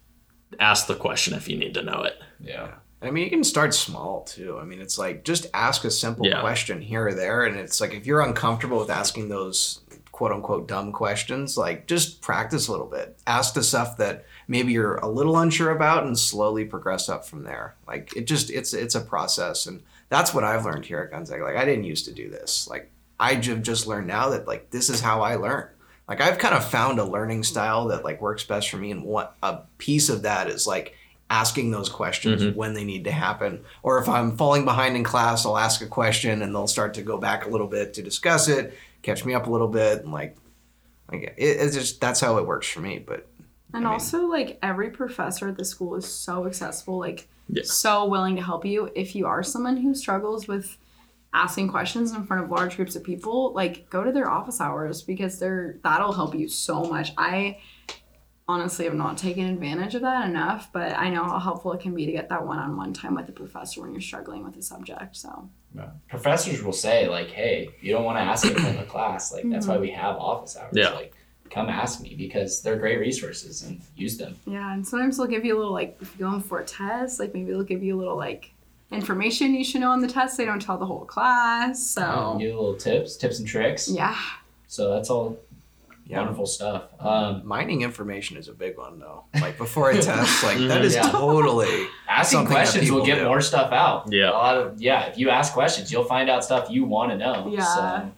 ask 0.58 0.86
the 0.86 0.94
question 0.94 1.34
if 1.34 1.48
you 1.48 1.56
need 1.58 1.74
to 1.74 1.82
know 1.82 2.02
it. 2.02 2.20
Yeah. 2.40 2.74
I 3.02 3.10
mean, 3.10 3.24
you 3.24 3.30
can 3.30 3.44
start 3.44 3.72
small 3.74 4.22
too. 4.24 4.58
I 4.60 4.64
mean, 4.64 4.80
it's 4.80 4.98
like 4.98 5.24
just 5.24 5.46
ask 5.54 5.84
a 5.84 5.90
simple 5.90 6.26
Yeah. 6.26 6.40
question 6.40 6.80
here 6.80 7.08
or 7.08 7.14
there, 7.14 7.44
and 7.44 7.56
it's 7.56 7.80
like 7.80 7.92
if 7.94 8.06
you're 8.06 8.20
uncomfortable 8.20 8.78
with 8.78 8.90
asking 8.90 9.28
those 9.30 9.80
quote 10.20 10.32
unquote 10.32 10.68
dumb 10.68 10.92
questions, 10.92 11.56
like 11.56 11.86
just 11.86 12.20
practice 12.20 12.68
a 12.68 12.70
little 12.70 12.86
bit. 12.86 13.16
Ask 13.26 13.54
the 13.54 13.62
stuff 13.62 13.96
that 13.96 14.26
maybe 14.48 14.70
you're 14.70 14.96
a 14.96 15.08
little 15.08 15.38
unsure 15.38 15.70
about, 15.70 16.04
and 16.04 16.18
slowly 16.18 16.66
progress 16.66 17.08
up 17.08 17.24
from 17.26 17.42
there. 17.44 17.74
Like 17.88 18.14
it 18.14 18.26
just 18.26 18.50
it's 18.50 18.74
it's 18.74 18.94
a 18.94 19.00
process, 19.00 19.64
and 19.64 19.82
that's 20.10 20.34
what 20.34 20.44
I've 20.44 20.66
learned 20.66 20.84
here 20.84 20.98
at 21.00 21.10
Gonzaga. 21.10 21.42
Like 21.42 21.56
I 21.56 21.64
didn't 21.64 21.84
used 21.84 22.04
to 22.04 22.12
do 22.12 22.28
this. 22.28 22.68
Like 22.68 22.90
I 23.18 23.36
ju- 23.36 23.56
just 23.60 23.86
learned 23.86 24.08
now 24.08 24.28
that 24.28 24.46
like 24.46 24.68
this 24.70 24.90
is 24.90 25.00
how 25.00 25.22
I 25.22 25.36
learn. 25.36 25.68
Like 26.06 26.20
I've 26.20 26.36
kind 26.36 26.54
of 26.54 26.66
found 26.68 26.98
a 26.98 27.04
learning 27.04 27.42
style 27.44 27.88
that 27.88 28.04
like 28.04 28.20
works 28.20 28.44
best 28.44 28.68
for 28.68 28.76
me, 28.76 28.90
and 28.90 29.02
what 29.02 29.36
a 29.42 29.60
piece 29.78 30.10
of 30.10 30.20
that 30.24 30.50
is 30.50 30.66
like 30.66 30.96
asking 31.30 31.70
those 31.70 31.88
questions 31.88 32.42
Mhm. 32.42 32.56
when 32.56 32.74
they 32.74 32.84
need 32.84 33.04
to 33.04 33.10
happen. 33.12 33.64
Or 33.82 33.98
if 34.00 34.06
I'm 34.08 34.36
falling 34.36 34.66
behind 34.66 34.96
in 34.96 35.04
class, 35.04 35.46
I'll 35.46 35.56
ask 35.56 35.80
a 35.80 35.86
question 35.86 36.42
and 36.42 36.54
they'll 36.54 36.66
start 36.66 36.92
to 36.94 37.02
go 37.02 37.16
back 37.16 37.46
a 37.46 37.48
little 37.48 37.68
bit 37.68 37.94
to 37.94 38.02
discuss 38.02 38.48
it, 38.48 38.76
catch 39.02 39.24
me 39.24 39.34
up 39.34 39.46
a 39.46 39.50
little 39.50 39.68
bit, 39.68 40.02
and 40.04 40.12
like, 40.12 40.36
like 41.10 41.22
it, 41.22 41.34
it's 41.38 41.74
just 41.74 42.00
that's 42.00 42.20
how 42.20 42.36
it 42.38 42.46
works 42.46 42.68
for 42.68 42.80
me. 42.80 42.98
But 42.98 43.26
and 43.72 43.84
I 43.86 43.90
mean- 43.90 43.92
also 43.92 44.26
like 44.26 44.58
every 44.62 44.90
professor 44.90 45.48
at 45.48 45.56
the 45.56 45.64
school 45.64 45.94
is 45.96 46.06
so 46.06 46.46
accessible, 46.46 46.98
like 46.98 47.28
Yeah. 47.48 47.62
so 47.64 48.06
willing 48.06 48.36
to 48.36 48.42
help 48.42 48.64
you. 48.64 48.90
If 48.94 49.14
you 49.14 49.26
are 49.26 49.42
someone 49.42 49.76
who 49.78 49.94
struggles 49.94 50.46
with 50.48 50.76
asking 51.32 51.68
questions 51.68 52.10
in 52.12 52.24
front 52.26 52.42
of 52.42 52.50
large 52.50 52.74
groups 52.76 52.96
of 52.96 53.04
people, 53.04 53.52
like 53.54 53.88
go 53.88 54.02
to 54.02 54.10
their 54.10 54.28
office 54.28 54.60
hours 54.60 55.02
because 55.02 55.38
they're 55.38 55.78
that'll 55.84 56.12
help 56.12 56.34
you 56.34 56.48
so 56.48 56.82
much. 56.84 57.12
I 57.16 57.58
honestly 58.48 58.84
have 58.84 58.94
not 58.94 59.16
taken 59.16 59.46
advantage 59.46 59.94
of 59.94 60.02
that 60.02 60.28
enough, 60.28 60.72
but 60.72 60.98
I 60.98 61.08
know 61.08 61.22
how 61.22 61.38
helpful 61.38 61.72
it 61.72 61.80
can 61.80 61.94
be 61.94 62.04
to 62.06 62.10
get 62.10 62.28
that 62.30 62.44
one-on-one 62.44 62.92
time 62.94 63.14
with 63.14 63.26
the 63.26 63.32
professor 63.32 63.80
when 63.80 63.92
you're 63.92 64.00
struggling 64.00 64.42
with 64.42 64.56
a 64.56 64.62
subject. 64.62 65.14
So 65.14 65.48
Professors 66.08 66.62
will 66.62 66.72
say 66.72 67.08
like, 67.08 67.30
"Hey, 67.30 67.70
you 67.80 67.92
don't 67.92 68.04
want 68.04 68.18
to 68.18 68.22
ask 68.22 68.46
it 68.46 68.56
in 68.56 68.76
the 68.76 68.84
class. 68.84 69.32
Like 69.32 69.48
that's 69.48 69.66
why 69.66 69.74
mm-hmm. 69.74 69.82
we 69.82 69.90
have 69.90 70.16
office 70.16 70.56
hours. 70.56 70.72
Yeah. 70.72 70.90
Like, 70.90 71.14
come 71.50 71.68
ask 71.68 72.00
me 72.00 72.14
because 72.16 72.60
they're 72.62 72.76
great 72.76 72.98
resources 72.98 73.62
and 73.62 73.80
use 73.96 74.18
them." 74.18 74.36
yeah, 74.46 74.72
and 74.72 74.86
sometimes 74.86 75.16
they'll 75.16 75.26
give 75.26 75.44
you 75.44 75.56
a 75.56 75.58
little 75.58 75.72
like 75.72 75.96
if 76.00 76.16
you're 76.18 76.28
going 76.28 76.42
for 76.42 76.60
a 76.60 76.64
test, 76.64 77.20
like 77.20 77.34
maybe 77.34 77.52
they'll 77.52 77.62
give 77.62 77.82
you 77.82 77.96
a 77.96 77.98
little 77.98 78.16
like 78.16 78.52
information 78.90 79.54
you 79.54 79.64
should 79.64 79.80
know 79.80 79.90
on 79.90 80.00
the 80.00 80.08
test. 80.08 80.36
They 80.36 80.44
don't 80.44 80.60
tell 80.60 80.78
the 80.78 80.86
whole 80.86 81.04
class. 81.04 81.84
So 81.84 82.36
Give 82.38 82.48
you 82.48 82.54
little 82.54 82.76
tips, 82.76 83.16
tips 83.16 83.38
and 83.38 83.46
tricks. 83.46 83.88
yeah. 83.88 84.16
So 84.66 84.90
that's 84.94 85.10
all 85.10 85.38
yeah, 86.10 86.18
wonderful 86.18 86.46
stuff. 86.46 86.84
Um, 86.98 87.42
mining 87.46 87.82
information 87.82 88.36
is 88.36 88.48
a 88.48 88.52
big 88.52 88.76
one 88.76 88.98
though. 88.98 89.24
Like 89.40 89.56
before 89.58 89.90
a 89.90 89.94
test, 90.02 90.42
like 90.44 90.58
that 90.58 90.84
is 90.84 90.94
Yeah. 90.94 91.02
totally 91.10 91.86
asking 92.08 92.38
Something 92.38 92.54
that 92.54 92.54
questions 92.66 92.90
will 92.90 93.04
get 93.06 93.16
do. 93.18 93.24
more 93.26 93.40
stuff 93.40 93.72
out. 93.72 94.12
Yeah. 94.12 94.30
A 94.30 94.32
lot 94.32 94.56
of 94.56 94.80
yeah. 94.80 95.06
If 95.06 95.18
you 95.18 95.30
ask 95.30 95.52
questions, 95.52 95.90
you'll 95.92 96.04
find 96.04 96.28
out 96.28 96.44
stuff 96.44 96.68
you 96.70 96.84
want 96.84 97.12
to 97.12 97.16
know. 97.18 97.48
Yeah. 97.52 97.64
So, 97.64 98.10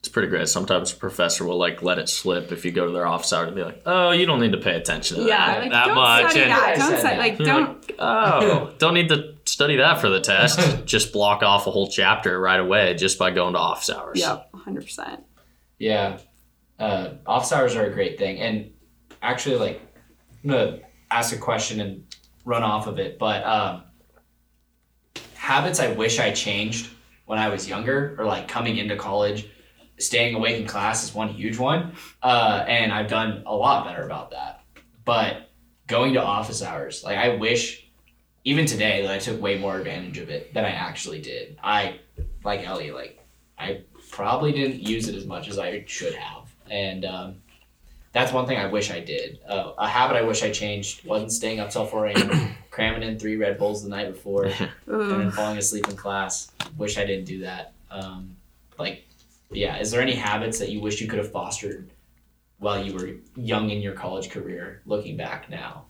It's 0.00 0.08
pretty 0.08 0.28
great. 0.28 0.46
Sometimes 0.48 0.92
a 0.92 0.96
professor 0.96 1.44
will 1.44 1.58
like 1.58 1.82
let 1.82 1.98
it 1.98 2.08
slip 2.08 2.52
if 2.52 2.64
you 2.64 2.70
go 2.70 2.86
to 2.86 2.92
their 2.92 3.06
office 3.06 3.32
hour 3.32 3.44
and 3.44 3.56
be 3.56 3.64
like, 3.64 3.82
"Oh, 3.86 4.12
you 4.12 4.24
don't 4.24 4.40
need 4.40 4.52
to 4.52 4.58
pay 4.58 4.76
attention 4.76 5.16
to 5.18 5.22
Yeah, 5.24 5.46
that, 5.46 5.60
like 5.62 5.72
that 5.72 5.86
don't 5.86 5.94
much." 5.96 6.30
study 6.30 6.42
and 6.44 6.50
that. 6.52 6.76
Don't 6.78 6.98
study 6.98 7.18
like 7.18 7.38
don't. 7.38 7.92
oh, 7.98 8.72
don't 8.78 8.94
need 8.94 9.08
to 9.08 9.34
study 9.46 9.76
that 9.78 10.00
for 10.00 10.08
the 10.08 10.20
test. 10.20 10.60
just 10.86 11.12
block 11.12 11.42
off 11.42 11.66
a 11.66 11.72
whole 11.72 11.88
chapter 11.88 12.38
right 12.38 12.60
away 12.60 12.94
just 12.94 13.18
by 13.18 13.32
going 13.32 13.54
to 13.54 13.58
office 13.58 13.90
hours. 13.90 14.20
Yep, 14.20 14.50
hundred 14.54 14.84
percent. 14.84 15.24
Yeah. 15.78 16.18
Uh, 16.78 17.14
office 17.26 17.52
hours 17.52 17.74
are 17.74 17.86
a 17.86 17.92
great 17.92 18.18
thing, 18.18 18.38
and 18.38 18.70
actually, 19.22 19.56
like, 19.56 19.80
I'm 20.44 20.50
gonna 20.50 20.78
ask 21.10 21.34
a 21.34 21.38
question 21.38 21.80
and 21.80 22.04
run 22.44 22.62
off 22.62 22.86
of 22.86 22.98
it. 22.98 23.18
But 23.18 23.44
um, 23.44 23.82
habits 25.34 25.80
I 25.80 25.92
wish 25.92 26.18
I 26.18 26.32
changed 26.32 26.90
when 27.24 27.38
I 27.38 27.48
was 27.48 27.68
younger, 27.68 28.14
or 28.18 28.24
like 28.24 28.46
coming 28.46 28.76
into 28.76 28.96
college, 28.96 29.48
staying 29.98 30.34
awake 30.34 30.60
in 30.60 30.66
class 30.66 31.02
is 31.02 31.14
one 31.14 31.28
huge 31.28 31.58
one, 31.58 31.94
uh, 32.22 32.64
and 32.68 32.92
I've 32.92 33.08
done 33.08 33.42
a 33.46 33.54
lot 33.54 33.86
better 33.86 34.02
about 34.02 34.30
that. 34.32 34.60
But 35.04 35.50
going 35.86 36.14
to 36.14 36.22
office 36.22 36.62
hours, 36.62 37.02
like 37.04 37.16
I 37.16 37.36
wish, 37.36 37.88
even 38.44 38.66
today, 38.66 39.02
that 39.02 39.10
I 39.10 39.18
took 39.18 39.40
way 39.40 39.58
more 39.58 39.78
advantage 39.78 40.18
of 40.18 40.28
it 40.28 40.52
than 40.52 40.64
I 40.64 40.70
actually 40.70 41.20
did. 41.20 41.58
I, 41.62 42.00
like 42.44 42.66
Elly, 42.66 42.90
like 42.90 43.18
I 43.58 43.82
probably 44.16 44.50
didn't 44.50 44.80
use 44.80 45.08
it 45.08 45.14
as 45.14 45.26
much 45.26 45.46
as 45.46 45.58
I 45.58 45.84
should 45.86 46.14
have, 46.14 46.50
and 46.70 47.04
um, 47.04 47.34
that's 48.12 48.32
one 48.32 48.46
thing 48.46 48.56
I 48.56 48.66
wish 48.66 48.90
I 48.90 49.00
did. 49.00 49.40
Uh, 49.46 49.72
a 49.76 49.86
habit 49.86 50.16
I 50.16 50.22
wish 50.22 50.42
I 50.42 50.50
changed 50.50 51.04
wasn't 51.04 51.32
staying 51.32 51.60
up 51.60 51.68
till 51.68 51.84
four 51.84 52.06
a.m. 52.06 52.56
cramming 52.70 53.02
in 53.02 53.18
three 53.18 53.36
Red 53.36 53.58
Bulls 53.58 53.82
the 53.82 53.90
night 53.90 54.10
before 54.10 54.46
and 54.46 54.70
then 54.86 55.30
falling 55.30 55.58
asleep 55.58 55.86
in 55.88 55.96
class. 55.96 56.50
Wish 56.78 56.96
I 56.96 57.04
didn't 57.04 57.26
do 57.26 57.40
that. 57.40 57.74
Um, 57.90 58.34
like, 58.78 59.04
yeah, 59.50 59.76
is 59.76 59.90
there 59.90 60.00
any 60.00 60.14
habits 60.14 60.58
that 60.60 60.70
you 60.70 60.80
wish 60.80 60.98
you 61.02 61.08
could 61.08 61.18
have 61.18 61.30
fostered 61.30 61.90
while 62.58 62.82
you 62.82 62.94
were 62.94 63.10
young 63.36 63.68
in 63.68 63.82
your 63.82 63.92
college 63.92 64.30
career? 64.30 64.80
Looking 64.86 65.18
back 65.18 65.50
now, 65.50 65.84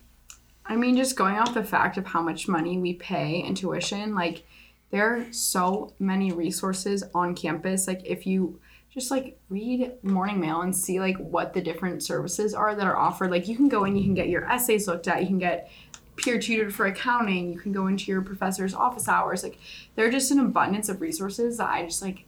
I 0.65 0.75
mean, 0.75 0.97
just 0.97 1.15
going 1.15 1.37
off 1.37 1.55
the 1.55 1.63
fact 1.63 1.97
of 1.97 2.07
how 2.07 2.23
much 2.23 2.49
money 2.49 2.77
we 2.77 2.95
pay 2.95 3.45
in 3.45 3.55
tuition, 3.55 4.17
like 4.17 4.45
there 4.91 5.17
are 5.17 5.33
so 5.33 5.95
many 5.99 6.33
resources 6.33 7.05
on 7.15 7.35
campus. 7.35 7.87
Like 7.87 8.03
if 8.05 8.27
you 8.27 8.61
just 8.97 9.11
like 9.11 9.39
read 9.51 9.93
morning 10.03 10.41
mail 10.41 10.63
and 10.63 10.75
see 10.75 10.99
like 11.01 11.19
what 11.19 11.53
the 11.53 11.61
different 11.61 12.03
services 12.03 12.55
are 12.55 12.75
that 12.75 12.87
are 12.87 12.97
offered. 12.97 13.31
Like 13.31 13.47
you 13.47 13.55
can 13.55 13.69
go 13.69 13.85
in, 13.85 13.95
you 13.95 14.03
can 14.03 14.15
get 14.15 14.31
your 14.31 14.51
essays 14.51 14.89
looked 14.89 15.07
at, 15.07 15.21
you 15.21 15.27
can 15.27 15.39
get 15.39 15.71
peer 16.17 16.39
tutored 16.39 16.75
for 16.75 16.87
accounting, 16.87 17.53
you 17.53 17.59
can 17.59 17.73
go 17.73 17.89
into 17.89 18.11
your 18.11 18.23
professor's 18.23 18.73
office 18.73 19.07
hours. 19.07 19.43
Like 19.43 19.59
there 19.95 20.07
are 20.07 20.11
just 20.11 20.31
an 20.31 20.41
abundance 20.41 20.89
of 20.89 21.03
resources 21.03 21.59
that 21.59 21.69
I 21.69 21.85
just 21.85 22.01
like 22.01 22.25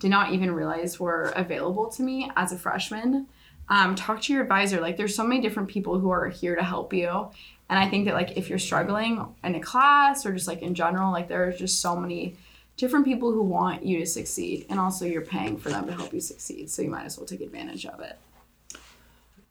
did 0.00 0.10
not 0.10 0.32
even 0.32 0.50
realize 0.50 0.98
were 0.98 1.32
available 1.36 1.88
to 1.90 2.02
me 2.02 2.30
as 2.36 2.50
a 2.50 2.58
freshman. 2.58 3.28
Um, 3.68 3.94
talk 3.94 4.20
to 4.22 4.32
your 4.32 4.42
advisor. 4.42 4.80
Like 4.80 4.96
there's 4.96 5.14
so 5.14 5.24
many 5.24 5.40
different 5.40 5.68
people 5.68 6.00
who 6.00 6.10
are 6.10 6.28
here 6.28 6.56
to 6.56 6.64
help 6.64 6.92
you. 6.92 7.30
And 7.70 7.78
I 7.78 7.88
think 7.88 8.06
that 8.06 8.14
like 8.14 8.36
if 8.36 8.48
you're 8.48 8.58
struggling 8.58 9.24
in 9.44 9.54
a 9.54 9.60
class 9.60 10.24
or 10.24 10.32
just 10.32 10.48
like 10.48 10.62
in 10.62 10.74
general, 10.74 11.12
like 11.12 11.28
there 11.28 11.46
are 11.46 11.52
just 11.52 11.80
so 11.80 11.96
many 11.96 12.36
different 12.76 13.04
people 13.04 13.32
who 13.32 13.42
want 13.42 13.84
you 13.84 13.98
to 13.98 14.06
succeed 14.06 14.64
and 14.70 14.78
also 14.78 15.04
you're 15.04 15.20
paying 15.20 15.58
for 15.58 15.68
them 15.68 15.86
to 15.86 15.92
help 15.92 16.12
you 16.14 16.20
succeed. 16.20 16.70
So 16.70 16.80
you 16.82 16.90
might 16.90 17.04
as 17.04 17.18
well 17.18 17.26
take 17.26 17.40
advantage 17.40 17.84
of 17.84 18.00
it. 18.00 18.18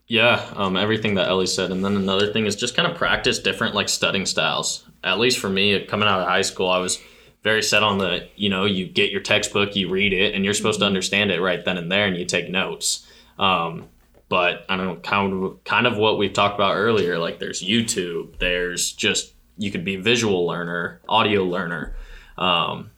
Yeah, 0.08 0.46
um, 0.56 0.78
everything 0.78 1.16
that 1.16 1.28
Elly 1.28 1.48
said, 1.48 1.70
and 1.70 1.84
then 1.84 1.98
another 1.98 2.32
thing 2.32 2.46
is 2.46 2.56
just 2.56 2.76
kind 2.76 2.90
of 2.90 2.98
practice 2.98 3.40
different 3.40 3.76
like 3.76 3.90
studying 3.90 4.26
styles. 4.26 4.88
At 5.04 5.20
least 5.20 5.38
for 5.38 5.50
me, 5.50 5.86
coming 5.86 6.08
out 6.08 6.22
of 6.22 6.28
high 6.28 6.44
school, 6.44 6.70
I 6.70 6.78
was 6.78 6.98
very 7.44 7.62
set 7.62 7.84
on 7.84 7.98
the 7.98 8.28
you 8.38 8.50
know 8.50 8.64
you 8.64 8.88
get 8.88 9.12
your 9.12 9.20
textbook, 9.20 9.76
you 9.76 9.90
read 9.90 10.14
it, 10.14 10.34
and 10.34 10.46
you're 10.46 10.54
supposed 10.54 10.80
to 10.80 10.86
understand 10.86 11.30
it 11.30 11.42
right 11.42 11.64
then 11.64 11.78
and 11.78 11.92
there, 11.92 12.08
and 12.08 12.16
you 12.16 12.24
take 12.24 12.50
notes. 12.50 13.06
Um, 13.38 13.90
but 14.30 14.66
I 14.70 14.78
don't 14.78 14.86
know, 14.88 14.96
kind 14.98 15.34
of 15.34 15.64
kind 15.64 15.88
of 15.88 15.98
what 15.98 16.18
we've 16.18 16.34
talked 16.34 16.56
about 16.56 16.76
earlier. 16.76 17.18
Like 17.18 17.40
there's 17.40 17.64
YouTube, 17.64 18.40
there's 18.40 18.92
just 18.92 19.34
you 19.58 19.72
could 19.72 19.86
be 19.86 19.96
visual 19.96 20.46
learner, 20.46 21.02
audio 21.08 21.44
learner. 21.44 21.96
Um, 22.38 22.92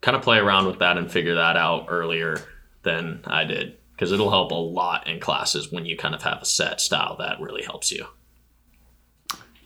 kind 0.00 0.16
of 0.16 0.22
play 0.22 0.38
around 0.38 0.66
with 0.66 0.78
that 0.78 0.96
and 0.96 1.10
figure 1.10 1.34
that 1.36 1.56
out 1.56 1.86
earlier 1.88 2.42
than 2.82 3.20
I 3.24 3.44
did 3.44 3.76
because 3.92 4.12
it'll 4.12 4.30
help 4.30 4.50
a 4.50 4.54
lot 4.54 5.06
in 5.06 5.20
classes 5.20 5.70
when 5.70 5.84
you 5.84 5.96
kind 5.96 6.14
of 6.14 6.22
have 6.22 6.40
a 6.40 6.46
set 6.46 6.80
style 6.80 7.16
that 7.18 7.40
really 7.40 7.62
helps 7.62 7.92
you. 7.92 8.06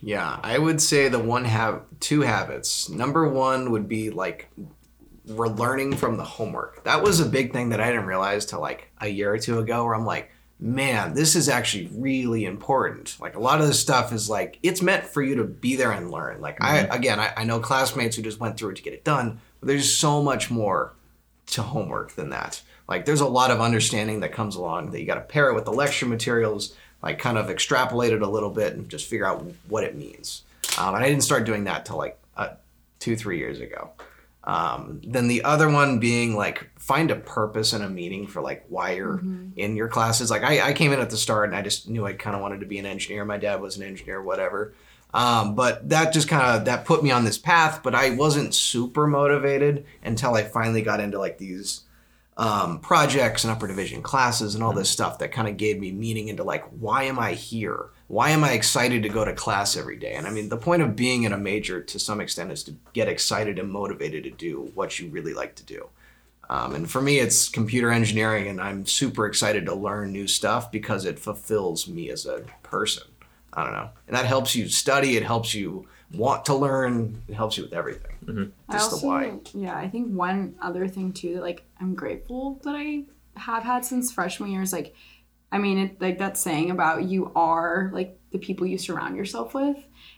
Yeah, 0.01 0.39
I 0.43 0.59
would 0.59 0.83
say 0.83 1.09
the 1.09 1.19
one 1.19 1.45
have 1.45 1.83
two 2.01 2.21
habits. 2.23 2.91
Number 2.91 3.29
one 3.29 3.71
would 3.71 3.89
be 3.89 4.11
like 4.11 4.51
we're 5.27 5.49
learning 5.49 5.97
from 5.97 6.17
the 6.19 6.25
homework. 6.25 6.85
That 6.85 7.03
was 7.03 7.21
a 7.21 7.27
big 7.27 7.53
thing 7.53 7.71
that 7.71 7.81
I 7.81 7.87
didn't 7.87 8.07
realize 8.07 8.45
till 8.45 8.61
like 8.61 8.91
a 9.01 9.09
year 9.09 9.33
or 9.33 9.39
two 9.39 9.59
ago 9.59 9.85
where 9.85 9.95
I'm 9.95 10.05
like, 10.05 10.31
man, 10.65 11.13
this 11.13 11.37
is 11.37 11.51
actually 11.51 11.91
really 11.95 12.47
important. 12.47 13.17
Like 13.21 13.37
a 13.37 13.39
lot 13.39 13.61
of 13.61 13.67
this 13.67 13.79
stuff 13.79 14.15
is 14.15 14.31
like 14.31 14.59
it's 14.63 14.81
meant 14.81 15.05
for 15.05 15.23
you 15.23 15.37
to 15.37 15.45
be 15.45 15.77
there 15.77 15.93
and 15.93 16.11
learn. 16.11 16.41
Like 16.41 16.57
I 16.63 16.79
again, 16.79 17.21
I, 17.21 17.35
I 17.37 17.45
know 17.45 17.61
classmates 17.61 18.17
who 18.17 18.23
just 18.23 18.41
went 18.41 18.57
through 18.57 18.71
it 18.71 18.77
to 18.77 18.83
get 18.83 18.95
it 18.95 19.05
done, 19.05 19.41
but 19.61 19.69
there's 19.69 19.93
so 19.93 20.23
much 20.23 20.51
more 20.51 20.95
to 21.49 21.63
homework 21.63 22.13
than 22.13 22.31
that. 22.31 22.63
Like 22.89 23.05
there's 23.05 23.21
a 23.21 23.29
lot 23.29 23.51
of 23.51 23.61
understanding 23.61 24.21
that 24.21 24.33
comes 24.33 24.57
along 24.57 24.93
that 24.93 25.01
you 25.01 25.07
got 25.07 25.17
to 25.17 25.21
pair 25.21 25.51
it 25.51 25.55
with 25.55 25.67
the 25.67 25.73
lecture 25.73 26.07
materials, 26.07 26.75
like 27.03 27.19
kind 27.19 27.37
of 27.37 27.51
extrapolate 27.51 28.15
it 28.15 28.23
a 28.23 28.29
little 28.29 28.51
bit 28.51 28.73
and 28.73 28.89
just 28.89 29.07
figure 29.07 29.27
out 29.27 29.45
what 29.69 29.85
it 29.85 29.95
means. 29.95 30.45
Um, 30.79 30.95
and 30.95 31.05
I 31.05 31.09
didn't 31.11 31.25
start 31.25 31.45
doing 31.45 31.65
that 31.65 31.85
till 31.85 31.99
like 31.99 32.19
uh, 32.39 32.55
two, 33.01 33.17
three 33.17 33.37
years 33.37 33.61
ago. 33.61 33.91
Um, 34.47 35.01
then 35.03 35.27
the 35.29 35.43
other 35.45 35.71
one 35.71 35.99
being 35.99 36.37
like 36.37 36.69
find 36.79 37.11
a 37.11 37.17
purpose 37.17 37.73
and 37.73 37.83
a 37.83 37.89
meaning 37.89 38.27
for 38.27 38.43
like 38.43 38.67
why 38.69 38.93
you're 38.93 39.23
in 39.57 39.75
your 39.75 39.89
classes. 39.89 40.31
Like 40.31 40.43
I, 40.43 40.69
I 40.69 40.73
came 40.75 40.93
in 40.93 41.01
at 41.01 41.09
the 41.09 41.17
start 41.17 41.49
and 41.49 41.57
I 41.57 41.63
just 41.63 41.89
knew 41.89 42.05
I 42.05 42.13
kind 42.13 42.37
of 42.37 42.43
wanted 42.43 42.61
to 42.61 42.67
be 42.67 42.79
an 42.79 42.85
engineer. 42.85 43.25
My 43.25 43.39
dad 43.39 43.63
was 43.63 43.79
an 43.79 43.83
engineer, 43.83 44.23
whatever. 44.23 44.75
Um, 45.15 45.55
but 45.55 45.89
that 45.89 46.13
just 46.13 46.29
kind 46.29 46.43
of 46.43 46.67
that 46.67 46.85
put 46.85 47.03
me 47.03 47.11
on 47.11 47.25
this 47.25 47.39
path. 47.39 47.81
But 47.83 47.95
I 47.95 48.11
wasn't 48.11 48.55
super 48.55 49.07
motivated 49.07 49.87
until 50.03 50.35
I 50.35 50.43
finally 50.43 50.83
got 50.83 51.01
into 51.01 51.19
like 51.19 51.39
these 51.39 51.83
um, 52.37 52.81
projects 52.81 53.45
and 53.45 53.51
upper 53.51 53.67
division 53.67 54.03
classes 54.03 54.55
and 54.55 54.63
all 54.63 54.73
this 54.73 54.91
stuff 54.91 55.21
that 55.21 55.33
kind 55.33 55.49
of 55.49 55.57
gave 55.57 55.79
me 55.79 55.93
meaning 55.93 56.29
into 56.29 56.45
like 56.45 56.65
why 56.65 57.05
am 57.05 57.19
I 57.19 57.33
here? 57.33 57.91
Why 58.07 58.31
am 58.31 58.45
I 58.45 58.53
excited 58.53 59.03
to 59.03 59.09
go 59.09 59.25
to 59.25 59.33
class 59.33 59.77
every 59.77 59.97
day? 59.97 60.15
And 60.15 60.27
I 60.27 60.31
mean, 60.31 60.49
the 60.49 60.57
point 60.57 60.83
of 60.83 60.95
being 60.95 61.23
in 61.23 61.33
a 61.33 61.39
major 61.39 61.83
to 61.83 61.99
some 61.99 62.21
extent 62.21 62.53
is 62.53 62.63
to 62.65 62.75
get 62.93 63.09
excited 63.09 63.59
and 63.59 63.71
motivated 63.71 64.25
to 64.25 64.31
do 64.31 64.71
what 64.75 64.99
you 64.99 65.09
really 65.09 65.33
like 65.33 65.55
to 65.57 65.65
do. 65.65 65.89
Um, 66.51 66.75
and 66.75 66.91
for 66.91 67.01
me, 67.01 67.19
it's 67.19 67.49
computer 67.49 67.91
engineering, 67.91 68.49
and 68.49 68.61
I'm 68.61 68.85
super 68.85 69.27
excited 69.27 69.65
to 69.67 69.75
learn 69.75 70.13
new 70.13 70.29
stuff 70.29 70.71
because 70.71 71.07
it 71.07 71.19
fulfills 71.19 71.89
me 71.89 72.11
as 72.11 72.27
a 72.27 72.45
person. 72.63 73.05
I 73.55 73.65
don't 73.65 73.73
know. 73.73 73.91
And 74.09 74.17
that 74.17 74.27
helps 74.27 74.55
you 74.55 74.69
study, 74.69 75.17
it 75.17 75.23
helps 75.23 75.55
you 75.55 75.89
want 76.13 76.45
to 76.47 76.55
learn, 76.55 77.23
it 77.29 77.35
helps 77.35 77.57
you 77.57 77.65
with 77.65 77.73
everything. 77.73 78.53
I 78.69 78.73
Just 78.73 78.91
the 78.91 78.97
also, 78.97 79.07
why. 79.07 79.39
Yeah, 79.55 79.77
I 79.77 79.89
think 79.89 80.13
one 80.13 80.57
other 80.61 80.87
thing 80.87 81.13
too 81.13 81.35
that 81.35 81.43
like 81.43 81.63
I'm 81.81 81.95
grateful 81.95 82.61
that 82.65 82.75
I 82.75 83.05
have 83.37 83.63
had 83.63 83.85
since 83.85 84.13
freshman 84.13 84.51
year 84.51 84.63
is 84.63 84.73
like, 84.73 84.95
I 85.55 85.59
mean, 85.59 85.79
it, 85.79 86.01
like 86.01 86.19
that 86.19 86.37
saying 86.37 86.73
about 86.73 87.05
you 87.05 87.31
are 87.37 87.89
like 87.95 88.19
the 88.33 88.39
people 88.39 88.67
you 88.67 88.77
surround 88.77 89.17
yourself 89.17 89.55
with, 89.55 89.77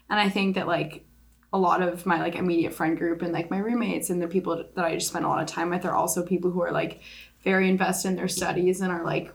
and 0.09 0.18
I 0.18 0.30
think 0.30 0.55
that 0.55 0.66
like 0.66 1.05
a 1.53 1.59
lot 1.59 1.82
of 1.82 2.07
my 2.07 2.20
like 2.20 2.37
immediate 2.37 2.72
friend 2.72 2.97
group 2.97 3.20
and 3.20 3.34
like 3.34 3.51
my 3.51 3.59
roommates 3.59 4.09
and 4.09 4.20
the 4.20 4.28
people 4.28 4.64
that 4.74 4.84
I 4.84 4.95
just 4.95 5.09
spend 5.09 5.26
a 5.26 5.28
lot 5.28 5.43
of 5.43 5.47
time 5.47 5.68
with 5.68 5.84
are 5.84 5.95
also 5.95 6.24
people 6.24 6.51
who 6.51 6.62
are 6.62 6.72
like 6.72 7.03
very 7.45 7.68
invested 7.68 8.09
in 8.09 8.16
their 8.16 8.28
studies 8.28 8.80
and 8.80 8.91
are 8.91 9.05
like 9.05 9.30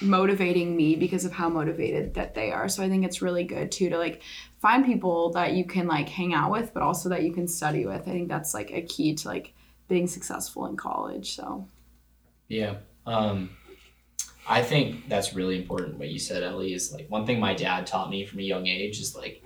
motivating 0.00 0.74
me 0.74 0.96
because 0.96 1.26
of 1.26 1.32
how 1.32 1.50
motivated 1.50 2.14
that 2.14 2.34
they 2.34 2.50
are. 2.50 2.66
So 2.66 2.82
I 2.82 2.88
think 2.88 3.04
it's 3.04 3.20
really 3.20 3.44
good 3.44 3.70
too 3.70 3.90
to 3.90 3.98
like 3.98 4.22
find 4.62 4.82
people 4.86 5.30
that 5.32 5.52
you 5.52 5.66
can 5.66 5.88
like 5.88 6.08
hang 6.08 6.32
out 6.32 6.50
with, 6.50 6.72
but 6.72 6.82
also 6.82 7.10
that 7.10 7.22
you 7.22 7.34
can 7.34 7.46
study 7.46 7.84
with. 7.84 8.08
I 8.08 8.12
think 8.12 8.30
that's 8.30 8.54
like 8.54 8.70
a 8.72 8.80
key 8.80 9.14
to 9.16 9.28
like 9.28 9.52
being 9.88 10.06
successful 10.06 10.64
in 10.64 10.78
college. 10.78 11.36
So 11.36 11.68
Yeah. 12.48 12.76
Um, 13.06 13.50
I 14.50 14.62
think 14.62 15.08
that's 15.08 15.32
really 15.32 15.56
important. 15.56 15.96
What 15.96 16.08
you 16.08 16.18
said, 16.18 16.42
Elly, 16.42 16.74
is 16.74 16.92
like 16.92 17.08
one 17.08 17.24
thing 17.24 17.38
my 17.38 17.54
dad 17.54 17.86
taught 17.86 18.10
me 18.10 18.26
from 18.26 18.40
a 18.40 18.42
young 18.42 18.66
age 18.66 19.00
is 19.00 19.14
like 19.14 19.44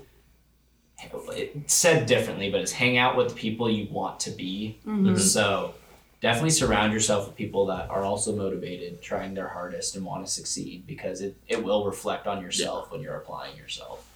it 1.32 1.70
said 1.70 2.06
differently, 2.06 2.50
but 2.50 2.62
it's 2.62 2.72
hang 2.72 2.96
out 2.96 3.14
with 3.14 3.36
people 3.36 3.68
you 3.68 3.86
want 3.90 4.18
to 4.20 4.30
be. 4.30 4.78
So 5.18 5.74
definitely 6.22 6.50
surround 6.50 6.94
yourself 6.94 7.26
with 7.26 7.36
people 7.36 7.66
that 7.66 7.90
are 7.90 8.02
also 8.02 8.34
motivated, 8.34 9.02
trying 9.02 9.34
their 9.34 9.48
hardest, 9.48 9.94
and 9.94 10.06
want 10.06 10.24
to 10.24 10.32
succeed 10.32 10.86
because 10.86 11.20
it, 11.20 11.36
it 11.48 11.62
will 11.62 11.84
reflect 11.84 12.26
on 12.26 12.40
yourself 12.40 12.90
when 12.90 13.02
you're 13.02 13.16
applying 13.16 13.58
yourself. 13.58 14.08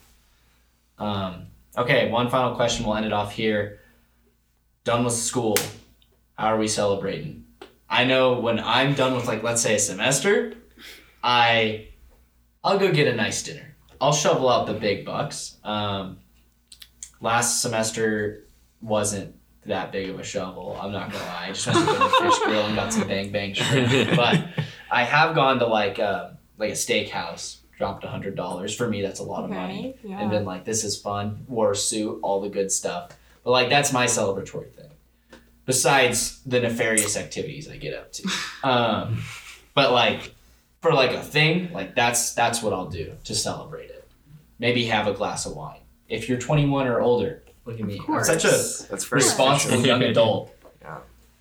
Um, 0.99 1.49
okay, 1.77 2.11
one 2.11 2.31
final 2.31 2.57
question. 2.57 2.87
We'll 2.87 2.97
end 2.97 3.05
it 3.05 3.13
off 3.13 3.33
here. 3.33 3.81
Done 4.85 5.05
with 5.05 5.13
school. 5.13 5.59
How 6.39 6.47
are 6.47 6.59
we 6.59 6.69
celebrating? 6.69 7.45
I 7.91 8.05
know 8.05 8.41
when 8.41 8.59
I'm 8.59 8.95
done 8.95 9.15
with 9.15 9.27
like 9.27 9.43
let's 9.43 9.61
say 9.61 9.75
a 9.75 9.79
semester, 9.79 10.55
I 11.23 11.89
I'll 12.63 12.79
go 12.79 12.93
get 12.93 13.09
a 13.09 13.15
nice 13.15 13.43
dinner. 13.43 13.75
I'll 14.01 14.13
shovel 14.13 14.49
out 14.49 14.67
the 14.67 14.75
big 14.75 15.05
bucks. 15.05 15.57
Um, 15.65 16.19
last 17.21 17.63
semester 17.63 18.45
wasn't 18.81 19.35
that 19.67 19.93
big 19.93 20.09
of 20.09 20.19
a 20.19 20.25
shovel. 20.25 20.79
I'm 20.81 20.93
not 20.93 21.13
gonna 21.13 21.25
lie. 21.25 21.47
I 21.49 21.53
just 21.53 21.67
went 21.67 21.79
to 21.79 21.85
the 21.85 22.09
fish 22.21 22.39
grill 22.45 22.67
and 22.67 22.77
got 22.77 22.93
some 22.93 23.07
bang 23.09 23.31
bang 23.31 23.55
shrimp. 23.55 24.17
But 24.17 24.45
I 24.91 25.05
have 25.05 25.35
gone 25.35 25.59
to 25.59 25.67
like 25.67 25.99
uh, 25.99 26.31
like 26.57 26.71
a 26.71 26.75
steakhouse, 26.75 27.59
dropped 27.77 28.05
a 28.05 28.09
hundred 28.09 28.37
dollars. 28.37 28.75
For 28.75 28.89
me, 28.89 29.03
that's 29.03 29.21
a 29.21 29.25
lot 29.25 29.45
of 29.45 29.51
money. 29.51 29.97
Yeah. 30.03 30.21
And 30.21 30.31
been 30.31 30.45
like, 30.45 30.65
this 30.65 30.85
is 30.85 31.01
fun. 31.01 31.45
Wore 31.49 31.73
a 31.73 31.77
suit, 31.77 32.21
all 32.23 32.41
the 32.41 32.49
good 32.49 32.71
stuff. 32.73 33.11
But 33.45 33.51
like 33.51 33.69
that's 33.69 33.93
my 33.93 34.07
celebratory 34.07 34.71
thing. 34.73 34.91
Besides 35.67 36.41
the 36.47 36.61
nefarious 36.61 37.17
activities 37.17 37.69
I 37.69 37.77
get 37.77 37.95
up 37.95 38.13
to. 38.15 38.31
Um, 38.65 39.23
but 39.75 39.93
like 39.93 40.35
for 40.81 40.93
like 40.93 41.13
a 41.13 41.23
thing, 41.23 41.73
like 41.73 41.95
that's 41.95 42.35
that's 42.35 42.63
what 42.63 42.73
I'll 42.73 42.89
do 42.89 43.13
to 43.25 43.35
celebrate 43.35 43.91
it. 43.91 44.09
Maybe 44.59 44.85
have 44.87 45.07
a 45.07 45.13
glass 45.13 45.47
of 45.47 45.55
wine. 45.55 45.81
If 46.09 46.29
you're 46.29 46.39
21 46.39 46.87
or 46.87 47.01
older, 47.01 47.43
look 47.65 47.79
at 47.79 47.87
me. 47.87 48.01
I'm 48.09 48.25
such 48.25 48.45
a 48.45 48.49
That's 48.49 49.05
very 49.05 49.21
responsible 49.21 49.85
young 49.85 50.03
adult. 50.03 50.55
Yeah. 50.81 50.99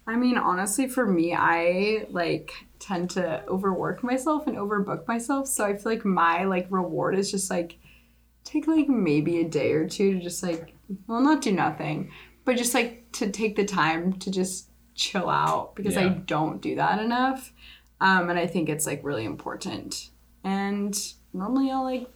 I 0.08 0.16
mean, 0.16 0.38
honestly, 0.38 0.88
for 0.88 1.06
me, 1.06 1.36
I 1.36 2.08
like 2.10 2.52
tend 2.80 3.12
to 3.12 3.46
overwork 3.48 4.04
myself 4.04 4.48
and 4.48 4.58
overbook 4.58 5.08
myself. 5.08 5.48
So 5.48 5.64
I 5.64 5.74
feel 5.78 5.92
like 5.92 6.06
my 6.06 6.46
like 6.46 6.66
reward 6.72 7.18
is 7.18 7.30
just 7.30 7.52
like 7.52 7.78
take 8.44 8.68
like 8.68 8.90
maybe 8.90 9.42
a 9.42 9.48
day 9.48 9.74
or 9.74 9.88
two 9.88 10.14
to 10.14 10.20
just 10.20 10.42
like 10.42 10.74
well 11.08 11.22
not 11.22 11.42
do 11.42 11.52
nothing, 11.52 12.12
but 12.46 12.58
just 12.58 12.74
like 12.74 13.12
to 13.14 13.30
take 13.30 13.56
the 13.56 13.66
time 13.66 14.14
to 14.14 14.32
just 14.32 14.70
chill 14.96 15.30
out 15.30 15.76
because 15.76 15.96
I 15.96 16.10
don't 16.10 16.62
do 16.62 16.76
that 16.76 17.00
enough. 17.00 17.54
Um, 18.00 18.30
and 18.30 18.38
I 18.38 18.46
think 18.48 18.70
it's 18.70 18.86
like 18.86 19.04
really 19.04 19.26
important. 19.26 20.10
And 20.44 20.98
normally 21.34 21.72
I'll 21.72 21.84
like 21.84 22.08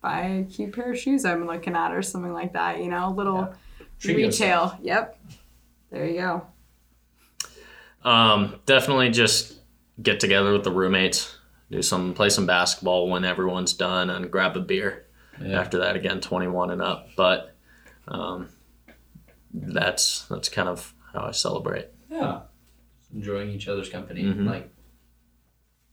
buy 0.00 0.20
a 0.20 0.44
cute 0.44 0.72
pair 0.74 0.92
of 0.92 0.98
shoes 0.98 1.24
I'm 1.24 1.46
looking 1.46 1.74
at 1.74 1.92
or 1.92 2.02
something 2.02 2.32
like 2.32 2.52
that, 2.52 2.78
you 2.78 2.88
know, 2.88 3.08
a 3.08 3.10
little 3.14 3.54
Treat 3.98 4.18
yourself. 4.18 4.72
retail. 4.74 4.84
Yep. 4.84 5.20
There 5.90 6.06
you 6.06 6.20
go. 6.20 6.46
Um, 8.08 8.60
definitely 8.66 9.10
just 9.10 9.54
get 10.02 10.20
together 10.20 10.52
with 10.52 10.64
the 10.64 10.70
roommates, 10.70 11.36
do 11.70 11.82
some, 11.82 12.14
play 12.14 12.28
some 12.28 12.46
basketball 12.46 13.08
when 13.08 13.24
everyone's 13.24 13.72
done, 13.72 14.10
and 14.10 14.30
grab 14.30 14.56
a 14.56 14.60
beer. 14.60 15.06
Yeah. 15.42 15.60
After 15.60 15.78
that, 15.78 15.96
again, 15.96 16.20
21 16.20 16.70
and 16.70 16.80
up. 16.80 17.08
But 17.16 17.54
um, 18.08 18.48
that's 19.52 20.26
that's 20.28 20.48
kind 20.48 20.68
of 20.68 20.94
how 21.12 21.24
I 21.26 21.30
celebrate. 21.32 21.88
Yeah. 22.10 22.40
Enjoying 23.14 23.50
each 23.50 23.68
other's 23.68 23.88
company. 23.88 24.22
Mhm. 24.22 24.46
Like, 24.46 24.70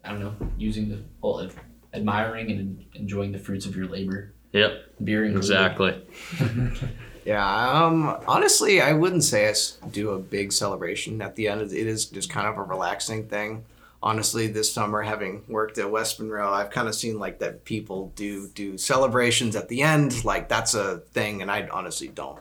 I 0.03 0.09
don't 0.09 0.19
know, 0.19 0.35
using 0.57 0.89
the, 0.89 0.99
well, 1.21 1.41
ad- 1.41 1.53
admiring 1.93 2.51
and 2.51 2.85
enjoying 2.95 3.31
the 3.31 3.39
fruits 3.39 3.65
of 3.65 3.75
your 3.75 3.87
labor. 3.87 4.33
Yep, 4.51 4.71
Beer 5.03 5.23
and 5.25 5.35
exactly. 5.35 6.01
Yeah, 7.25 7.85
um, 7.85 8.17
honestly, 8.27 8.81
I 8.81 8.91
wouldn't 8.91 9.23
say 9.23 9.45
I 9.47 9.51
s- 9.51 9.77
do 9.91 10.09
a 10.09 10.19
big 10.19 10.51
celebration 10.51 11.21
at 11.21 11.35
the 11.37 11.47
end. 11.47 11.61
It 11.61 11.71
is 11.87 12.05
just 12.05 12.29
kind 12.29 12.47
of 12.47 12.57
a 12.57 12.63
relaxing 12.63 13.29
thing. 13.29 13.63
Honestly, 14.01 14.47
this 14.47 14.69
summer, 14.73 15.01
having 15.01 15.41
worked 15.47 15.77
at 15.77 15.89
West 15.89 16.19
Monroe, 16.19 16.51
I've 16.51 16.69
kind 16.69 16.89
of 16.89 16.95
seen 16.95 17.17
like 17.19 17.39
that 17.39 17.63
people 17.63 18.11
do 18.17 18.49
do 18.49 18.77
celebrations 18.77 19.55
at 19.55 19.69
the 19.69 19.81
end. 19.83 20.25
Like 20.25 20.49
that's 20.49 20.73
a 20.73 20.97
thing, 21.13 21.41
and 21.41 21.49
I 21.49 21.65
honestly 21.69 22.09
don't. 22.09 22.39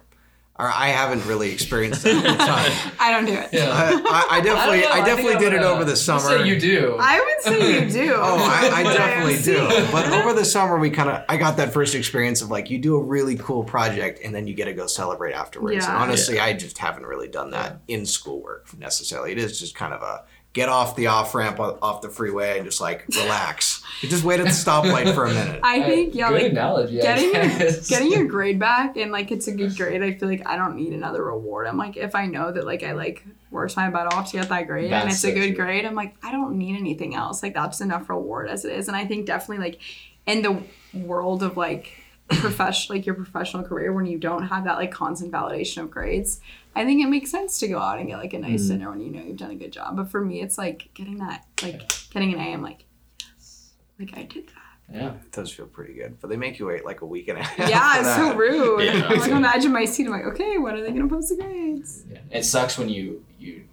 Or 0.58 0.66
I 0.66 0.88
haven't 0.88 1.24
really 1.26 1.50
experienced 1.50 2.02
that 2.02 2.14
all 2.14 2.20
the 2.22 2.38
time. 2.44 2.92
I 3.00 3.10
don't 3.10 3.24
do 3.24 3.32
it. 3.32 3.48
Yeah. 3.52 3.70
I, 3.70 3.90
I, 4.34 4.36
I 4.36 4.40
definitely, 4.42 4.80
don't 4.82 4.90
know, 4.96 5.02
I, 5.02 5.04
definitely 5.06 5.32
I'm 5.34 5.40
did 5.40 5.52
it 5.54 5.62
over 5.62 5.82
the 5.84 5.96
summer. 5.96 6.20
say 6.20 6.46
you 6.46 6.60
do. 6.60 6.96
I 7.00 7.18
would 7.20 7.42
say 7.42 7.84
you 7.84 7.90
do. 8.06 8.14
Oh, 8.16 8.36
I, 8.36 8.70
I 8.70 8.82
definitely 8.82 9.36
see. 9.36 9.52
do. 9.54 9.66
But 9.90 10.12
over 10.12 10.34
the 10.34 10.44
summer, 10.44 10.78
we 10.78 10.90
kind 10.90 11.08
of, 11.08 11.24
I 11.26 11.38
got 11.38 11.56
that 11.56 11.72
first 11.72 11.94
experience 11.94 12.42
of 12.42 12.50
like, 12.50 12.68
you 12.70 12.78
do 12.78 12.96
a 12.96 13.02
really 13.02 13.36
cool 13.36 13.64
project 13.64 14.20
and 14.22 14.34
then 14.34 14.46
you 14.46 14.52
get 14.52 14.66
to 14.66 14.74
go 14.74 14.86
celebrate 14.86 15.32
afterwards. 15.32 15.72
And 15.86 15.94
Yeah. 15.94 15.96
honestly, 16.02 16.38
I 16.38 16.52
just 16.52 16.76
haven't 16.76 17.06
really 17.06 17.28
done 17.28 17.50
that 17.52 17.80
in 17.88 18.04
schoolwork 18.04 18.76
necessarily. 18.78 19.32
It 19.32 19.38
is 19.38 19.58
just 19.58 19.74
kind 19.74 19.94
of 19.94 20.02
a 20.02 20.24
get 20.52 20.68
off 20.68 20.96
the 20.96 21.06
off 21.06 21.34
ramp 21.34 21.58
off 21.58 22.02
the 22.02 22.08
freeway 22.08 22.58
and 22.58 22.66
just 22.66 22.80
like 22.80 23.06
relax. 23.16 23.82
you 24.02 24.08
just 24.08 24.24
wait 24.24 24.40
at 24.40 24.44
the 24.44 24.50
stoplight 24.50 25.14
for 25.14 25.24
a 25.24 25.32
minute. 25.32 25.60
I 25.62 25.82
think 25.82 26.14
yeah, 26.14 26.28
Good 26.28 26.42
like 26.42 26.52
analogy. 26.52 27.00
I 27.00 27.02
getting 27.02 27.34
your, 27.34 27.70
getting 27.88 28.12
your 28.12 28.24
grade 28.28 28.58
back 28.58 28.96
and 28.96 29.12
like 29.12 29.32
it's 29.32 29.48
a 29.48 29.52
good 29.52 29.76
grade. 29.76 30.02
I 30.02 30.14
feel 30.14 30.28
like 30.28 30.46
I 30.46 30.56
don't 30.56 30.76
need 30.76 30.92
another 30.92 31.24
reward. 31.24 31.66
I'm 31.66 31.78
like 31.78 31.96
if 31.96 32.14
I 32.14 32.26
know 32.26 32.52
that 32.52 32.66
like 32.66 32.82
I 32.82 32.92
like 32.92 33.24
worked 33.50 33.76
my 33.76 33.90
butt 33.90 34.12
off 34.12 34.30
to 34.30 34.38
get 34.38 34.48
that 34.48 34.66
grade 34.66 34.92
and 34.92 35.10
it's 35.10 35.20
so 35.20 35.28
a 35.28 35.32
good 35.32 35.54
true. 35.54 35.64
grade, 35.64 35.84
I'm 35.84 35.94
like 35.94 36.14
I 36.22 36.32
don't 36.32 36.58
need 36.58 36.76
anything 36.76 37.14
else. 37.14 37.42
Like 37.42 37.54
that's 37.54 37.80
enough 37.80 38.08
reward 38.08 38.48
as 38.48 38.64
it 38.64 38.72
is. 38.72 38.88
And 38.88 38.96
I 38.96 39.06
think 39.06 39.26
definitely 39.26 39.64
like 39.64 39.80
in 40.26 40.42
the 40.42 40.62
world 40.92 41.42
of 41.42 41.56
like 41.56 42.01
professional 42.36 42.96
like 42.96 43.06
your 43.06 43.14
professional 43.14 43.62
career 43.62 43.92
when 43.92 44.06
you 44.06 44.18
don't 44.18 44.44
have 44.44 44.64
that 44.64 44.76
like 44.76 44.90
constant 44.90 45.32
validation 45.32 45.78
of 45.82 45.90
grades 45.90 46.40
i 46.74 46.84
think 46.84 47.02
it 47.02 47.08
makes 47.08 47.30
sense 47.30 47.58
to 47.58 47.68
go 47.68 47.78
out 47.78 47.98
and 47.98 48.08
get 48.08 48.18
like 48.18 48.32
a 48.32 48.38
nice 48.38 48.62
mm-hmm. 48.62 48.78
dinner 48.78 48.90
when 48.90 49.00
you 49.00 49.10
know 49.10 49.22
you've 49.22 49.36
done 49.36 49.50
a 49.50 49.54
good 49.54 49.72
job 49.72 49.96
but 49.96 50.10
for 50.10 50.20
me 50.24 50.40
it's 50.40 50.58
like 50.58 50.90
getting 50.94 51.18
that 51.18 51.44
like 51.62 51.82
getting 52.10 52.32
an 52.32 52.40
a 52.40 52.52
i'm 52.52 52.62
like 52.62 52.84
yes 53.20 53.70
like 53.98 54.16
i 54.16 54.22
did 54.22 54.46
that 54.48 54.54
Yeah. 54.94 55.12
It 55.14 55.32
does 55.32 55.50
feel 55.50 55.66
pretty 55.66 55.94
good, 55.94 56.20
but 56.20 56.28
they 56.28 56.36
make 56.36 56.58
you 56.58 56.66
wait 56.66 56.84
like 56.84 57.00
a 57.00 57.06
week 57.06 57.28
and 57.28 57.38
a 57.38 57.42
half. 57.42 57.68
yeah 57.70 57.98
it's 58.00 58.14
so 58.16 58.34
rude 58.34 58.84
Yeah. 58.84 59.06
i'm 59.08 59.18
like 59.18 59.30
imagine 59.30 59.72
my 59.72 59.84
seat 59.84 60.06
i'm 60.06 60.12
like 60.12 60.24
okay 60.24 60.58
when 60.58 60.74
are 60.74 60.82
they 60.82 60.90
gonna 60.92 61.08
post 61.08 61.28
the 61.30 61.36
grades 61.36 62.04
Yeah. 62.10 62.18
It 62.30 62.44
sucks 62.44 62.76
when 62.78 62.88
you 62.88 63.24
you 63.38 63.64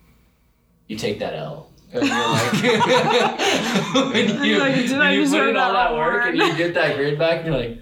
you 0.87 0.97
take 0.97 1.19
that 1.19 1.33
L. 1.35 1.67
And 1.93 2.07
you're 2.07 2.17
like, 2.19 2.53
when 4.13 4.43
you, 4.43 4.59
Like, 4.59 4.75
did 4.75 4.91
when 4.91 5.01
I 5.01 5.13
you 5.13 5.21
deserve 5.21 5.41
put 5.41 5.49
in 5.49 5.57
all 5.57 5.73
that 5.73 5.89
that 5.89 5.97
work 5.97 6.23
and 6.27 6.37
you 6.37 6.55
get 6.57 6.73
that 6.75 6.95
grade 6.97 7.17
back, 7.17 7.37
and 7.39 7.47
you're 7.47 7.57
like, 7.57 7.79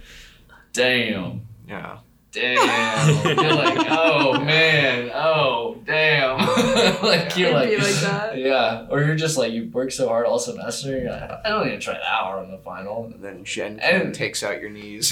damn, 0.78 1.42
Yeah. 1.68 1.98
damn. 2.32 3.26
You're 3.26 3.54
like, 3.56 3.88
oh 3.90 4.40
man, 4.40 5.12
oh 5.14 5.78
damn. 5.86 6.38
like 7.04 7.36
you're 7.38 7.52
like, 7.54 7.70
be 7.70 7.78
like 7.78 7.96
that. 8.02 8.38
yeah. 8.48 8.86
Or 8.90 9.02
you're 9.02 9.16
just 9.16 9.38
like 9.38 9.52
you 9.54 9.70
work 9.72 9.92
so 9.92 10.08
hard 10.08 10.26
all 10.26 10.40
semester. 10.40 10.98
You're 11.00 11.12
like, 11.12 11.30
I 11.46 11.50
don't 11.50 11.68
even 11.68 11.80
try 11.80 11.94
that 11.96 12.04
hard 12.04 12.46
on 12.46 12.52
the 12.52 12.58
final. 12.60 13.06
And 13.06 13.24
then 13.24 13.44
Jen 13.44 13.80
And- 13.80 14.14
takes 14.14 14.44
out 14.44 14.62
your 14.62 14.70
knees. 14.70 15.12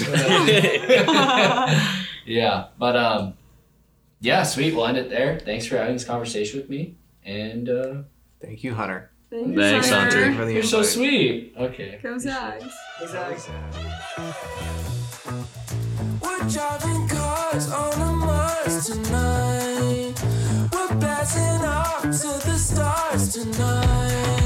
yeah, 2.26 2.66
but 2.78 2.96
um, 2.96 3.34
yeah, 4.20 4.42
sweet. 4.42 4.74
We'll 4.74 4.86
end 4.86 4.98
it 4.98 5.10
there. 5.10 5.38
Thanks 5.38 5.66
for 5.66 5.76
having 5.76 5.94
this 5.94 6.04
conversation 6.04 6.60
with 6.60 6.68
me, 6.70 6.96
and 7.24 7.68
uh, 7.68 7.94
Thank 8.40 8.62
you, 8.64 8.74
Hunter. 8.74 9.10
Thank 9.30 9.56
Thanks, 9.56 9.88
Hunter. 9.90 10.24
Hunter. 10.26 10.38
For 10.38 10.44
the 10.44 10.52
you're 10.54 10.62
so 10.62 10.82
sweet. 10.82 11.54
Okay. 11.58 11.98
go 12.02 12.16
zags 12.18 12.64
we're 15.26 16.48
driving 16.48 17.08
cars 17.08 17.72
on 17.72 17.98
the 17.98 18.12
Mars 18.12 18.86
tonight. 18.86 20.14
We're 20.72 20.94
blasting 21.00 21.64
off 21.66 22.02
to 22.02 22.46
the 22.46 22.56
stars 22.56 23.32
tonight. 23.34 24.45